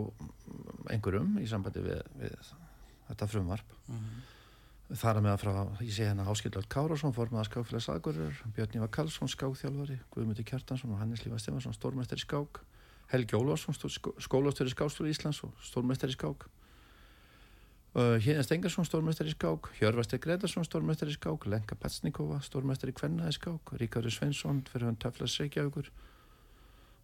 einhverjum 0.91 1.37
í 1.39 1.45
sambandi 1.47 1.83
við, 1.85 2.01
við 2.19 2.33
þetta 3.07 3.29
frumvarp. 3.31 3.77
Mm 3.87 4.01
-hmm 4.01 4.25
þar 4.95 5.19
að 5.19 5.25
meða 5.25 5.39
frá, 5.41 5.53
ég 5.83 5.91
sé 5.91 6.05
hérna 6.07 6.25
Áskildald 6.31 6.67
Kárásson 6.71 7.15
formaða 7.15 7.49
skákfélags 7.49 7.89
aðgurur 7.91 8.37
Björn 8.55 8.77
Ívar 8.77 8.91
Karlsson 8.95 9.31
skákþjálfari 9.31 9.97
Guðmundi 10.13 10.45
Kjartansson 10.47 10.93
og 10.95 11.01
Hannes 11.01 11.25
Lífa 11.25 11.39
Stefansson 11.41 11.75
stórmestari 11.75 12.23
skák 12.23 12.61
Helgi 13.11 13.37
Ólvarsson 13.37 13.75
skólastöri 14.19 14.73
skákstóri 14.73 15.13
Íslands 15.13 15.43
og 15.47 15.53
stórmestari 15.63 16.11
skák. 16.15 16.47
Uh, 17.95 18.17
Híðan 18.21 18.43
Stengarsson 18.43 18.85
stórmestari 18.85 19.31
skák. 19.31 19.71
Hjörvastir 19.79 20.19
Gretarsson 20.19 20.67
stórmestari 20.67 21.15
skák. 21.15 21.47
Lenka 21.47 21.75
Petsnikova 21.79 22.41
stórmestari 22.43 22.93
kvennaði 22.93 23.37
skák. 23.39 23.73
Ríkardur 23.79 24.13
Svensson 24.13 24.61
fyrir 24.67 24.89
hann 24.89 24.99
Töflas 24.99 25.39
Reykjavíkur. 25.39 25.89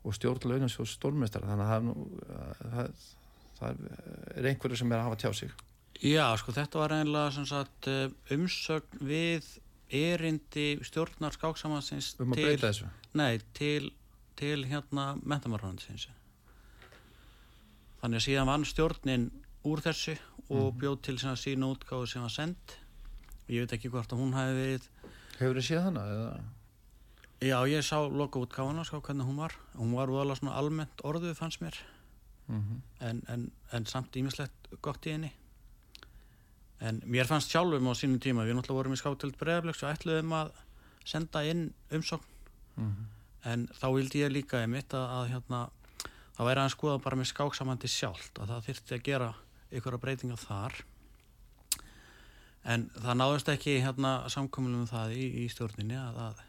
Og 0.04 0.16
stjórn 0.18 0.50
launansjós 0.52 0.98
stórmestari 0.98 1.48
þannig 1.48 1.72
að 1.72 1.92
það, 2.60 2.74
það, 2.74 2.98
það 3.60 3.86
er 4.36 4.50
einhverju 4.52 4.82
sem 4.82 4.92
er 4.92 5.00
að 5.00 5.08
hafa 5.08 5.22
tjá 5.24 5.32
sig. 5.40 5.54
Já, 6.04 6.26
sko 6.36 6.52
þetta 6.52 6.82
var 6.82 6.94
sagt, 7.48 7.88
eh, 7.88 8.10
umsögn 8.36 9.06
við 9.08 9.46
erindi 9.94 10.80
stjórnar 10.84 11.36
skáksamansins 11.36 12.16
um 12.20 12.34
til, 12.34 12.58
nei, 13.14 13.40
til, 13.54 13.92
til 14.40 14.66
hérna 14.70 15.14
mentamarhóðansins 15.24 16.08
þannig 18.02 18.20
að 18.20 18.26
síðan 18.26 18.50
vann 18.52 18.66
stjórnin 18.68 19.30
úr 19.64 19.84
þessu 19.84 20.16
og 20.50 20.74
mm. 20.74 20.80
bjóð 20.82 20.98
til 21.08 21.18
sína 21.20 21.70
útgáðu 21.72 22.10
sem 22.12 22.26
var 22.26 22.34
sendt 22.34 22.76
og 23.44 23.54
ég 23.54 23.64
veit 23.64 23.78
ekki 23.78 23.92
hvort 23.94 24.12
að 24.12 24.24
hún 24.24 24.36
hafi 24.36 24.58
verið 24.58 24.90
Hefur 25.34 25.58
þið 25.58 25.66
séð 25.66 25.86
hana? 25.88 26.04
Eða? 26.14 26.34
Já, 27.44 27.58
ég 27.68 27.84
sá 27.84 27.98
loka 28.08 28.40
útgáðuna 28.44 28.86
ská 28.88 29.00
hvernig 29.00 29.28
hún 29.28 29.40
var 29.42 29.56
hún 29.76 29.96
var 29.96 30.12
alveg 30.12 30.40
svona 30.40 30.58
almennt 30.60 31.04
orðuð 31.04 31.38
fannst 31.40 31.64
mér 31.64 31.80
mm 32.48 32.60
-hmm. 32.60 33.08
en, 33.08 33.24
en, 33.28 33.52
en 33.72 33.86
samt 33.86 34.16
ímislegt 34.16 34.70
gott 34.82 35.06
í 35.06 35.12
henni 35.12 35.32
en 36.80 37.02
mér 37.06 37.26
fannst 37.26 37.52
sjálfum 37.52 37.88
á 37.88 37.94
sínum 37.96 38.20
tíma 38.20 38.44
við 38.44 38.56
náttúrulega 38.56 38.80
vorum 38.80 38.94
í 38.94 39.00
skátild 39.02 39.38
bregðarblöks 39.40 39.84
og 39.84 39.92
ætluðum 39.94 40.34
að 40.34 40.52
senda 41.06 41.44
inn 41.44 41.74
umsókn 41.92 42.28
mm 42.76 42.90
-hmm. 42.90 43.13
En 43.50 43.68
þá 43.76 43.88
vildi 43.96 44.24
ég 44.24 44.34
líka 44.34 44.62
einmitt 44.64 44.94
að, 44.96 45.06
að 45.18 45.30
hérna, 45.34 45.62
það 46.38 46.50
væri 46.50 46.64
að 46.64 46.74
skoða 46.76 47.02
bara 47.04 47.20
með 47.20 47.30
skáksamandi 47.32 47.92
sjálft 47.92 48.42
að 48.42 48.54
það 48.54 48.68
þyrtti 48.70 48.98
að 48.98 49.06
gera 49.08 49.30
ykkur 49.74 49.98
að 49.98 50.04
breytinga 50.06 50.40
þar. 50.40 50.78
En 52.74 52.86
það 52.96 53.20
náðust 53.20 53.50
ekki 53.52 53.80
hérna, 53.84 54.14
samkomlum 54.32 54.86
um 54.86 54.88
það 54.88 55.18
í, 55.18 55.26
í 55.44 55.48
stjórninni 55.52 55.98
að, 56.00 56.22
að, 56.30 56.46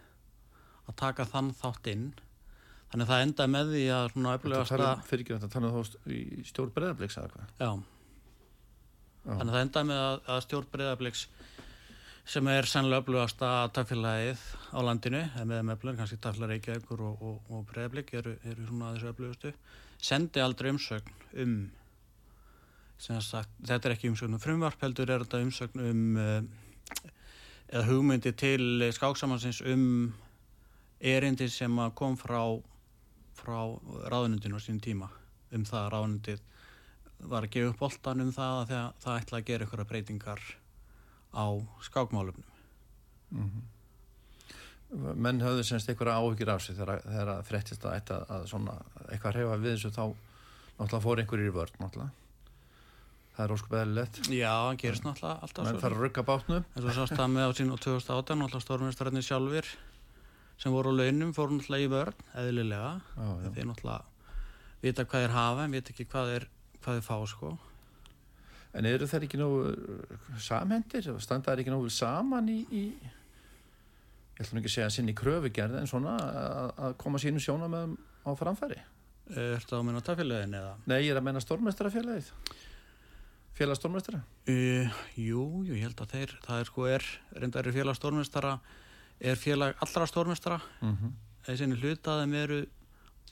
að 0.84 0.98
taka 1.00 1.26
þann 1.26 1.50
þátt 1.58 1.90
inn. 1.90 2.06
Þannig 2.92 3.08
að 3.08 3.10
það 3.10 3.24
enda 3.26 3.48
með 3.50 3.72
því 3.74 3.84
að 3.90 4.04
svona 4.12 4.36
öflugast 4.38 4.76
að 4.76 5.02
fyrir 5.08 5.24
ekki 5.24 5.34
þetta 5.34 5.50
þannig 5.56 5.72
að 5.72 5.88
þá 5.88 6.12
í 6.14 6.44
stjórn 6.46 6.74
bregðarblöks 6.76 7.18
eða 7.18 7.32
hvað? 7.32 7.48
Já. 7.58 7.72
Þannig 9.24 9.48
að 9.48 9.54
það 9.56 9.64
endaði 9.64 9.88
með 9.88 10.00
að, 10.04 10.18
að 10.30 10.40
stjórn 10.44 10.70
breyðabliks 10.74 11.24
sem 12.24 12.48
er 12.48 12.68
sannlega 12.68 13.04
öflugast 13.04 13.42
að 13.44 13.70
tafélagið 13.78 14.42
á 14.72 14.78
landinu, 14.86 15.22
eða 15.36 15.46
með 15.50 15.64
meðblöðin, 15.68 15.98
kannski 16.00 16.20
tafélag 16.24 16.54
Reykjavíkur 16.54 17.02
og, 17.04 17.22
og, 17.22 17.40
og 17.52 17.64
breyðablik 17.68 18.14
eru, 18.16 18.36
eru 18.48 18.68
svona 18.68 18.92
þessu 18.94 19.10
öflugustu. 19.12 19.54
Sendi 20.04 20.40
aldrei 20.40 20.70
umsögn 20.72 21.24
um 21.44 21.56
sagt, 22.98 23.50
þetta 23.66 23.88
er 23.88 23.96
ekki 23.96 24.10
umsögn 24.12 24.36
um 24.38 24.42
frumvarp 24.42 24.80
heldur 24.84 25.10
er 25.10 25.24
þetta 25.24 25.42
umsögn 25.44 25.82
um 25.84 26.04
uh, 26.20 26.38
eða 27.68 27.86
hugmyndi 27.88 28.32
til 28.38 28.86
skáksamansins 28.94 29.60
um 29.66 30.14
erindi 31.00 31.48
sem 31.50 31.76
kom 31.98 32.16
frá 32.16 32.40
frá 33.34 33.58
ráðunundinu 34.08 34.56
á 34.56 34.62
sín 34.62 34.80
tíma 34.80 35.10
um 35.52 35.64
það 35.66 35.80
að 35.80 35.92
ráðunundið 35.94 36.44
var 37.24 37.46
að 37.46 37.54
gefa 37.56 37.72
upp 37.72 37.80
boltan 37.80 38.24
um 38.24 38.32
það 38.32 38.60
að 38.60 38.70
það, 39.02 39.16
ætla 39.18 39.38
að 39.38 39.48
gera 39.48 39.66
ykkur 39.66 39.84
breytingar 39.90 40.44
á 41.34 41.46
skákmálumnum 41.82 42.50
mm 43.30 43.46
-hmm. 43.50 43.70
Menn 44.94 45.40
höfðu 45.42 45.64
semst 45.66 45.88
ykkur 45.90 46.08
áhugir 46.08 46.50
á 46.54 46.58
sig 46.62 46.76
þegar, 46.76 47.00
að 47.04 47.46
frettist 47.48 47.84
að, 47.84 48.10
að, 48.10 48.26
að 48.30 48.46
svona, 48.46 48.74
eitthvað 49.10 49.34
reyfa 49.34 49.56
við 49.56 49.72
þessu 49.74 49.90
þá 49.90 50.04
náttúrulega 50.78 51.04
fór 51.06 51.22
einhverjir 51.22 51.50
í 51.50 51.54
vörð 51.54 51.80
náttúrulega. 51.80 52.10
Það 53.34 53.44
er 53.44 53.54
óskup 53.54 53.74
eðlilegt. 53.74 54.20
Já, 54.30 54.52
það 54.54 54.78
gerist 54.82 55.04
náttúrulega 55.04 55.40
alltaf 55.42 55.66
menn 55.66 55.80
þarf 55.82 55.96
að 55.96 56.04
rugga 56.04 56.22
bátnum. 56.22 56.64
En 56.76 56.82
svo 56.82 56.94
sást 56.94 57.16
það 57.18 57.30
með 57.34 57.50
á 57.50 57.52
sín 57.58 57.74
og 57.74 57.80
2008 57.82 58.38
náttúrulega 58.38 58.66
stórmjöstararnir 58.66 59.26
sjálfur 59.26 59.70
sem 60.62 60.72
voru 60.72 60.94
á 60.94 60.98
launum 61.00 61.34
fór 61.34 61.50
náttúrulega 61.50 61.84
í 61.84 61.92
vörð 61.96 62.24
eðlilega. 62.44 62.92
Þeir 63.50 63.70
náttúrulega 63.72 64.02
vita 64.84 65.08
hvað 65.08 65.26
er 65.26 65.34
hafa 65.34 65.64
en 65.64 65.74
vita 65.74 65.94
ekki 65.94 66.06
hvað 66.12 66.34
er 66.36 66.48
hvað 66.84 67.00
þið 67.00 67.06
fá 67.08 67.16
sko 67.26 67.56
En 68.74 68.88
eru 68.90 69.06
það 69.06 69.26
ekki 69.28 69.38
nógu 69.38 69.60
uh, 69.70 70.16
samhendir 70.42 71.10
og 71.12 71.20
standaði 71.22 71.62
ekki 71.64 71.74
nógu 71.74 71.92
saman 71.94 72.48
í, 72.50 72.58
í 72.74 72.84
ég 74.34 74.42
ætlum 74.42 74.60
ekki 74.60 74.72
að 74.72 74.76
segja 74.76 74.90
sinni 74.90 75.14
kröfugerð 75.14 75.78
en 75.78 75.90
svona 75.90 76.16
að, 76.18 76.70
að 76.88 76.96
koma 77.04 77.20
sínum 77.22 77.42
sjónamöðum 77.42 77.96
á 78.26 78.30
framfæri 78.38 78.80
Er 79.24 79.54
þetta 79.56 79.78
á 79.80 79.86
minna 79.86 80.02
tafélagin 80.04 80.56
eða? 80.58 80.72
Nei, 80.84 80.98
ég 81.06 81.14
er 81.14 81.20
að 81.20 81.28
menna 81.30 81.40
stórmestrafélagið 81.40 82.32
félagsstórmestara 83.54 84.22
Uh, 84.50 84.90
jú, 85.16 85.44
jú, 85.64 85.72
ég 85.72 85.86
held 85.86 86.00
að 86.04 86.10
þeir, 86.12 86.32
það 86.44 86.58
er 86.60 86.68
sko 86.68 86.86
er, 86.90 87.04
reyndar 87.38 87.68
er 87.70 87.72
félag 87.72 87.96
stórmestara, 87.96 88.50
er 89.16 89.38
félag 89.40 89.78
allra 89.80 90.08
stórmestara, 90.10 90.58
mm 90.82 90.90
-hmm. 90.90 91.14
þessinni 91.46 91.78
hlutaðum 91.80 92.34
eru 92.34 92.58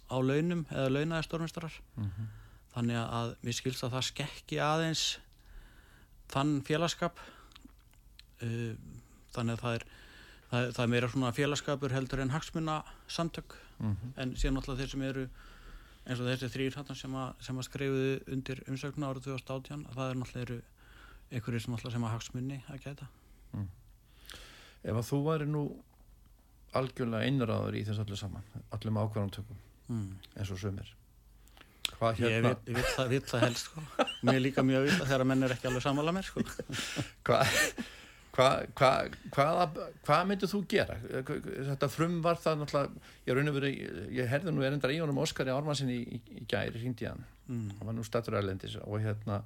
á 0.09 0.17
launum 0.17 0.63
eða 0.71 0.89
launaði 0.89 1.27
stórmestarar. 1.27 1.75
Mhm. 1.97 2.31
Þannig 2.73 2.97
að 2.97 3.35
mér 3.43 3.53
skilst 3.59 3.85
að 3.85 3.93
það 3.93 4.09
skekki 4.09 4.57
aðeins 4.57 5.19
þann 6.33 6.59
félagskap, 6.67 7.19
uh, 8.43 8.75
þannig 9.35 9.57
að 9.59 9.63
það 9.65 9.75
er, 9.79 9.85
það, 10.51 10.69
það 10.77 10.83
er 10.87 10.93
meira 10.95 11.09
svona 11.13 11.33
félagskapur 11.37 11.95
heldur 11.97 12.25
en 12.25 12.35
hagsmuna 12.37 12.81
samtök, 13.09 13.59
Mhm. 13.83 14.13
en 14.17 14.35
síðan 14.39 14.57
alltaf 14.61 14.79
þeir 14.79 14.91
sem 14.93 15.03
eru 15.03 15.23
eins 16.07 16.21
og 16.21 16.27
þessi 16.29 16.49
þrýr 16.55 16.95
sem, 16.97 17.13
að- 17.15 17.35
sem 17.43 17.57
að 17.59 17.67
skrifuðu 17.67 18.13
undir 18.33 18.61
umsöknu 18.69 19.07
árið 19.09 19.25
2018 19.27 19.87
að 19.89 19.95
það 19.97 20.11
er 20.11 20.15
náttúrulega 20.21 20.43
eru 20.43 20.63
einhverjir 21.33 21.63
sem 21.63 21.79
sem 21.79 22.03
að 22.05 22.13
hagsmunni 22.15 22.63
að 22.69 22.81
gæta 22.85 23.07
Ef 24.85 24.95
að 24.99 25.07
þú 25.11 25.19
væri 25.25 25.47
nú 25.47 25.63
algjörlega 26.75 27.27
einraður 27.29 27.75
í 27.79 27.85
þess 27.87 27.99
öllu 28.03 28.17
saman 28.19 28.43
allum 28.73 28.97
ákvarðantökum 29.03 29.59
mm. 29.89 30.09
eins 30.37 30.51
og 30.51 30.59
sumir 30.59 30.89
hvað 32.03 32.23
ég 32.23 32.37
hérna 32.37 32.53
vil, 32.53 32.77
vil, 32.77 32.87
það, 32.97 33.11
vil 33.15 33.25
það 33.31 33.45
helst 33.47 33.71
sko. 33.71 33.87
mér 34.29 34.43
líka 34.43 34.67
mjög 34.67 34.87
vilt 34.89 35.01
að 35.01 35.11
þegar 35.13 35.27
menn 35.31 35.47
er 35.47 35.57
ekki 35.57 35.71
alveg 35.71 35.87
sammála 35.87 36.15
mér 36.17 36.29
sko. 36.29 36.47
hvað 37.27 37.59
hva, 38.33 38.47
hva, 38.77 39.47
hva, 40.07 40.19
myndir 40.25 40.49
þú 40.49 40.63
gera 40.71 40.97
þetta 41.29 41.89
frum 41.93 42.21
var 42.25 42.39
það 42.41 42.63
náttúrulega 42.63 43.03
ég, 43.27 43.35
raun 43.37 43.51
og 43.51 43.57
veru, 43.59 43.73
ég 44.17 44.31
herði 44.31 44.55
nú 44.55 44.65
erindar 44.65 44.95
í 44.95 45.01
honum 45.03 45.21
Óskari 45.21 45.53
Ármannsin 45.53 45.91
í, 45.93 45.99
í, 46.01 46.21
í 46.41 46.47
gæri 46.49 46.81
hringdi 46.81 47.11
hann 47.11 47.21
mm. 47.51 47.67
hann 47.77 47.91
var 47.91 47.97
nú 47.99 48.07
statur 48.07 48.39
erlendis 48.41 48.79
og 48.81 49.03
hérna 49.05 49.43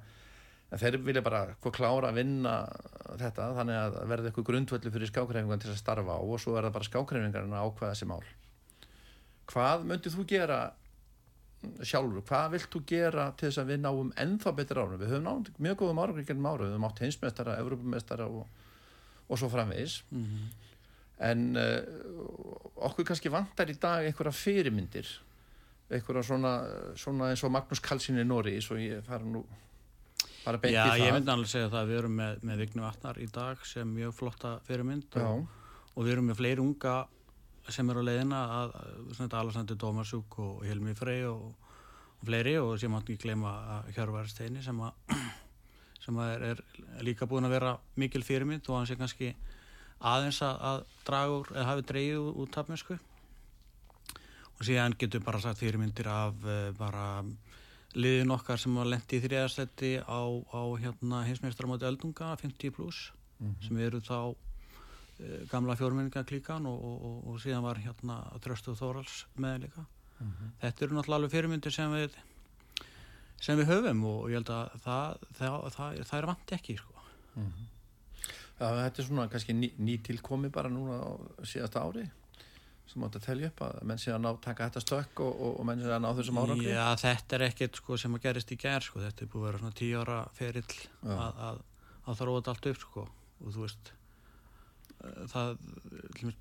þeir 0.71 0.99
vilja 1.03 1.23
bara 1.23 1.43
hvað 1.59 1.75
klára 1.75 2.11
að 2.11 2.19
vinna 2.21 2.55
þetta 3.19 3.51
þannig 3.59 3.81
að 3.81 3.99
verði 4.11 4.31
eitthvað 4.31 4.49
grundvöldu 4.49 4.91
fyrir 4.95 5.11
skákreifingan 5.11 5.63
til 5.63 5.71
að 5.73 5.79
starfa 5.79 6.15
á 6.15 6.21
og 6.23 6.41
svo 6.43 6.55
er 6.55 6.67
það 6.67 6.75
bara 6.79 6.89
skákreifingarinn 6.89 7.55
að 7.55 7.67
ákvaða 7.67 7.93
þessi 7.93 8.09
mál 8.09 8.23
hvað 9.51 9.87
myndir 9.87 10.15
þú 10.15 10.27
gera 10.31 10.61
sjálfur, 11.85 12.23
hvað 12.27 12.55
vilt 12.55 12.69
þú 12.73 12.81
gera 12.89 13.27
til 13.37 13.49
þess 13.49 13.61
að 13.61 13.73
við 13.73 13.83
náum 13.83 14.13
ennþá 14.23 14.53
betur 14.57 14.81
árum 14.83 15.01
við 15.01 15.13
höfum 15.13 15.27
nátt 15.27 15.59
mjög 15.63 15.81
góðum 15.81 16.01
í 16.21 16.25
gennum 16.27 16.49
árum 16.49 16.65
við 16.65 16.73
höfum 16.75 16.87
átt 16.89 17.03
heimsmeistara, 17.03 17.57
evropamestara 17.61 18.27
og, 18.27 18.47
og 19.27 19.39
svo 19.41 19.51
framvegis. 19.51 20.01
Mm. 20.11 20.49
en 21.27 21.45
uh, 21.57 21.79
okkur 22.89 23.07
kannski 23.09 23.31
vantar 23.33 23.71
í 23.73 23.77
dag 23.81 24.05
einhverja 24.05 24.35
fyrirmyndir 24.37 25.07
einhverja 25.89 26.23
svona, 26.27 26.51
svona 26.99 27.31
eins 27.31 27.43
og 27.47 27.53
Magnús 27.55 27.81
Karlsson 27.81 28.19
í 28.21 28.25
Nóri 28.27 28.59
svo 28.61 28.77
ég 28.77 29.01
fara 29.07 29.25
nú 29.25 29.41
bara 30.43 30.59
beint 30.61 30.75
já, 30.75 30.83
í 30.85 30.89
það. 30.91 31.05
ég 31.05 31.15
myndi 31.15 31.33
alveg 31.33 31.51
segja 31.51 31.69
það 31.71 31.79
að 31.81 31.91
við 31.91 31.99
erum 32.01 32.17
með, 32.21 32.41
með 32.49 32.63
Vignu 32.63 32.85
Vatnar 32.85 33.19
í 33.19 33.27
dag 33.33 33.63
sem 33.67 33.93
mjög 33.97 34.15
flotta 34.15 34.57
fyrirmynd 34.67 35.17
Já, 35.17 35.27
og, 35.27 35.47
og 35.95 36.05
við 36.05 36.13
erum 36.15 36.29
með 36.31 36.39
fleiri 36.41 36.63
unga 36.63 36.95
sem 37.73 37.89
eru 37.91 38.03
á 38.03 38.07
leiðina 38.07 38.41
að, 38.61 38.75
að 39.17 39.35
Alessandri 39.39 39.77
Dómarsúk 39.79 40.37
og 40.43 40.63
Helmi 40.67 40.93
Frey 40.97 41.25
og, 41.27 41.51
og 42.17 42.29
fleiri 42.29 42.55
og 42.61 42.77
sem 42.79 42.95
átt 42.95 43.11
ekki 43.11 43.27
gleyma 43.27 43.53
að 43.75 43.91
Hjörvar 43.97 44.29
Steini 44.31 44.63
sem, 44.65 44.79
að, 44.83 45.17
sem 46.05 46.21
að 46.23 46.47
er, 46.51 46.63
er 46.97 47.05
líka 47.07 47.27
búin 47.29 47.47
að 47.47 47.57
vera 47.57 47.75
mikil 47.99 48.23
fyrirmynd 48.25 48.69
og 48.69 48.79
hann 48.79 48.89
sé 48.89 48.97
kannski 48.99 49.33
aðeins 49.97 50.41
að, 50.45 50.63
að 50.69 50.81
draga 51.07 51.37
úr 51.39 51.53
eða 51.55 51.67
hafi 51.71 51.87
dreigið 51.91 52.23
úr, 52.23 52.33
úr 52.43 52.55
tapmennsku 52.55 52.97
og 54.57 54.65
síðan 54.65 54.97
getur 54.97 55.25
bara 55.25 55.41
sagt 55.41 55.61
fyrirmyndir 55.61 56.09
af 56.09 56.47
uh, 56.47 56.71
bara 56.77 57.05
liðin 57.97 58.33
okkar 58.33 58.59
sem 58.61 58.75
var 58.77 58.89
lendi 58.89 59.17
í 59.17 59.23
þriðarsletti 59.23 59.93
á, 60.05 60.21
á 60.27 60.61
hérna 60.81 61.23
hinsmeistaramóti 61.25 61.87
Eldunga 61.87 62.35
50 62.39 62.73
pluss 62.75 63.11
sem 63.61 63.77
eru 63.81 64.01
þá 64.01 64.33
gamla 65.51 65.75
fjórmenninga 65.79 66.23
klíkan 66.29 66.65
og, 66.69 66.77
og, 66.77 66.97
og, 67.09 67.21
og 67.31 67.39
síðan 67.41 67.65
var 67.65 67.79
hérna 67.81 68.19
Tröstu 68.43 68.75
Þórals 68.77 69.23
með 69.41 69.67
líka 69.67 69.85
þetta 70.61 70.85
eru 70.85 70.97
náttúrulega 70.97 71.17
alveg 71.19 71.33
fyrirmyndir 71.33 71.73
sem 71.73 71.93
við 71.93 72.17
sem 73.41 73.57
við 73.59 73.69
höfum 73.69 74.05
og 74.09 74.29
ég 74.31 74.39
held 74.39 74.51
að 74.53 74.77
það, 74.83 75.25
það, 75.39 75.57
það, 75.75 75.97
það 76.09 76.19
er 76.19 76.27
vant 76.31 76.53
ekki 76.57 76.77
sko. 76.79 76.93
Já, 78.57 78.65
þetta 78.65 79.01
er 79.03 79.05
svona 79.05 79.27
kannski 79.29 79.53
ný, 79.53 79.67
ný 79.77 79.97
tilkomi 80.01 80.49
bara 80.53 80.71
núna 80.73 80.97
á 80.97 81.09
síðasta 81.45 81.83
ári 81.85 82.07
sem 82.87 83.03
átt 83.03 83.19
að 83.19 83.25
telja 83.27 83.51
upp 83.51 83.61
að 83.67 83.81
menn 83.85 83.99
sé 84.01 84.13
að 84.15 84.23
ná 84.23 84.29
taka 84.41 84.69
þetta 84.69 84.81
stökk 84.81 85.21
og, 85.21 85.33
og, 85.35 85.53
og 85.59 85.67
menn 85.67 85.83
sé 85.83 85.91
að 85.91 86.01
ná 86.01 86.07
þessum 86.17 86.39
árangri 86.41 86.71
Já, 86.71 86.85
þetta 87.03 87.37
er 87.37 87.45
ekkert 87.49 87.81
sko, 87.81 87.97
sem 87.99 88.15
að 88.17 88.23
gerist 88.23 88.53
í 88.55 88.57
gær 88.63 88.85
sko. 88.85 89.03
þetta 89.03 89.25
er 89.25 89.31
búið 89.33 89.43
að 89.43 89.47
vera 89.49 89.61
svona 89.61 89.77
tíu 89.81 90.01
ára 90.01 90.17
ferill 90.39 90.77
að, 91.03 91.41
að, 91.49 91.61
að 92.07 92.21
þróa 92.21 92.39
þetta 92.39 92.53
allt 92.55 92.69
upp 92.71 92.81
sko. 92.85 93.05
og 93.43 93.53
þú 93.53 93.65
veist 93.67 93.91
eh, 93.91 94.06
það 95.31 95.57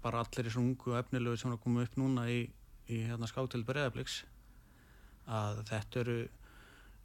bara 0.03 0.23
allir 0.25 0.49
þessu 0.49 0.63
ungu 0.63 0.95
og 0.95 0.99
efnilegu 1.03 1.37
sem 1.37 1.51
er 1.51 1.59
að 1.59 1.65
koma 1.67 1.85
upp 1.85 1.97
núna 2.01 2.27
í, 2.33 2.41
í 2.89 3.03
hérna, 3.05 3.29
skátil 3.29 3.65
breyðabliks 3.67 4.23
að 5.27 5.63
þetta 5.69 6.03
eru 6.05 6.19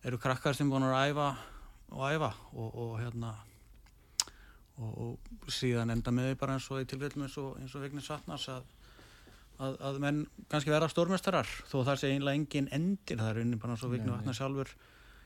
eru 0.07 0.17
krakkar 0.21 0.57
sem 0.57 0.69
búin 0.69 0.85
að 0.87 1.11
æfa 1.11 1.29
og 1.91 2.03
æfa 2.07 2.29
og, 2.55 2.69
og 2.83 2.93
hérna 3.01 3.33
og, 4.81 4.91
og 4.91 5.51
síðan 5.51 5.93
enda 5.93 6.13
með 6.15 6.31
því 6.31 6.37
bara 6.41 6.55
eins 6.57 6.69
og 6.71 6.81
í 6.81 6.87
tilfellum 6.89 7.27
eins 7.27 7.37
og, 7.41 7.59
og 7.61 7.83
Vignis 7.83 8.09
Vatnars 8.09 8.47
að, 8.49 8.69
að, 9.59 9.77
að 9.89 9.99
menn 10.05 10.23
kannski 10.49 10.73
vera 10.73 10.89
stórmestarar 10.89 11.49
þó 11.69 11.81
það 11.83 12.01
sé 12.01 12.13
einlega 12.15 12.39
engin 12.39 12.71
endir 12.73 13.21
það 13.21 13.33
er 13.33 13.41
unni 13.43 13.61
bara 13.61 13.75
eins 13.75 13.85
og 13.85 13.97
nei. 13.97 14.07
Vatnars 14.09 14.41
sjálfur 14.41 14.73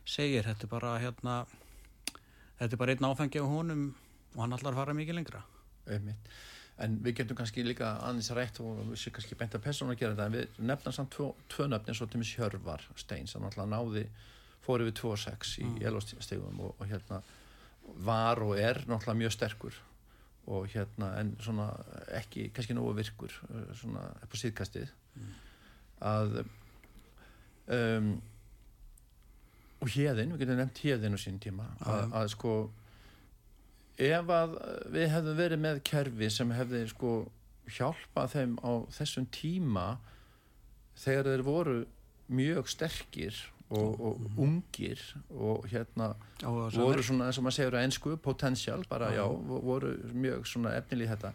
segir, 0.06 0.46
þetta 0.46 0.68
er 0.68 0.74
bara 0.74 0.96
hérna 1.02 1.38
þetta 2.60 2.72
er 2.72 2.82
bara 2.82 2.96
einn 2.96 3.12
áfengi 3.12 3.44
á 3.44 3.48
honum 3.48 3.86
og 4.36 4.42
hann 4.44 4.58
allar 4.58 4.82
fara 4.82 4.98
mikið 4.98 5.22
lengra 5.22 5.46
Einmitt. 5.92 6.30
En 6.82 6.98
við 7.04 7.22
getum 7.22 7.38
kannski 7.40 7.64
líka 7.64 7.94
aðeins 8.04 8.32
rætt 8.36 8.60
og 8.60 8.82
við 8.92 9.00
séum 9.00 9.16
kannski 9.16 9.38
beint 9.40 9.56
að 9.56 9.64
persónu 9.64 9.96
að 9.96 10.02
gera 10.02 10.16
þetta 10.16 10.26
en 10.28 10.36
við 10.36 10.62
nefnum 10.72 10.96
samt 10.98 11.14
tvö, 11.16 11.30
tvö 11.52 11.70
nöfn 11.72 11.92
eins 11.92 12.02
og 12.04 12.12
til 12.12 12.20
mis 12.20 12.34
Hjörvar 12.36 12.84
Stein 13.00 13.30
sem 13.32 13.46
alltaf 13.48 13.70
náði 13.72 14.04
fór 14.66 14.84
yfir 14.84 14.98
2-6 15.00 15.56
í 15.62 15.68
mm. 15.70 15.82
elostegum 15.88 16.64
og, 16.66 16.76
og 16.80 16.90
hérna 16.90 17.22
var 18.06 18.42
og 18.44 18.58
er 18.60 18.82
náttúrulega 18.90 19.20
mjög 19.22 19.36
sterkur 19.38 19.80
og 20.52 20.68
hérna 20.74 21.12
en 21.20 21.34
svona 21.42 21.70
ekki 22.20 22.50
kannski 22.54 22.76
nógu 22.78 22.94
virkur 23.00 23.34
uh, 23.50 23.70
svona 23.78 24.06
upp 24.26 24.36
á 24.36 24.38
síðkastið 24.38 24.92
að 26.06 26.40
um, 27.72 28.16
og 29.82 29.92
hérðin, 29.92 30.34
við 30.34 30.44
getum 30.44 30.60
nefnt 30.60 30.82
hérðin 30.84 31.18
á 31.18 31.20
sín 31.22 31.40
tíma 31.42 31.68
að, 31.86 32.04
að 32.20 32.30
sko 32.34 32.56
ef 33.98 34.30
að 34.36 34.56
við 34.92 35.10
hefðum 35.14 35.38
verið 35.40 35.62
með 35.64 35.82
kerfi 35.88 36.30
sem 36.34 36.52
hefði 36.52 36.82
sko 36.92 37.12
hjálpað 37.78 38.34
þeim 38.36 38.56
á 38.62 38.72
þessum 38.94 39.26
tíma 39.34 39.86
þegar 41.00 41.30
þeir 41.32 41.44
voru 41.48 41.76
mjög 42.36 42.68
sterkir 42.72 43.38
og, 43.70 44.02
og 44.06 44.40
ungir 44.42 45.02
og 45.34 45.66
hérna 45.72 46.12
og 46.46 46.76
voru 46.78 47.04
svona 47.06 47.30
eins 47.30 47.40
og 47.42 47.46
maður 47.48 47.58
segir 47.58 47.78
á 47.78 47.86
ennsku 47.86 48.16
potential, 48.22 48.84
bara 48.90 49.10
Já. 49.14 49.24
já, 49.24 49.26
vo- 49.50 49.62
voru 49.66 49.94
mjög 50.14 50.46
svona 50.50 50.76
efnilið 50.78 51.14
þetta. 51.16 51.32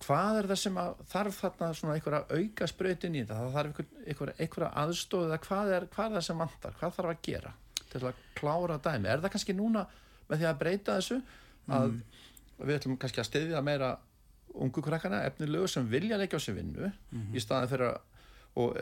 Hvað 0.00 0.38
er 0.40 0.46
það 0.50 0.60
sem 0.62 0.78
að 0.80 1.00
þarf 1.12 1.38
þarna 1.44 1.66
svona 1.76 1.94
einhverja 1.98 2.20
auka 2.40 2.66
sprautin 2.70 3.16
í 3.18 3.22
þetta 3.22 3.36
það 3.38 3.54
þarf 3.56 3.70
einhver, 3.70 3.88
einhverja, 4.06 4.34
einhverja 4.40 4.70
aðstóð 4.82 5.26
eða 5.28 5.38
hvað 5.46 5.72
er, 5.76 5.86
hvað 5.94 6.06
er 6.10 6.16
það 6.18 6.26
sem 6.30 6.40
vantar, 6.40 6.76
hvað 6.80 6.94
þarf 6.98 7.12
að 7.14 7.20
gera 7.28 7.52
til 7.90 8.00
að 8.06 8.22
klára 8.38 8.78
dæmi, 8.86 9.08
er 9.12 9.20
það 9.24 9.34
kannski 9.34 9.56
núna 9.58 9.82
með 10.30 10.40
því 10.42 10.48
að 10.50 10.58
breyta 10.62 10.96
þessu 11.00 11.20
að 11.68 12.00
við 12.58 12.76
ætlum 12.76 12.96
kannski 13.00 13.20
að 13.20 13.28
styðja 13.30 13.62
meira 13.62 13.98
ungu 14.54 14.82
krakkana, 14.82 15.24
efnilegu 15.24 15.68
sem 15.68 15.86
vilja 15.88 16.16
leggja 16.18 16.38
á 16.38 16.40
sig 16.42 16.54
vinnu 16.54 16.92
í 17.34 17.40
staðin 17.40 17.68
fyrir 17.68 17.92
að 17.92 18.00
og 18.58 18.74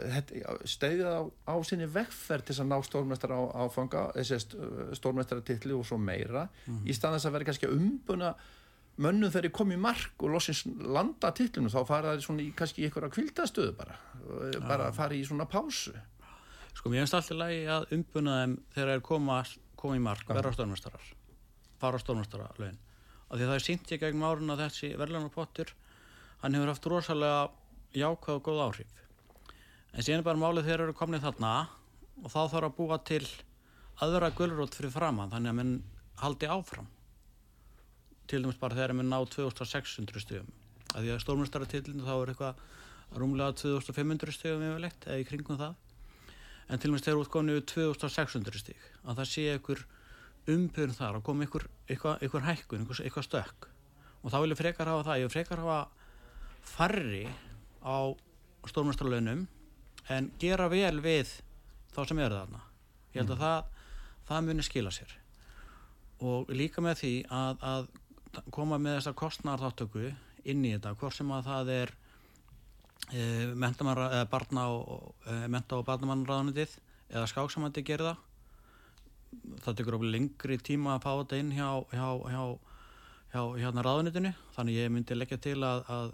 stegið 0.64 1.04
á, 1.04 1.20
á 1.44 1.54
sinni 1.60 1.84
vegferð 1.92 2.46
til 2.48 2.54
að 2.56 2.70
ná 2.70 2.78
stórmestara 2.82 3.36
á, 3.36 3.68
áfanga 3.68 4.12
þessi 4.16 4.38
stórmestara 4.96 5.44
titli 5.44 5.74
og 5.76 5.84
svo 5.84 5.98
meira 6.00 6.48
í 6.88 6.92
staðan 6.96 7.18
þess 7.18 7.28
að 7.28 7.32
vera 7.36 7.44
kannski 7.44 7.68
umbuna 7.68 8.30
mönnum 8.98 9.30
þegar 9.30 9.44
ég 9.50 9.52
kom 9.52 9.70
í 9.72 9.76
mark 9.76 10.24
og 10.24 10.32
loksins 10.32 10.64
landa 10.66 11.30
titlinu 11.36 11.68
þá 11.68 11.84
fara 11.86 12.14
það 12.14 12.24
svona 12.24 12.42
í 12.42 12.48
kannski 12.56 12.82
í 12.82 12.88
einhverja 12.88 13.12
kvildastöðu 13.14 13.74
bara 13.76 13.98
bara 14.66 14.88
fara 14.92 15.14
í 15.14 15.20
svona 15.28 15.44
pásu. 15.44 15.92
Sko 16.74 16.88
mér 16.90 17.04
finnst 17.04 17.14
alltaf 17.18 17.36
lagi 17.38 17.62
að 17.68 17.92
umbuna 17.92 18.40
þeim 18.40 18.56
þegar 18.74 18.90
þeir 18.94 19.04
koma, 19.06 19.44
koma 19.76 19.96
í 19.98 20.02
mark, 20.02 20.24
vera 20.28 20.52
stórmestarar, 20.54 21.12
fara 21.80 22.00
stórmestara 22.02 22.48
laun. 22.58 22.78
Af 23.28 23.36
því 23.36 23.44
að 23.44 23.50
það 23.50 23.56
er 23.58 23.64
sínt 23.64 23.92
ég 23.92 24.02
gegnum 24.02 24.26
árun 24.28 24.54
að 24.54 24.62
þessi 24.64 24.92
verðlunarpottur, 24.98 25.72
hann 26.42 26.56
hefur 26.56 26.72
haft 26.72 26.88
rosalega 26.92 27.42
jákvæð 27.98 28.38
og 28.38 28.44
góð 28.46 28.62
áhrif. 28.66 28.94
En 29.92 30.04
síðan 30.04 30.22
er 30.22 30.28
bara 30.28 30.42
málið 30.42 30.68
þeir 30.68 30.84
eru 30.86 30.96
komnið 30.96 31.26
þarna 31.26 31.52
og 32.22 32.30
þá 32.32 32.40
þarf 32.54 32.68
að 32.68 32.76
búa 32.78 32.98
til 33.08 33.24
aðra 34.04 34.30
gulrót 34.36 34.78
fyrir 34.78 34.94
framann, 34.94 35.32
þannig 35.32 35.52
að 35.52 35.58
menn 35.58 35.74
haldi 36.22 36.48
áfram. 36.50 36.88
Til 38.28 38.42
dæmis 38.44 38.60
bara 38.60 38.76
þegar 38.76 38.96
menn 38.98 39.12
ná 39.12 39.18
2600 39.24 40.24
stugum. 40.24 40.48
að 40.96 41.04
því 41.04 41.10
að 41.12 41.22
stórmjöstaratillinu 41.22 42.04
þá 42.06 42.14
er 42.14 42.30
eitthvað 42.32 42.60
rúmlega 43.20 43.56
2500 43.60 44.32
stegum 44.32 44.64
yfirleitt 44.64 45.06
eða 45.06 45.20
í 45.20 45.26
kringum 45.28 45.58
það 45.60 45.74
en 46.68 46.82
til 46.82 46.90
með 46.92 47.04
þegar 47.06 47.22
útgóðinu 47.22 47.62
2600 47.72 48.62
steg 48.62 48.88
að 49.04 49.20
það 49.20 49.30
sé 49.32 49.44
einhver 49.52 49.84
umbyrn 50.48 50.96
þar 50.96 51.18
að 51.18 51.26
koma 51.26 51.44
einhver, 51.44 51.66
einhver, 51.88 52.22
einhver 52.22 52.46
hækkun, 52.46 52.84
einhver, 52.84 53.02
einhver 53.04 53.26
stökk. 53.26 53.68
Og 54.22 54.32
þá 54.32 54.38
vil 54.42 54.52
ég 54.52 54.60
frekar 54.60 54.90
hafa 54.90 55.06
það, 55.06 55.20
ég 55.20 55.28
vil 55.28 55.34
frekar 55.36 55.62
hafa 55.62 55.78
farri 56.68 57.24
á 57.84 57.98
stórmjöstralaunum 58.68 59.46
en 60.12 60.30
gera 60.40 60.68
vel 60.72 60.98
við 61.04 61.30
þá 61.94 62.02
sem 62.08 62.20
eru 62.24 62.40
þarna. 62.40 62.62
Ég 63.14 63.22
held 63.22 63.32
að 63.32 63.38
mm. 63.38 63.44
það, 63.44 63.86
það 64.28 64.48
muni 64.48 64.66
skila 64.66 64.92
sér. 64.94 65.14
Og 66.28 66.50
líka 66.50 66.82
með 66.84 67.02
því 67.02 67.14
að, 67.32 67.64
að 67.72 67.88
koma 68.54 68.78
með 68.82 68.98
þessa 68.98 69.16
kostnarþáttöku 69.18 70.10
inn 70.48 70.64
í 70.64 70.74
þetta, 70.74 70.94
hvort 70.98 71.16
sem 71.16 71.30
að 71.34 71.48
það 71.48 71.72
er 71.74 71.94
e, 73.12 73.22
eða 73.54 74.24
barna 74.30 74.68
og, 74.74 75.12
e, 75.26 75.38
menta 75.50 75.78
og 75.78 75.86
barnamannraðanitið 75.88 76.78
eða 77.08 77.28
skáksamandi 77.30 77.84
gerða 77.86 78.16
það 79.64 79.78
tekur 79.78 79.98
okkur 79.98 80.12
lengri 80.14 80.58
tíma 80.64 80.96
að 80.96 81.04
fá 81.04 81.10
þetta 81.20 81.40
inn 81.42 81.52
hjá, 81.56 81.68
hjá, 81.92 82.08
hjá, 82.32 82.42
hjá 83.34 83.42
hérna 83.60 83.84
raðanitinu 83.86 84.34
þannig 84.56 84.80
ég 84.80 84.92
myndi 84.94 85.18
leggja 85.18 85.40
til 85.48 85.58
að, 85.66 85.84
að 85.88 86.12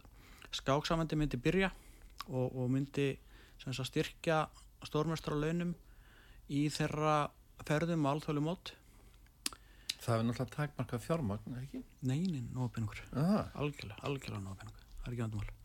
skáksamandi 0.55 1.19
myndi 1.19 1.41
byrja 1.41 1.73
og, 2.29 2.49
og 2.49 2.71
myndi 2.73 3.15
styrkja 3.65 4.45
stórmestra 4.85 5.37
launum 5.39 5.73
í 6.53 6.67
þeirra 6.73 7.31
ferðum 7.65 8.09
alþjóðlu 8.11 8.45
mót 8.45 8.75
Það 10.05 10.19
er 10.19 10.27
náttúrulega 10.29 10.53
takmarka 10.53 10.99
fjármagn, 11.01 11.55
ekki? 11.62 11.79
Neinin, 12.05 12.51
nópenningur. 12.53 12.99
Algjörlega, 13.17 13.97
algjörlega 14.05 14.43
nópenningur. 14.45 14.83
Það 14.99 15.07
er 15.07 15.15
ekki 15.15 15.23
vandamál. 15.23 15.64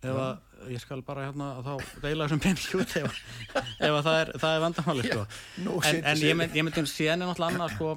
Ef 0.00 0.16
að, 0.16 0.38
ég 0.72 0.80
skal 0.80 1.02
bara 1.04 1.26
hérna 1.26 1.50
þá 1.60 1.72
deila 2.00 2.24
þessum 2.24 2.40
penning 2.40 2.80
út 2.80 2.92
ef, 2.96 3.16
ef 3.86 3.96
að 3.98 4.06
það 4.06 4.18
er, 4.20 4.30
er 4.48 4.62
vandamáli, 4.64 5.02
sko. 5.10 5.24
Já, 5.60 5.72
en 5.90 5.98
en 6.08 6.22
ég 6.24 6.36
myndi 6.38 6.62
mynd, 6.64 6.78
að 6.80 6.88
síðan 6.88 7.24
er 7.24 7.28
náttúrulega 7.28 7.52
annað, 7.52 7.74
sko, 7.74 7.90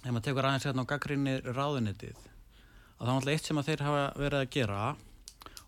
ef 0.00 0.08
maður 0.08 0.24
tekur 0.26 0.48
aðeins 0.48 0.66
hérna 0.66 0.82
á 0.82 0.90
gaggrinni 0.90 1.34
ráðunitið, 1.46 2.16
að 2.18 3.04
það 3.04 3.06
er 3.06 3.12
náttúrulega 3.12 3.38
eitt 3.38 3.50
sem 3.50 3.60
að 3.62 3.68
þeir 3.70 3.84
hafa 3.86 4.02
verið 4.18 4.40
að 4.40 4.50
gera 4.56 4.80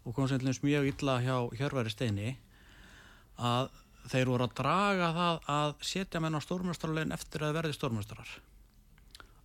og 0.03 0.16
komið 0.16 0.34
sem 0.34 0.66
mjög 0.66 0.89
illa 0.91 1.14
hjá 1.22 1.36
Hjörværi 1.61 1.93
steini, 1.95 2.32
að 3.39 3.70
þeir 4.09 4.32
voru 4.32 4.49
að 4.49 4.57
draga 4.59 5.12
það 5.20 5.49
að 5.55 5.76
setja 5.86 6.22
menn 6.24 6.34
á 6.34 6.41
stórmjöstrarlegin 6.43 7.14
eftir 7.14 7.45
að 7.47 7.59
verði 7.61 7.76
stórmjöstrar 7.76 8.34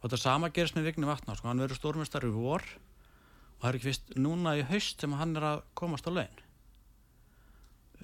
og 0.03 0.09
þetta 0.09 0.19
sama 0.19 0.49
gerist 0.51 0.75
með 0.75 0.89
Vigni 0.89 1.07
Vatnar 1.07 1.37
sko, 1.37 1.47
hann 1.51 1.61
verður 1.63 1.79
stórmjöstrar 1.79 2.25
í 2.27 2.31
vor. 2.33 2.63
og 2.63 2.92
það 3.63 3.69
er 3.69 3.79
ekki 3.79 3.87
vist 3.87 4.15
núna 4.19 4.57
í 4.59 4.63
haust 4.67 4.99
sem 4.99 5.13
hann 5.15 5.37
er 5.39 5.45
að 5.53 5.61
komast 5.79 6.07
á 6.07 6.11
legin 6.11 6.41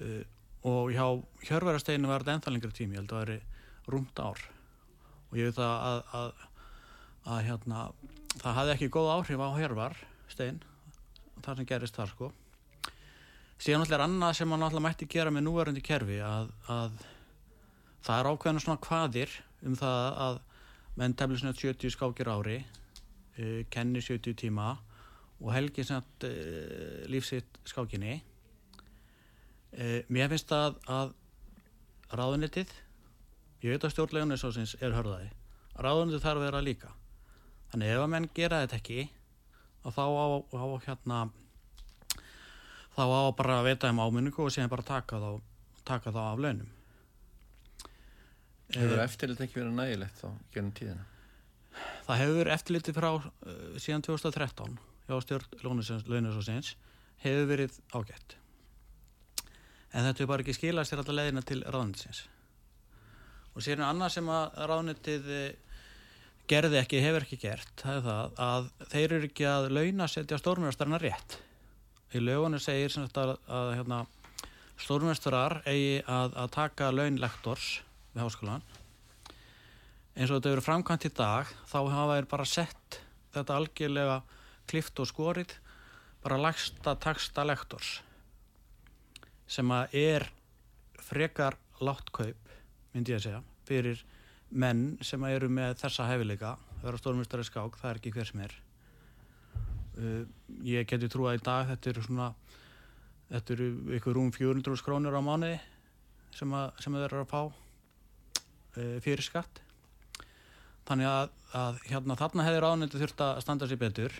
uh, 0.00 0.22
og 0.64 0.92
hjá 0.92 1.04
Hjörverasteginu 1.44 2.08
var 2.08 2.24
þetta 2.24 2.36
ennþá 2.36 2.52
lengri 2.54 2.72
tími, 2.76 2.96
ég 2.96 3.02
held 3.02 3.12
að 3.12 3.20
það 3.20 3.34
er 3.34 3.90
rúmt 3.90 4.20
ár. 4.20 4.42
Og 5.30 5.38
ég 5.38 5.48
veit 5.48 5.60
að, 5.62 5.76
að, 5.86 6.02
að, 6.18 6.42
að 7.32 7.40
hérna, 7.46 7.84
það 8.34 8.58
hafði 8.58 8.74
ekki 8.74 8.90
góð 8.96 9.12
áhrif 9.14 9.44
á 9.44 9.48
Hjörvarstegin 9.56 10.60
það 11.40 11.62
sem 11.62 11.70
gerist 11.70 11.96
þar 11.96 12.12
sko. 12.12 12.30
Síðan 13.60 13.84
alltaf 13.84 13.96
er 13.96 14.04
annað 14.04 14.36
sem 14.36 14.52
hann 14.52 14.66
alltaf 14.66 14.84
mætti 14.84 15.08
gera 15.08 15.32
með 15.32 15.46
núverandi 15.46 15.84
kerfi 15.84 16.20
að, 16.24 16.52
að 16.72 17.00
það 18.04 18.18
er 18.18 18.30
ákveðinu 18.30 18.64
svona 18.64 18.84
hvaðir 18.84 19.34
um 19.68 19.80
það 19.80 20.20
að 20.26 20.38
menn 21.00 21.16
tefnir 21.16 21.40
svona 21.40 21.56
70 21.56 21.96
skákir 21.96 22.30
ári 22.32 22.60
uh, 22.60 23.60
kenni 23.72 24.04
70 24.04 24.36
tíma 24.44 24.74
og 25.40 25.52
helgi 25.54 25.84
svona 25.86 26.04
uh, 26.28 27.02
lífsitt 27.10 27.60
skákinni. 27.68 28.20
Uh, 29.72 30.00
mér 30.12 30.30
finnst 30.32 30.50
það 30.50 30.78
að 30.90 31.12
ráðunitið 32.10 32.72
ég 33.64 33.74
veit 33.74 33.84
að 33.84 33.94
stjórnlegunni 33.94 34.40
svo 34.40 34.50
sinns 34.54 34.74
er 34.80 34.96
hörðaði 34.96 35.30
ráðunitið 35.80 36.24
þarf 36.24 36.40
að 36.40 36.46
vera 36.48 36.64
líka. 36.64 36.90
Þannig 37.70 37.92
ef 37.94 38.02
að 38.02 38.10
menn 38.14 38.28
gera 38.34 38.64
þetta 38.64 38.80
ekki 38.80 39.04
og 39.86 39.94
þá 39.96 40.02
á, 40.04 40.26
á 40.60 40.64
hérna 40.84 41.20
þá 42.96 43.04
á 43.06 43.22
bara 43.38 43.60
að 43.60 43.70
veita 43.70 43.92
um 43.92 44.02
áminningu 44.02 44.44
og 44.44 44.52
síðan 44.52 44.72
bara 44.72 44.86
taka 44.86 45.20
þá, 45.22 45.30
taka 45.88 46.12
þá 46.12 46.20
af 46.26 46.42
launum. 46.42 46.74
Hefur 48.74 49.02
eftirlit 49.02 49.40
ekki 49.46 49.58
verið 49.60 49.78
nægilegt 49.78 50.20
þá 50.20 50.28
gennum 50.54 50.74
tíðina? 50.76 51.06
Það 52.06 52.20
hefur 52.24 52.50
eftirliti 52.54 52.94
frá 52.94 53.10
uh, 53.14 53.24
síðan 53.78 54.04
2013 54.06 54.78
hjá 55.10 55.18
stjórn 55.24 55.48
launasósins 56.08 56.74
hefur 57.24 57.48
verið 57.50 57.80
ágætt. 57.92 58.36
En 59.90 60.06
þetta 60.06 60.22
er 60.22 60.30
bara 60.30 60.44
ekki 60.44 60.54
skilast 60.54 60.94
til 60.94 61.00
alltaf 61.00 61.16
leðina 61.16 61.42
til 61.44 61.64
ráðnitsins 61.66 62.28
og 63.50 63.64
síðan 63.66 63.88
annað 63.88 64.14
sem 64.14 64.28
að 64.30 64.58
ráðnitið 64.70 65.28
eh, 65.34 65.76
gerði 66.50 66.78
ekki, 66.80 67.02
hefur 67.02 67.26
ekki 67.26 67.38
gert 67.42 67.82
það 67.82 67.96
er 67.96 68.04
það 68.06 68.40
að 68.46 68.68
þeir 68.92 69.14
eru 69.16 69.28
ekki 69.30 69.46
að 69.50 69.68
launa 69.74 70.06
setja 70.10 70.38
stórmjörnstarna 70.40 71.00
rétt. 71.02 71.38
Í 72.14 72.22
lögunum 72.22 72.62
segir 72.62 72.94
að, 72.98 73.36
að, 73.46 73.68
hérna, 73.78 74.00
stórmestrar 74.80 75.60
eigi 75.68 76.00
að, 76.06 76.34
að 76.40 76.52
taka 76.56 76.90
launlektors 76.94 77.80
við 78.14 78.24
háskólan 78.24 78.64
eins 80.16 80.30
og 80.30 80.40
þetta 80.40 80.54
eru 80.54 80.64
framkvæmt 80.64 81.06
í 81.06 81.12
dag 81.14 81.50
þá 81.70 81.78
hafa 81.92 82.16
þeir 82.16 82.28
bara 82.32 82.46
sett 82.48 83.00
þetta 83.34 83.58
algjörlega 83.60 84.16
klift 84.70 85.02
og 85.02 85.08
skorið 85.10 85.56
bara 86.24 86.40
lagsta 86.40 86.94
taksta 87.00 87.44
lektors 87.46 87.98
sem 89.50 89.70
að 89.74 89.96
er 89.98 90.28
frekar 91.02 91.56
látt 91.82 92.12
kaup 92.14 92.50
myndi 92.94 93.14
ég 93.14 93.20
að 93.20 93.26
segja 93.26 93.42
fyrir 93.66 94.02
menn 94.50 94.98
sem 95.06 95.22
eru 95.30 95.48
með 95.52 95.78
þessa 95.82 96.08
hefileika 96.10 96.56
vera 96.80 96.98
stórmestari 96.98 97.44
skák, 97.46 97.76
það 97.80 97.90
er 97.90 97.98
ekki 98.00 98.12
hver 98.14 98.28
sem 98.30 98.42
er. 98.44 98.54
Uh, 100.00 100.22
ég 100.64 100.86
geti 100.88 101.10
trú 101.12 101.26
að 101.28 101.40
í 101.40 101.42
dag 101.44 101.66
þetta 101.68 101.90
eru 101.92 102.04
svona 102.06 102.28
þetta 103.30 103.54
eru 103.56 103.66
ykkur 103.98 104.16
rúm 104.16 104.30
400 104.34 104.84
krónur 104.86 105.18
á 105.18 105.22
mánuði 105.22 105.58
sem, 106.34 106.52
að, 106.54 106.70
sem 106.82 106.94
þeir 106.94 107.08
eru 107.08 107.24
að 107.24 107.30
fá 107.30 107.40
uh, 107.42 108.96
fyrir 109.02 109.26
skatt 109.26 109.60
þannig 110.88 111.10
að, 111.10 111.34
að 111.58 111.82
hérna 111.90 112.16
þarna 112.18 112.46
hefur 112.46 112.68
ánætti 112.70 113.02
þurft 113.02 113.24
að 113.26 113.42
standa 113.44 113.68
sér 113.70 113.82
betur 113.82 114.16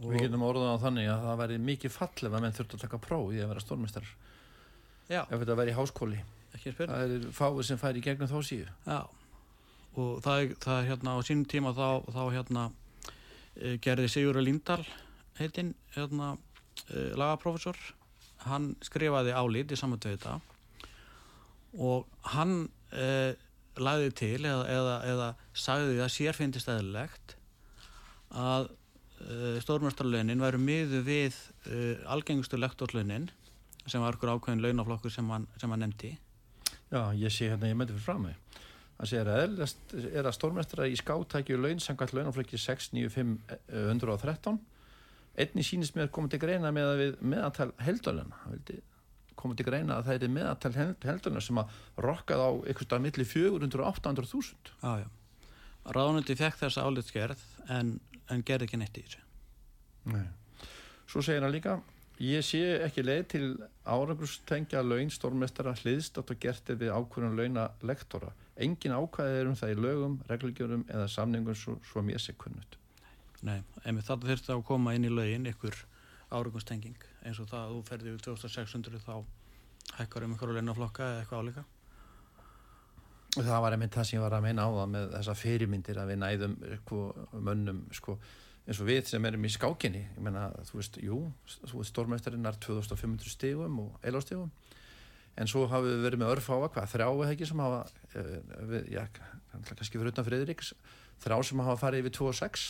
Við 0.00 0.24
getum 0.24 0.44
orðað 0.46 0.76
á 0.76 0.82
þannig 0.86 1.08
að 1.12 1.24
það 1.26 1.40
væri 1.42 1.58
mikið 1.70 1.92
fall 1.92 2.12
ef 2.12 2.28
að 2.28 2.38
menn 2.40 2.54
þurft 2.56 2.76
að 2.76 2.84
taka 2.86 3.00
próf 3.02 3.32
í 3.32 3.40
að 3.42 3.50
vera 3.52 3.64
stórmestar 3.64 4.06
ef 5.12 5.32
þetta 5.32 5.58
væri 5.58 5.74
í 5.74 5.76
háskóli. 5.76 6.22
Það 6.62 7.02
er 7.02 7.26
fáið 7.34 7.66
sem 7.68 7.80
fær 7.80 7.98
í 7.98 8.04
gegnum 8.04 8.30
þá 8.30 8.38
síðu. 8.46 8.70
Já. 8.86 9.00
Og 9.92 10.22
það 10.24 10.38
er, 10.40 10.54
það 10.62 10.78
er 10.78 10.88
hérna 10.88 11.16
á 11.16 11.18
sínum 11.26 11.48
tíma 11.48 11.72
þá, 11.76 11.88
þá 12.08 12.22
hérna 12.32 12.64
Eh, 13.60 13.76
gerði 13.84 14.08
Sigur 14.08 14.38
Lindahl 14.40 14.84
heitinn 15.36 15.74
hérna, 15.92 16.36
eh, 16.88 17.12
lagaprofessor 17.20 17.76
hann 18.46 18.72
skrifaði 18.80 19.34
álít 19.36 19.74
í 19.74 19.76
samantöðu 19.76 20.16
þetta 20.16 20.38
og 21.76 22.06
hann 22.32 22.70
eh, 22.96 23.36
lagði 23.76 24.08
til 24.16 24.38
eða, 24.40 24.64
eða, 24.72 24.94
eða 25.12 25.28
sagði 25.52 26.00
að 26.00 26.10
sér 26.14 26.38
finnist 26.38 26.70
eðlilegt 26.72 27.36
að 28.32 28.70
eh, 29.28 29.60
stórmjörstarlaunin 29.64 30.42
væru 30.42 30.58
miðu 30.62 31.00
við 31.06 31.34
eh, 31.70 32.12
algengustu 32.12 32.56
lektorlaunin 32.60 33.26
sem 33.86 34.02
var 34.02 34.14
okkur 34.16 34.34
ákveðin 34.36 34.62
launaflokkur 34.62 35.12
sem 35.12 35.30
hann, 35.32 35.46
sem 35.58 35.70
hann 35.70 35.82
nefndi. 35.82 36.10
Já, 36.92 37.02
ég 37.18 37.30
sé 37.32 37.44
hérna, 37.50 37.70
ég 37.70 37.76
myndi 37.78 37.94
fyrir 37.96 38.06
fram 38.06 38.22
mig. 38.28 38.36
Það 38.98 39.06
segir 39.10 39.28
að 39.32 39.38
er 40.12 40.24
að 40.28 40.36
stórmestara 40.36 40.84
í 40.86 40.96
skátækju 41.00 41.56
laun 41.58 41.80
sangat 41.82 42.14
launaflöki 42.14 42.56
69513 42.60 44.58
einni 45.32 45.64
sínist 45.64 45.96
með 45.96 46.10
komið 46.14 46.34
til 46.34 46.40
greina 46.42 46.72
með 46.74 46.90
að 46.90 47.00
við 47.00 47.20
meðantal 47.32 47.70
heldalina 47.82 48.36
komið 49.38 49.58
til 49.58 49.66
greina 49.66 49.96
að 49.96 50.08
það 50.08 50.26
er 50.26 50.34
meðantal 50.36 50.72
heldalina 50.76 51.42
sem 51.42 51.60
að 51.62 51.66
rokkað 52.04 52.44
á 52.44 52.50
eitthvað 52.68 52.88
stað 52.88 53.04
millir 53.06 53.28
400 53.30 53.80
og 53.80 53.96
800.000 53.96 54.74
Jájá, 54.82 55.08
ráðundi 55.96 56.36
fekk 56.38 56.60
þess 56.60 56.82
álitsgerð 56.82 57.46
en, 57.72 57.94
en 58.32 58.44
gerði 58.46 58.68
ekki 58.68 58.80
neitt 58.80 58.98
í 58.98 59.06
þessu 59.06 59.22
Nei. 60.12 60.26
Svo 61.06 61.22
segir 61.22 61.44
hann 61.44 61.54
líka 61.54 61.78
Ég 62.22 62.44
sé 62.46 62.60
ekki 62.84 63.02
leið 63.02 63.22
til 63.32 63.46
árangurstengja 63.88 64.82
laun 64.84 65.10
stórmestara 65.10 65.72
hliðstátt 65.80 66.30
og 66.30 66.38
gertir 66.42 66.76
við 66.78 66.92
ákvörðun 66.94 67.38
launa 67.38 67.64
lektora 67.82 68.30
engin 68.60 68.94
ákvæðið 68.94 69.40
er 69.40 69.48
um 69.50 69.56
það 69.56 69.72
í 69.72 69.78
lögum, 69.80 70.16
reglugjörum 70.28 70.84
eða 70.90 71.08
samningum 71.08 71.56
svo, 71.56 71.78
svo 71.88 72.02
mér 72.04 72.20
sé 72.20 72.34
kunnut. 72.38 72.76
Nei, 73.42 73.62
emi 73.88 74.02
þetta 74.04 74.28
þurfti 74.28 74.52
að 74.54 74.64
koma 74.68 74.94
inn 74.94 75.08
í 75.08 75.12
lögin 75.12 75.48
ykkur 75.50 75.78
árangustenging 76.32 77.06
eins 77.26 77.40
og 77.42 77.48
það 77.50 77.62
að 77.62 77.72
þú 77.72 77.80
ferði 77.88 78.12
við 78.12 78.26
2600 78.28 79.02
þá 79.06 79.14
hækkar 79.98 80.26
um 80.26 80.36
ykkur 80.36 80.54
launaflokka 80.56 81.08
eða 81.08 81.22
eitthvað 81.24 81.42
álíka. 81.42 81.64
Það 83.32 83.62
var 83.64 83.74
einmitt 83.74 83.94
það 83.96 84.08
sem 84.08 84.18
ég 84.18 84.24
var 84.26 84.36
að 84.36 84.44
meina 84.44 84.64
á 84.68 84.70
það 84.76 84.88
með 84.92 85.12
þessa 85.16 85.34
fyrirmyndir 85.40 86.00
að 86.02 86.10
við 86.12 86.18
næðum 86.20 86.56
sko, 86.82 86.98
mönnum 87.32 87.78
sko, 87.96 88.18
eins 88.66 88.82
og 88.82 88.90
við 88.90 89.06
sem 89.08 89.28
erum 89.30 89.46
í 89.48 89.52
skákinni. 89.54 90.02
Ég 90.12 90.26
menna, 90.26 90.50
þú 90.68 90.80
veist, 90.80 90.98
jú 91.00 91.22
stórmæstarinn 91.88 92.50
er 92.50 92.60
2500 92.60 93.32
stigum 93.32 93.80
og 93.86 94.04
eilástigum 94.04 94.52
en 95.40 95.48
svo 95.48 95.64
hafum 95.70 95.88
við 95.88 96.04
verið 96.06 96.20
með 96.20 96.34
örfáa, 96.36 96.68
hvað, 96.74 96.90
þrjá 96.92 97.06
eða 97.08 97.30
ekki 97.32 97.48
sem 97.48 97.62
hafa, 97.62 97.80
uh, 98.20 98.32
við, 98.68 98.88
já, 98.92 99.02
kannski 99.70 99.96
fyrir 99.96 100.12
utan 100.12 100.26
Friðriks, 100.26 100.72
þrjá 101.24 101.38
sem 101.48 101.62
hafa 101.64 101.80
farið 101.80 102.04
yfir 102.04 102.16
2 102.18 102.28
og 102.28 102.38
6 102.42 102.66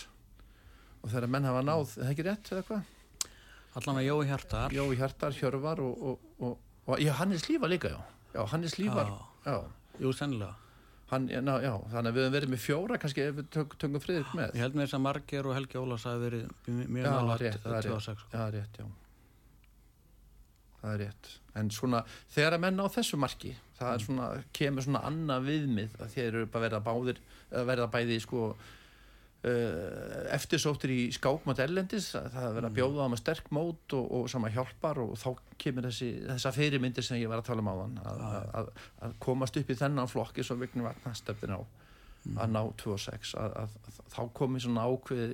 og 1.03 1.11
þegar 1.11 1.31
menn 1.35 1.49
hafa 1.49 1.65
náð, 1.67 1.97
það 1.97 2.13
ekki 2.13 2.27
rétt 2.29 2.53
eða 2.55 2.67
hvað? 2.69 2.91
Allan 3.81 3.99
að 4.03 4.07
Jói 4.07 4.25
Hjartar. 4.29 4.75
Jói 4.77 4.97
Hjartar, 5.01 5.35
Hjörvar 5.35 5.81
og, 5.83 6.03
og, 6.07 6.27
og, 6.45 6.59
og 6.87 7.03
já, 7.03 7.13
Hannes 7.19 7.49
Lífa 7.49 7.71
líka, 7.73 7.95
já. 7.95 8.01
Já, 8.37 8.43
Hannes 8.53 8.77
Lífar, 8.79 9.11
já, 9.47 9.57
Jú, 10.03 10.13
sennilega. 10.17 10.57
Hann, 11.13 11.27
ná, 11.45 11.53
já 11.61 11.75
þannig 11.93 12.09
að 12.09 12.17
við 12.17 12.23
höfum 12.25 12.35
verið 12.39 12.51
með 12.55 12.61
fjóra 12.65 12.97
kannski 13.03 13.25
ef 13.27 13.35
við 13.37 13.49
tök, 13.53 13.75
tökum 13.83 14.01
Friðrik 14.01 14.31
með. 14.39 14.55
Ég 14.57 14.65
held 14.65 14.77
með 14.79 14.87
þess 14.87 14.97
að 14.97 15.03
Marger 15.05 15.49
og 15.51 15.57
Helgi 15.59 15.81
Ólafs 15.83 16.07
hafi 16.09 16.23
verið 16.23 16.69
mjög 16.73 17.05
Já, 17.05 17.13
nálægt 17.13 17.43
rétt, 17.45 17.59
það 17.67 17.77
er 17.77 17.89
26, 17.91 18.07
rétt, 18.09 18.23
sko. 18.23 18.39
já, 18.39 18.45
rétt, 18.57 18.79
já. 18.81 18.87
Það 20.83 20.95
er 20.95 21.03
rétt. 21.05 21.29
En 21.61 21.69
svona, 21.71 22.01
þegar 22.33 22.57
að 22.57 22.63
menn 22.65 22.81
á 22.81 22.87
þessu 22.97 23.19
marki 23.21 23.53
það 23.79 23.91
er 23.93 24.05
svona, 24.07 24.29
kemur 24.57 24.87
svona 24.87 25.03
annað 25.11 25.45
viðmið 25.51 25.99
að 26.01 26.15
þeir 26.17 26.29
eru 26.31 26.47
bara 26.55 26.65
verða 26.67 26.81
báðir 26.89 27.21
að 27.53 27.69
verða 27.69 27.91
bæði 27.93 28.19
sko 28.25 28.47
eftirsóttir 29.43 30.93
í 30.95 31.01
skákmátt 31.11 31.59
erlendis 31.65 32.13
að 32.15 32.29
það 32.31 32.45
er 32.47 32.53
verið 32.57 32.69
að 32.69 32.77
bjóða 32.77 33.07
á 33.07 33.09
með 33.11 33.21
sterk 33.25 33.49
mót 33.51 33.95
og, 33.99 34.05
og 34.15 34.29
sama 34.31 34.51
hjálpar 34.55 35.01
og 35.03 35.17
þá 35.19 35.29
kemur 35.59 35.89
þessi, 35.89 36.11
þessa 36.29 36.53
fyrirmyndir 36.55 37.07
sem 37.07 37.19
ég 37.19 37.33
var 37.33 37.43
að 37.43 37.49
tala 37.49 37.65
um 37.65 37.71
áðan 37.73 37.97
að, 38.05 38.23
að, 38.29 38.45
að, 38.61 38.71
að 39.03 39.17
komast 39.27 39.59
upp 39.59 39.73
í 39.75 39.79
þennan 39.81 40.13
flokki 40.13 40.47
svo 40.47 40.59
viknum 40.61 40.87
vatna 40.87 41.15
stefnir 41.19 41.57
á 41.59 41.61
að 42.39 42.55
ná 42.55 42.61
2-6 42.85 43.35
að, 43.43 43.59
að, 43.65 43.75
að 43.91 43.99
þá 44.15 44.21
komið 44.39 44.65
svona 44.69 44.87
ákveði 44.87 45.29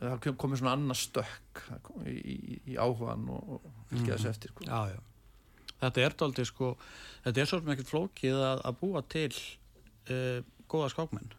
það 0.00 0.28
komið 0.42 0.62
svona 0.64 0.74
annað 0.76 1.00
stökk 1.04 1.64
í, 2.10 2.16
í, 2.16 2.60
í 2.72 2.76
áhugan 2.80 3.30
og, 3.32 3.56
og 3.60 3.70
fylgja 3.92 4.16
þessu 4.16 4.32
eftir 4.32 4.52
sko. 4.52 4.66
Já, 4.66 4.96
já. 4.96 5.72
Þetta 5.76 6.02
er 6.02 6.16
dálítið 6.18 6.50
sko 6.50 6.74
þetta 7.22 7.40
er 7.42 7.50
svolítið 7.50 7.74
ekkert 7.76 7.94
flókið 7.94 8.44
að, 8.50 8.62
að 8.66 8.78
búa 8.82 9.02
til 9.14 9.30
uh, 10.10 10.38
góða 10.66 10.90
skákmenn 10.96 11.36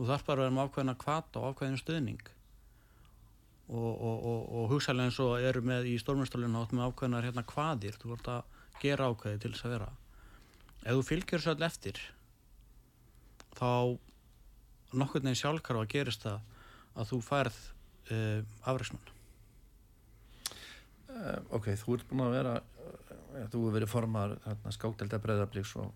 þú 0.00 0.06
þarf 0.08 0.22
bara 0.26 0.40
að 0.40 0.46
vera 0.46 0.56
með 0.56 0.68
ákveðina 0.68 0.96
kvata 1.04 1.40
og 1.40 1.50
ákveðin 1.50 1.80
stuðning. 1.80 2.28
Og, 3.70 3.90
og, 3.92 4.22
og, 4.26 4.38
og 4.56 4.70
hugsalega 4.72 5.10
eins 5.10 5.18
og 5.22 5.34
eru 5.44 5.60
með 5.62 5.90
í 5.92 5.98
stórmjöstalinu 6.00 6.62
átt 6.62 6.72
með 6.74 6.88
ákveðinar 6.88 7.26
hérna 7.28 7.44
kvaðir. 7.46 7.98
Þú 8.00 8.14
vart 8.14 8.30
að 8.32 8.56
gera 8.80 9.10
ákveði 9.12 9.42
til 9.44 9.52
þess 9.52 9.66
að 9.68 9.74
vera. 9.76 9.90
Ef 10.80 10.96
þú 10.96 11.04
fylgjur 11.10 11.44
svo 11.44 11.52
all 11.52 11.68
eftir 11.68 12.00
þá 13.58 13.68
nokkur 14.96 15.24
neginn 15.24 15.38
sjálfkar 15.38 15.78
að 15.82 15.90
gerist 15.92 16.24
það 16.24 16.40
að 16.96 17.10
þú 17.12 17.18
færð 17.26 17.58
uh, 18.10 18.40
afreiksmann 18.64 19.10
uh, 21.14 21.38
ok, 21.56 21.68
þú 21.78 21.96
ert 21.96 22.08
búin 22.10 22.24
að 22.24 22.36
vera 22.38 22.54
uh, 22.56 23.44
þú 23.52 23.66
hefur 23.66 23.76
verið 23.76 23.92
formar 23.92 24.34
skákdelda 24.74 25.20
breðablíks 25.22 25.76
og 25.82 25.92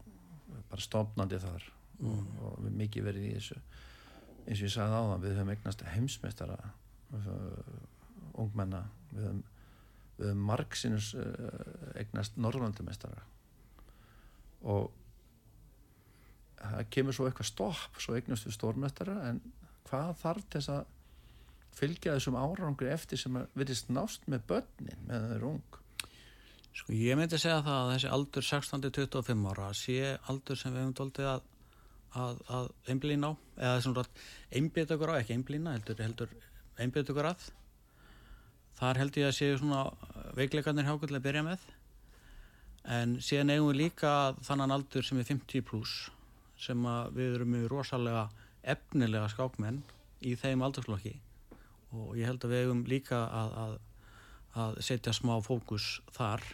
bara 0.70 0.84
stofnandi 0.84 1.40
þar. 1.42 1.66
Mm. 1.94 2.10
og, 2.42 2.46
og 2.50 2.70
mikið 2.74 3.04
verið 3.06 3.26
í 3.28 3.34
þessu 3.36 3.60
eins 4.44 4.60
og 4.60 4.66
ég 4.66 4.74
sagði 4.74 5.00
áðan, 5.00 5.22
við 5.24 5.36
höfum 5.38 5.52
eignast 5.54 5.84
heimsmeistara 5.94 6.58
ungmenna. 8.40 8.82
Við 9.12 9.28
höfum, 9.28 9.44
höfum 10.18 10.44
margsinus 10.48 11.12
eignast 11.98 12.36
norrlandumestara 12.38 13.24
og 14.64 14.92
það 16.64 16.90
kemur 16.96 17.16
svo 17.16 17.28
eitthvað 17.28 17.50
stopp 17.50 18.00
svo 18.00 18.16
eignast 18.16 18.46
við 18.48 18.56
stórmestara 18.56 19.16
en 19.28 19.40
hvað 19.88 20.12
þarf 20.22 20.50
þess 20.54 20.72
að 20.72 20.92
fylgja 21.74 22.14
þessum 22.16 22.38
árangri 22.38 22.90
eftir 22.94 23.20
sem 23.20 23.36
verðist 23.54 23.90
nást 23.92 24.28
með 24.30 24.46
börnin 24.52 25.08
með 25.08 25.26
þeir 25.32 25.48
ung? 25.50 25.80
Sko 26.74 26.94
ég 26.96 27.18
myndi 27.18 27.38
segja 27.38 27.62
það 27.62 27.80
að 27.80 27.90
þessi 27.92 28.12
aldur 28.16 28.46
16-25 28.48 29.50
ára 29.52 29.68
sé 29.78 29.98
aldur 30.30 30.58
sem 30.58 30.74
við 30.74 30.82
hefum 30.82 30.96
doldið 31.00 31.30
að, 31.30 31.44
að, 32.18 32.40
að 32.48 32.70
einblýna 32.92 33.30
á 33.30 33.32
eða 33.58 33.84
svona 33.84 34.04
einbjöð 34.54 34.96
okkur 34.96 35.12
á, 35.14 35.18
ekki 35.20 35.36
einblýna 35.36 35.76
heldur, 35.76 36.02
heldur 36.02 36.34
einbjöð 36.80 37.12
okkur 37.14 37.30
að. 37.30 37.46
Þar 38.78 39.00
held 39.02 39.18
ég 39.20 39.30
að 39.30 39.36
séu 39.38 39.58
svona 39.60 39.82
veikleikarnir 40.38 40.88
hjákvöldlega 40.88 41.22
að 41.22 41.26
byrja 41.28 41.44
með. 41.46 41.66
En 42.94 43.16
síðan 43.24 43.54
eigum 43.54 43.70
við 43.70 43.80
líka 43.84 44.14
þannan 44.44 44.74
aldur 44.74 45.06
sem 45.06 45.20
er 45.22 45.28
50 45.28 45.64
pluss 45.68 46.08
sem 46.60 46.88
við 47.14 47.38
erum 47.38 47.54
mjög 47.54 47.70
rosalega 47.72 48.26
efnilega 48.74 49.28
skákmenn 49.32 49.80
í 50.24 50.34
þeim 50.40 50.62
aldurslokki 50.64 51.14
og 51.94 52.14
ég 52.18 52.28
held 52.28 52.44
að 52.44 52.54
við 52.54 52.64
eigum 52.64 52.82
líka 52.88 53.20
að, 53.24 53.56
að, 53.62 53.74
að 54.64 54.78
setja 54.86 55.14
smá 55.14 55.34
fókus 55.44 55.98
þar 56.14 56.44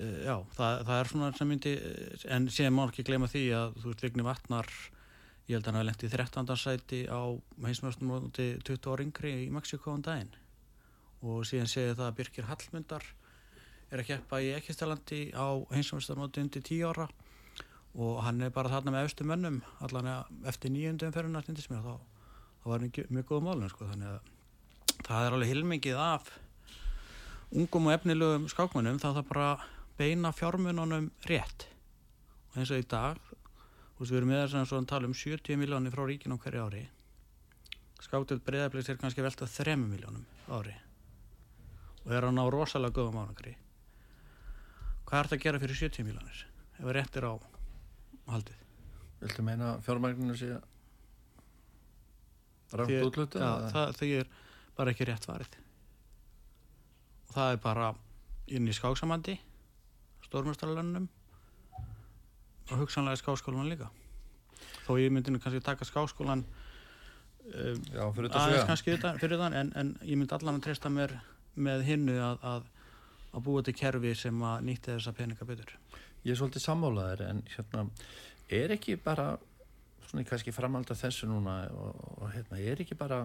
já, 0.00 0.36
það, 0.56 0.80
það 0.88 0.96
er 0.96 1.10
svona 1.10 1.30
sem 1.36 1.50
myndi, 1.50 1.74
en 2.36 2.48
síðan 2.52 2.76
má 2.76 2.86
ekki 2.86 3.06
glema 3.06 3.28
því 3.30 3.44
að 3.58 3.78
þú 3.82 3.92
veist, 3.92 4.04
Vigni 4.06 4.26
Vatnar 4.26 4.72
ég 5.50 5.56
held 5.58 5.66
að 5.66 5.70
hann 5.70 5.78
hafi 5.80 5.88
lengt 5.88 6.04
í 6.06 6.10
13. 6.12 6.52
sæti 6.62 7.00
á 7.10 7.20
heimsmjöstum 7.64 8.10
móti 8.10 8.46
20 8.62 8.92
ári 8.92 9.06
yngri 9.08 9.32
í 9.44 9.48
Mexiko 9.50 9.96
um 9.96 10.04
daginn. 10.04 10.30
Og 11.26 11.42
síðan 11.48 11.70
segir 11.70 11.96
það 11.98 12.06
að 12.06 12.18
Birkir 12.20 12.46
Hallmundar 12.46 13.06
er 13.90 14.02
að 14.02 14.08
keppa 14.12 14.38
í 14.44 14.52
Ekkistalandi 14.54 15.20
á 15.34 15.48
heimsmjöstum 15.74 16.22
móti 16.22 16.44
undir 16.44 16.62
10 16.62 16.86
ára. 16.92 17.08
Og 17.98 18.20
hann 18.22 18.38
er 18.46 18.54
bara 18.54 18.70
þarna 18.70 18.94
með 18.94 19.08
austu 19.08 19.26
mönnum 19.26 19.58
allan 19.82 20.12
eftir 20.46 20.70
nýjundum 20.70 21.10
fyrir 21.16 21.32
nættindis 21.34 21.66
mér. 21.72 21.82
Þá, 21.82 21.98
þá 22.62 22.70
var 22.70 22.84
hann 22.86 23.10
mjög 23.16 23.28
góð 23.32 23.42
málun 23.48 23.72
sko, 23.72 23.90
þannig 23.90 24.14
að 24.14 24.30
það 25.08 25.26
er 25.26 25.36
alveg 25.36 25.50
hilmingið 25.50 25.98
af 26.04 26.30
ungum 27.50 27.90
og 27.90 27.96
efnilegum 27.96 28.46
skákmönnum. 28.52 29.02
Þá 29.02 29.10
það 29.18 29.24
bara 29.32 29.50
beina 30.00 30.32
fjármununum 30.32 31.10
rétt. 31.28 31.68
Og 32.50 32.60
eins 32.60 32.72
og 32.72 32.80
í 32.80 32.88
dag 32.88 33.20
þú 33.30 34.00
veist 34.00 34.10
við 34.10 34.20
erum 34.22 34.32
með 34.32 34.44
þess 34.56 34.74
að 34.74 34.90
tala 34.90 35.10
um 35.10 35.16
70 35.16 35.60
miljónir 35.60 35.94
frá 35.94 36.06
ríkinum 36.08 36.40
hverju 36.40 36.66
ári. 36.66 36.84
Skáktöld 38.00 38.42
breyðarbleis 38.46 38.88
er 38.88 39.00
kannski 39.00 39.24
veltað 39.24 39.58
3 39.60 39.76
miljónum 39.84 40.24
ári. 40.48 40.76
Og 42.06 42.14
er 42.16 42.24
hann 42.24 42.40
á 42.40 42.46
rosalega 42.48 42.96
góðum 42.96 43.20
ánangri 43.20 43.58
hvað 45.10 45.18
er 45.18 45.26
þetta 45.26 45.36
að 45.36 45.44
gera 45.44 45.60
fyrir 45.60 45.78
70 45.80 46.06
miljónir 46.06 46.42
ef 46.46 46.84
það 46.84 46.92
réttir 46.94 47.26
á 47.26 47.32
haldið? 48.30 48.60
Viltu 49.20 49.44
meina 49.44 49.70
fjármagninu 49.84 50.36
sé 50.38 50.50
rámt 52.78 52.94
útlutu? 53.08 53.40
Já, 53.42 53.66
það, 53.74 53.96
það 53.98 54.12
er 54.20 54.30
bara 54.78 54.94
ekki 54.94 55.08
rétt 55.08 55.26
varið 55.26 55.58
og 57.26 57.34
það 57.34 57.54
er 57.56 57.60
bara 57.64 57.88
inn 58.54 58.70
í 58.70 58.76
skáksamandi 58.76 59.34
stórmjöstarlönnum 60.30 61.08
og 62.70 62.78
hugsanlega 62.78 63.18
skáskólan 63.18 63.68
líka. 63.70 63.90
Þó 64.86 64.94
ég 65.00 65.10
myndi 65.10 65.32
nú 65.34 65.40
kannski 65.42 65.62
taka 65.64 65.86
skáskólan 65.88 66.44
um, 66.44 67.82
Já, 67.90 68.04
fyrir 68.14 68.30
aðeins 68.30 68.68
kannski 68.68 68.94
utan, 68.94 69.18
fyrir 69.18 69.40
þann 69.40 69.56
en, 69.58 69.72
en 69.74 69.92
ég 70.06 70.20
myndi 70.20 70.36
allan 70.36 70.60
að 70.60 70.68
treysta 70.68 70.92
mér 70.92 71.16
með 71.58 71.84
hinnu 71.88 72.16
að, 72.22 72.46
að, 72.46 72.70
að 73.34 73.46
búa 73.48 73.64
til 73.66 73.74
kerfi 73.74 74.14
sem 74.18 74.42
að 74.46 74.66
nýtti 74.68 74.94
þessa 74.94 75.14
peninga 75.18 75.48
betur. 75.48 75.74
Ég 76.22 76.34
er 76.34 76.38
svolítið 76.38 76.66
sammálaður 76.66 77.24
en 77.26 77.44
hérna, 77.56 77.86
er 78.52 78.74
ekki 78.76 78.98
bara 79.02 79.32
svona 80.06 80.26
kannski 80.28 80.54
framhald 80.54 80.90
af 80.92 81.00
þessu 81.00 81.28
núna 81.30 81.62
og, 81.74 82.02
og 82.20 82.32
hérna, 82.34 82.60
er 82.60 82.82
ekki 82.84 82.98
bara 82.98 83.24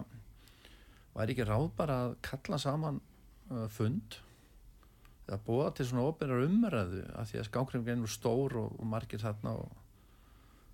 var 1.16 1.32
ekki 1.32 1.46
ráð 1.48 1.70
bara 1.78 2.00
að 2.06 2.16
kalla 2.24 2.58
saman 2.60 3.00
uh, 3.50 3.66
fund 3.72 4.18
eða 5.26 5.38
búa 5.46 5.70
til 5.74 5.88
svona 5.88 6.06
óbyrjar 6.06 6.44
umræðu 6.46 7.02
af 7.18 7.30
því 7.30 7.40
að 7.40 7.48
skákringin 7.48 8.04
er 8.06 8.12
stór 8.12 8.56
og, 8.60 8.76
og 8.78 8.86
margir 8.90 9.22
þarna 9.22 9.56
og 9.62 9.72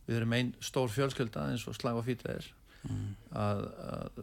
við 0.08 0.18
erum 0.18 0.34
einn 0.36 0.52
stór 0.60 0.92
fjölskylda 0.92 1.46
eins 1.50 1.64
og 1.70 1.78
slag 1.78 2.00
og 2.00 2.06
fýta 2.08 2.34
er. 2.34 2.50
Mm. 2.82 3.14
að, 3.38 3.60
að, 3.86 4.16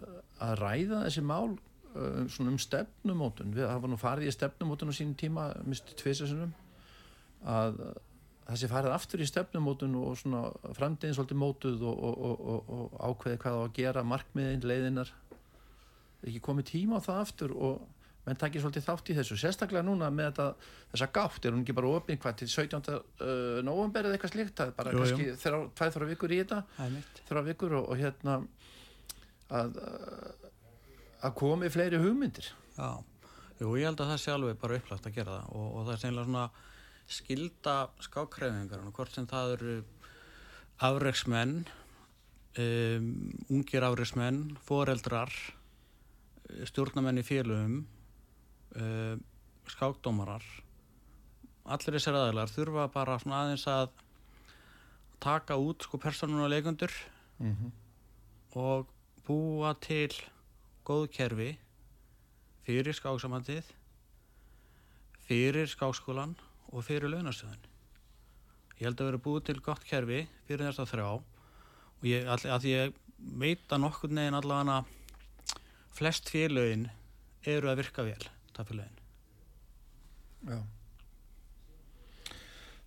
að 0.44 0.58
ræða 0.60 0.98
þessi 1.06 1.22
mál 1.24 1.54
uh, 1.54 2.26
svona 2.28 2.52
um 2.52 2.58
stefnumótun. 2.60 3.54
Við 3.56 3.70
hafa 3.70 3.88
nú 3.88 4.00
farið 4.00 4.28
í 4.28 4.34
stefnumótun 4.36 4.92
á 4.92 4.98
sínum 4.98 5.16
tíma 5.20 5.46
misti 5.64 5.96
tvisasunum 5.96 6.52
að 7.48 7.78
sé 8.60 8.68
farið 8.68 8.96
aftur 8.96 9.24
í 9.24 9.28
stefnumótun 9.30 9.96
og 10.00 10.18
svona 10.20 10.50
framtíðin 10.76 11.16
svolítið 11.16 11.40
mótuð 11.40 11.86
og, 11.88 12.04
og, 12.04 12.44
og, 12.52 12.72
og 12.76 13.00
ákveði 13.00 13.42
hvað 13.46 13.56
á 13.56 13.62
að 13.62 13.76
gera 13.78 14.04
markmiðin, 14.04 14.66
leiðinar 14.66 15.14
ekki 16.26 16.42
komið 16.44 16.70
tíma 16.74 17.00
á 17.00 17.06
það 17.06 17.22
aftur 17.24 17.54
og 17.56 17.99
menn 18.30 18.40
takkir 18.40 18.64
svolítið 18.64 18.86
þátt 18.86 19.12
í 19.12 19.16
þessu 19.18 19.38
sérstaklega 19.42 19.84
núna 19.86 20.12
með 20.14 20.30
þetta, 20.30 20.72
þessa 20.94 21.10
gátt 21.18 21.46
er 21.46 21.56
hún 21.56 21.66
ekki 21.66 21.76
bara 21.80 21.92
opinn 21.98 22.22
hvað 22.22 22.38
til 22.42 22.50
17. 22.54 22.90
Uh, 23.20 23.60
november 23.66 24.08
eða 24.08 24.18
eitthvað 24.18 24.34
slíkt, 24.36 24.56
það 24.60 24.72
er 24.72 24.78
bara 24.78 24.94
jú, 24.94 25.02
kannski 25.04 25.28
þrjá, 25.44 25.60
tvæð 25.80 25.98
þrjá 25.98 26.10
vikur 26.14 26.36
í 26.36 26.40
þetta. 26.44 26.62
Þrjá 27.30 27.44
vikur 27.50 27.78
og, 27.80 27.90
og 27.90 28.04
hérna 28.04 28.38
að, 29.60 29.82
að 31.26 31.38
komi 31.42 31.74
fleiri 31.74 32.02
hugmyndir. 32.02 32.52
Já, 32.78 32.90
jú, 33.60 33.76
ég 33.76 33.90
held 33.90 34.06
að 34.06 34.14
það 34.14 34.24
sé 34.24 34.34
alveg 34.36 34.62
bara 34.62 34.80
upplagt 34.80 35.10
að 35.10 35.20
gera 35.20 35.40
það 35.40 35.54
og, 35.60 35.68
og 35.68 35.86
það 35.88 35.94
er 35.96 36.04
sennilega 36.06 36.30
svona 36.30 36.48
skilda 37.10 37.78
skákræfingar 38.06 38.90
hvort 38.94 39.16
sem 39.16 39.26
það 39.30 39.56
eru 39.58 39.78
afreiksmenn 40.86 41.64
um, 42.58 43.08
ungir 43.50 43.86
árismenn, 43.86 44.58
foreldrar, 44.66 45.32
eh, 46.50 46.66
stjórnamenn 46.70 47.22
í 47.22 47.26
félögum, 47.26 47.84
um, 48.76 49.24
skákdómarar, 49.70 50.44
allir 51.66 51.98
þessar 51.98 52.18
aðeinar 52.20 52.52
þurfa 52.52 52.88
bara 52.94 53.20
svona 53.22 53.44
aðeins 53.44 53.66
að 53.70 53.90
taka 55.20 55.58
út 55.60 55.84
sko 55.86 56.00
personun 56.02 56.46
og 56.46 56.52
leikundur 56.52 56.94
Mm 57.40 57.56
-hmm. 57.56 57.72
og 58.60 58.88
búa 59.28 59.74
til 59.80 60.12
góð 60.86 61.08
kerfi 61.08 61.58
fyrir 62.66 62.94
skáksamandið, 62.94 63.64
fyrir 65.28 65.68
skákskólan 65.68 66.36
og 66.68 66.84
fyrir 66.84 67.10
launastöðun. 67.10 67.64
Ég 68.80 68.86
held 68.88 69.02
að 69.02 69.06
vera 69.06 69.18
búið 69.18 69.44
til 69.46 69.62
gott 69.62 69.84
kerfi 69.84 70.28
fyrir 70.48 70.66
þess 70.68 70.80
að 70.80 70.92
þrjá 70.92 71.08
og 72.00 72.04
ég, 72.04 72.28
all, 72.28 72.46
að 72.56 72.64
ég 72.66 72.94
veit 73.18 73.72
að 73.72 73.82
nokkur 73.82 74.10
neginn 74.10 74.36
allavega 74.36 74.86
flest 75.92 76.30
félögin 76.30 76.90
eru 77.44 77.70
að 77.70 77.76
virka 77.76 78.04
vel, 78.04 78.30
það 78.60 78.72
félögin. 78.72 79.00
Já. 80.50 80.60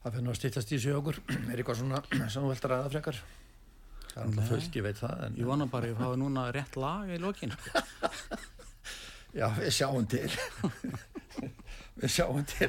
Það 0.02 0.16
fyrir 0.16 0.32
að 0.32 0.38
stýttast 0.40 0.72
í 0.74 0.80
sig 0.82 0.96
okkur. 0.98 1.20
Er 1.52 1.56
eitthvað 1.60 1.80
svona 1.80 2.02
sem 2.32 2.42
þú 2.42 2.50
vilt 2.52 2.68
ræða 2.72 2.90
frekar? 2.92 3.22
Það 4.12 4.18
er 4.18 4.26
alltaf 4.26 4.50
fullt, 4.52 4.74
ég 4.76 4.84
veit 4.84 4.98
það. 5.00 5.20
En, 5.26 5.36
Ég 5.40 5.48
vona 5.48 5.68
bara 5.72 5.88
að 5.88 5.94
ég 5.94 6.00
fái 6.02 6.18
núna 6.20 6.46
rétt 6.52 6.74
lag 6.80 7.08
í 7.08 7.20
lokin. 7.22 7.54
Sko. 7.56 7.84
Já, 9.38 9.46
við 9.56 9.70
sjáum 9.72 10.04
til. 10.12 10.26
við 12.02 12.12
sjáum 12.12 12.42
til. 12.50 12.68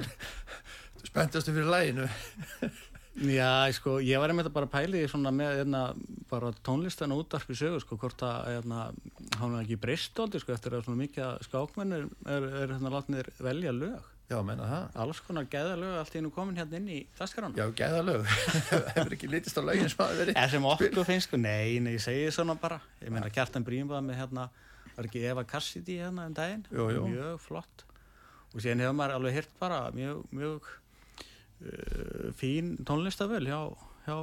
Spenntastu 1.03 1.51
fyrir 1.51 1.67
læginu. 1.73 2.05
Já, 3.37 3.49
sko, 3.75 3.97
ég 4.01 4.21
var 4.23 4.31
einmitt 4.31 4.47
að 4.47 4.55
bara 4.55 4.71
pæli 4.71 5.03
svona 5.11 5.33
með 5.35 5.65
einna, 5.65 5.81
bara 6.33 6.49
tónlistan 6.65 7.13
og 7.13 7.23
útarpi 7.23 7.55
sögur, 7.57 7.83
sko, 7.83 7.97
hvort 8.01 8.25
að 8.25 8.49
einna, 8.57 8.87
hann 9.39 9.53
er 9.53 9.61
ekki 9.61 9.77
breyst 9.83 10.19
aldrei, 10.19 10.41
sko, 10.41 10.55
eftir 10.55 10.75
að 10.77 10.87
svona 10.87 11.03
mikið 11.03 11.45
skákmenn 11.47 11.97
er, 11.99 12.09
er, 12.25 12.49
er 12.63 12.73
hérna 12.75 12.91
látnir 12.93 13.29
velja 13.39 13.75
lög. 13.75 14.09
Já, 14.31 14.37
menna 14.45 14.65
það. 14.65 14.85
Alls 15.03 15.19
konar 15.21 15.47
geða 15.51 15.73
lög 15.77 15.95
allt 15.99 16.13
í 16.15 16.21
einu 16.21 16.29
komin 16.33 16.57
hérna 16.57 16.79
inn 16.79 16.89
í 16.89 16.99
dasgránu. 17.19 17.59
Já, 17.59 17.65
gæða 17.77 18.03
lög. 18.07 18.27
Hefur 18.95 19.15
ekki 19.17 19.29
litist 19.29 19.59
á 19.59 19.61
lögin 19.61 19.91
sem 19.91 19.99
hafa 19.99 20.19
verið. 20.21 20.37
Eða 20.37 20.51
sem 20.53 20.67
okkur 20.71 21.09
finnst, 21.09 21.27
sko, 21.27 21.39
nei, 21.43 21.79
nei, 21.83 21.95
ég 21.97 22.03
segi 22.03 22.29
svona 22.33 22.55
bara. 22.59 22.79
Ég 23.03 23.13
meina, 23.13 23.29
Kjartan 23.33 23.67
Brínbað 23.67 24.05
með 24.07 24.21
hérna, 24.23 24.47
var 24.95 25.09
ekki 25.09 25.25
Eva 25.27 25.43
Cassidy 25.49 25.99
hérna 26.01 26.29
um 26.31 26.37
daginn? 26.37 26.63
Jú, 26.71 26.87
jú. 26.95 27.03
Mjög 27.11 27.43
flott. 27.43 27.85
Og 28.53 28.61
síðan 28.63 28.85
hefur 28.85 28.97
maður 28.97 29.17
alveg 29.19 29.37
hirt 29.41 29.53
bara 29.59 29.83
mjög, 29.93 30.23
mjög 30.31 30.71
uh, 30.71 32.27
fín 32.39 32.73
tónlistavöl 32.87 33.43
hjá, 33.49 33.59
hjá 34.07 34.17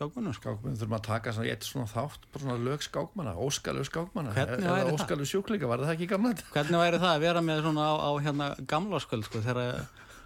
skákmennum, 0.00 0.32
sko. 0.32 0.54
Skákmenn 0.54 0.78
þurfum 0.80 0.96
að 0.96 1.02
taka 1.04 1.32
svona, 1.36 1.52
eitt 1.52 1.66
svona 1.68 1.88
þátt, 1.90 2.26
bara 2.32 2.44
svona 2.46 2.64
lög 2.64 2.84
skákmanna, 2.86 3.34
óskalög 3.44 3.88
skákmanna. 3.88 4.32
Eða? 4.32 4.94
Óskalög 4.94 5.28
sjúklinga, 5.28 5.68
var 5.68 5.84
það 5.84 5.94
ekki 5.96 6.08
gamla 6.14 6.32
þetta? 6.32 6.48
Hvernig 6.54 6.82
væri 6.84 7.00
það 7.02 7.12
að 7.12 7.24
vera 7.26 7.44
með 7.44 7.62
svona 7.66 7.84
á, 7.84 7.94
á 8.00 8.10
hérna 8.24 8.48
gamla 8.70 9.00
skuld 9.04 9.28
sko 9.28 9.42
þegar 9.44 9.60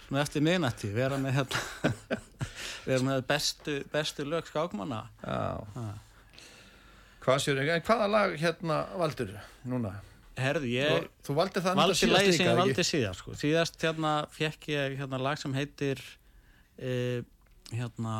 svona 0.06 0.22
eftir 0.22 0.46
miðnætti 0.46 0.92
vera 0.94 1.18
með 1.18 1.38
hérna 1.40 1.92
vera 2.88 3.02
með 3.08 3.26
bestu, 3.28 3.76
bestu 3.90 4.26
lög 4.28 4.46
skákmanna. 4.52 5.02
Hvað 7.24 7.40
séu, 7.40 7.58
en 7.58 7.86
hvaða 7.88 8.10
lag 8.12 8.34
hérna 8.38 8.82
valdur 9.00 9.34
núna? 9.66 9.96
Herðu, 10.34 10.66
ég 10.66 10.90
Þú, 10.90 11.10
þú 11.28 11.34
valdi 11.38 11.60
það 11.62 11.76
valdi 11.78 11.98
síðast 11.98 12.26
líka, 12.26 12.46
ég 12.48 12.56
valdi 12.58 12.84
síðast 12.86 13.20
sko 13.22 13.34
síðast 13.38 13.76
hérna 13.84 14.14
fekk 14.34 14.66
ég 14.72 14.96
hérna 14.98 15.20
lag 15.22 15.38
sem 15.38 15.52
heitir 15.54 16.00
uh, 16.82 17.20
hérna 17.70 18.16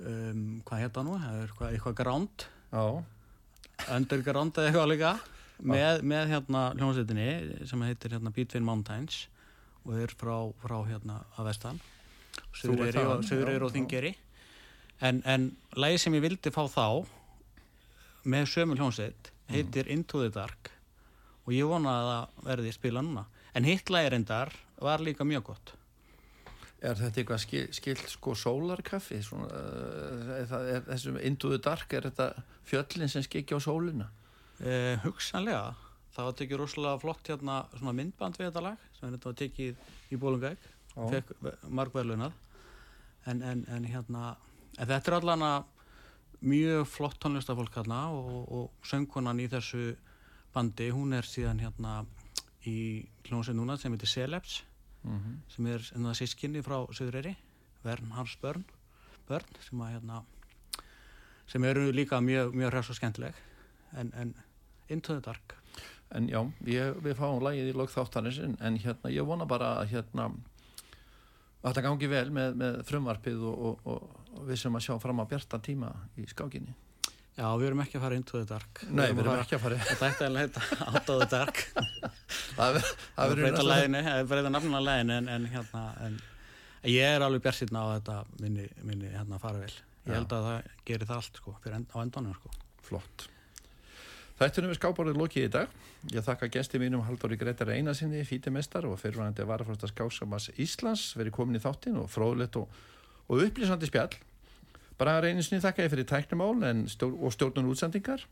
um, 0.00 0.44
hvað 0.66 0.82
hérna 0.84 1.06
nú, 1.06 1.16
er 1.20 1.46
eitthvað, 1.46 1.72
eitthvað 1.76 1.98
Já, 2.72 2.84
underground 3.94 4.58
eða 4.58 4.70
eitthvað 4.70 4.90
líka. 4.92 5.14
Með, 5.56 6.02
með 6.04 6.30
hérna 6.34 6.62
hljómsveitinni 6.76 7.66
sem 7.68 7.82
heitir 7.86 8.12
hérna 8.12 8.32
Beatwin 8.34 8.66
Mountains 8.66 9.22
og 9.86 9.94
er 10.02 10.12
frá, 10.12 10.34
frá 10.60 10.76
hérna 10.84 11.22
að 11.38 11.48
vestan. 11.48 11.80
Ert 12.36 12.60
Suðureyri 12.60 13.62
og, 13.64 13.72
Þingeri 13.72 14.12
en, 15.00 15.22
en 15.24 15.48
lagi 15.76 16.00
sem 16.02 16.16
ég 16.16 16.24
vildi 16.24 16.52
fá 16.52 16.66
þá 16.68 17.06
með 18.28 18.50
sömu 18.52 18.76
hljómsveit 18.76 19.30
heitir 19.52 19.88
Into 19.92 20.20
the 20.20 20.32
Dark 20.34 20.72
og 21.46 21.54
ég 21.54 21.68
vona 21.70 21.94
að 21.94 22.10
það 22.10 22.46
verði 22.50 22.74
spila 22.74 23.02
núna. 23.06 23.26
En 23.56 23.64
hitt 23.64 23.88
lagi 23.92 24.10
reyndar 24.12 24.52
var 24.82 25.00
líka 25.00 25.24
mjög 25.24 25.52
gott 25.52 25.72
er 26.86 27.00
þetta 27.00 27.22
eitthvað 27.22 27.42
skil, 27.42 27.64
skilt 27.76 28.12
sko 28.12 28.34
sólarkaffi? 28.38 29.18
Er 29.22 30.86
þessum 30.86 31.18
the 31.18 31.58
Dark, 31.62 31.92
er 31.92 32.08
þetta 32.10 32.30
fjöllin 32.68 33.10
sem 33.12 33.24
skikja 33.26 33.58
á 33.58 33.60
sólina? 33.62 34.08
Eh, 34.60 34.96
hugsanlega, 35.04 35.74
það 36.14 36.28
var 36.28 36.36
tekið 36.40 36.60
rosalega 36.62 37.02
flott 37.02 37.28
hérna 37.28 37.60
svona 37.74 37.96
myndband 37.98 38.38
við 38.38 38.48
þetta 38.48 38.64
lag 38.64 38.88
sem 38.96 39.12
þetta 39.12 39.30
var 39.30 39.38
tekið 39.42 40.12
í 40.12 40.20
Bólungæk 40.20 40.68
fekk 40.96 41.32
margverlunað 41.68 42.36
en, 43.28 43.42
en, 43.42 43.64
en 43.68 43.84
hérna 43.84 44.36
en 44.78 44.88
þetta 44.88 45.10
er 45.10 45.16
allan 45.18 45.44
að 45.44 45.72
mjög 46.46 46.86
flott 46.88 47.18
tónlistafólk 47.20 47.76
hérna 47.76 48.06
og, 48.14 48.38
og 48.48 48.86
söngkonan 48.88 49.40
í 49.44 49.48
þessu 49.52 49.90
bandi 50.54 50.88
hún 50.94 51.12
er 51.16 51.28
síðan 51.28 51.60
hérna 51.60 51.98
í 52.66 53.04
hljómsveit 53.28 53.58
núna 53.58 53.76
sem 53.80 53.92
heitir 53.92 54.10
Celebs 54.10 54.62
Mm 55.06 55.42
sem 55.48 55.66
er 55.66 55.84
enna 55.94 56.14
sískinni 56.14 56.62
frá 56.62 56.80
Suðureyri 56.90 57.36
Vern 57.84 58.10
Hans 58.12 58.36
Börn, 58.42 58.64
Börn 59.28 59.60
sem 59.62 59.80
að 59.80 59.92
hérna 59.94 60.22
sem 61.46 61.64
eru 61.64 61.92
líka 61.92 62.20
mjög, 62.20 62.54
mjög 62.54 62.72
hress 62.72 62.90
og 62.90 62.98
skemmtileg 62.98 63.34
en, 63.94 64.12
en 64.12 64.34
Into 64.88 65.14
the 65.14 65.22
Dark 65.22 65.54
En 66.14 66.28
já, 66.30 66.38
ég, 66.70 66.98
við 67.02 67.16
fáum 67.18 67.42
lagið 67.42 67.72
í 67.72 67.74
lók 67.74 67.90
þáttanins 67.90 68.38
en, 68.38 68.54
en 68.62 68.76
hérna, 68.78 69.10
ég 69.10 69.26
vona 69.26 69.46
bara 69.48 69.72
að 69.80 69.90
hérna 69.96 70.28
að 71.66 71.72
þetta 71.72 71.82
gangi 71.88 72.10
vel 72.12 72.28
með, 72.30 72.58
með 72.60 72.76
frumvarpið 72.86 73.42
og, 73.42 73.64
og, 73.68 73.88
og, 73.90 74.26
og 74.36 74.44
við 74.46 74.60
sem 74.62 74.78
að 74.78 74.84
sjá 74.86 74.98
fram 75.02 75.22
á 75.22 75.24
bjarta 75.26 75.58
tíma 75.58 75.90
í 76.20 76.26
skákinni. 76.30 76.76
Já, 77.36 77.46
við 77.60 77.66
erum 77.68 77.82
ekki 77.84 77.98
að 77.98 78.04
fara 78.06 78.16
Into 78.16 78.38
the 78.40 78.46
Dark 78.48 78.80
Nei, 78.88 79.10
við 79.12 79.18
erum 79.26 79.40
ekki 79.42 79.56
að 79.58 79.64
fara 79.66 79.78
Þetta 79.90 80.08
ætti 80.08 80.24
að 80.26 80.38
heita 80.40 80.62
Out 80.86 81.10
of 81.12 81.18
the 81.20 81.28
Dark 81.34 81.60
Það 82.56 82.78
ver- 82.78 82.86
það 82.86 82.94
Það 83.18 83.32
verður 83.32 83.42
breyta 83.44 83.66
læginu, 83.68 84.02
það 84.08 84.30
breyta 84.32 84.52
nafnuna 84.54 84.80
læginu 84.86 85.16
en, 85.20 85.28
en 85.34 85.48
hérna 85.52 85.82
en, 86.06 86.18
ég 86.88 87.16
er 87.16 87.26
alveg 87.26 87.44
björnsýtna 87.44 87.82
á 87.84 87.86
þetta 87.98 88.16
minni, 88.40 88.68
minni 88.88 89.12
hérna 89.12 89.40
fara 89.42 89.60
vel 89.60 89.72
ég 90.06 90.14
held 90.14 90.32
að 90.32 90.48
það 90.48 90.70
gerir 90.88 91.10
það 91.10 91.20
allt 91.20 91.40
sko 91.42 91.56
end, 91.76 91.90
á 91.92 91.96
endanum 92.00 92.36
sko 92.38 92.54
Flott. 92.86 93.26
Þættunum 94.36 94.70
við 94.70 94.76
skáparið 94.78 95.16
lokið 95.18 95.44
í 95.46 95.50
dag. 95.54 95.70
Ég 96.12 96.22
þakka 96.26 96.48
gesti 96.54 96.78
mínum 96.78 97.00
Halldóri 97.06 97.38
Gretar 97.40 97.70
Einarsinni, 97.72 98.20
fítimestar 98.28 98.84
og 98.86 98.98
fyrirvæðandi 99.00 99.46
varafrösta 99.48 99.88
skásamas 99.90 100.50
Íslands 100.62 101.06
verið 101.18 101.34
komin 101.38 101.56
í 101.58 101.62
þáttin 101.64 101.96
og 101.98 102.06
fróðlegt 102.12 102.58
og, 102.60 102.68
og 103.26 103.42
upplýsandi 103.46 103.88
spjall. 103.88 104.12
Bara 104.96 105.18
reyninsni 105.20 105.60
þakka 105.60 105.84
ég 105.84 105.92
fyrir 105.92 106.08
tæknumál 106.08 106.62
en 106.64 106.86
stjórn, 106.88 107.18
og 107.20 107.34
stjórnun 107.34 107.68
útsendingar 107.68 108.22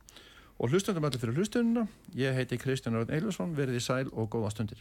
og 0.59 0.71
hlustundum 0.71 1.05
allir 1.05 1.21
fyrir 1.21 1.37
hlustununa. 1.37 1.87
Ég 2.17 2.37
heiti 2.37 2.57
Kristján 2.61 2.97
Örn 2.97 3.13
Eilusson, 3.13 3.53
verið 3.57 3.81
í 3.81 3.85
sæl 3.85 4.09
og 4.13 4.31
góða 4.33 4.55
stundir. 4.55 4.81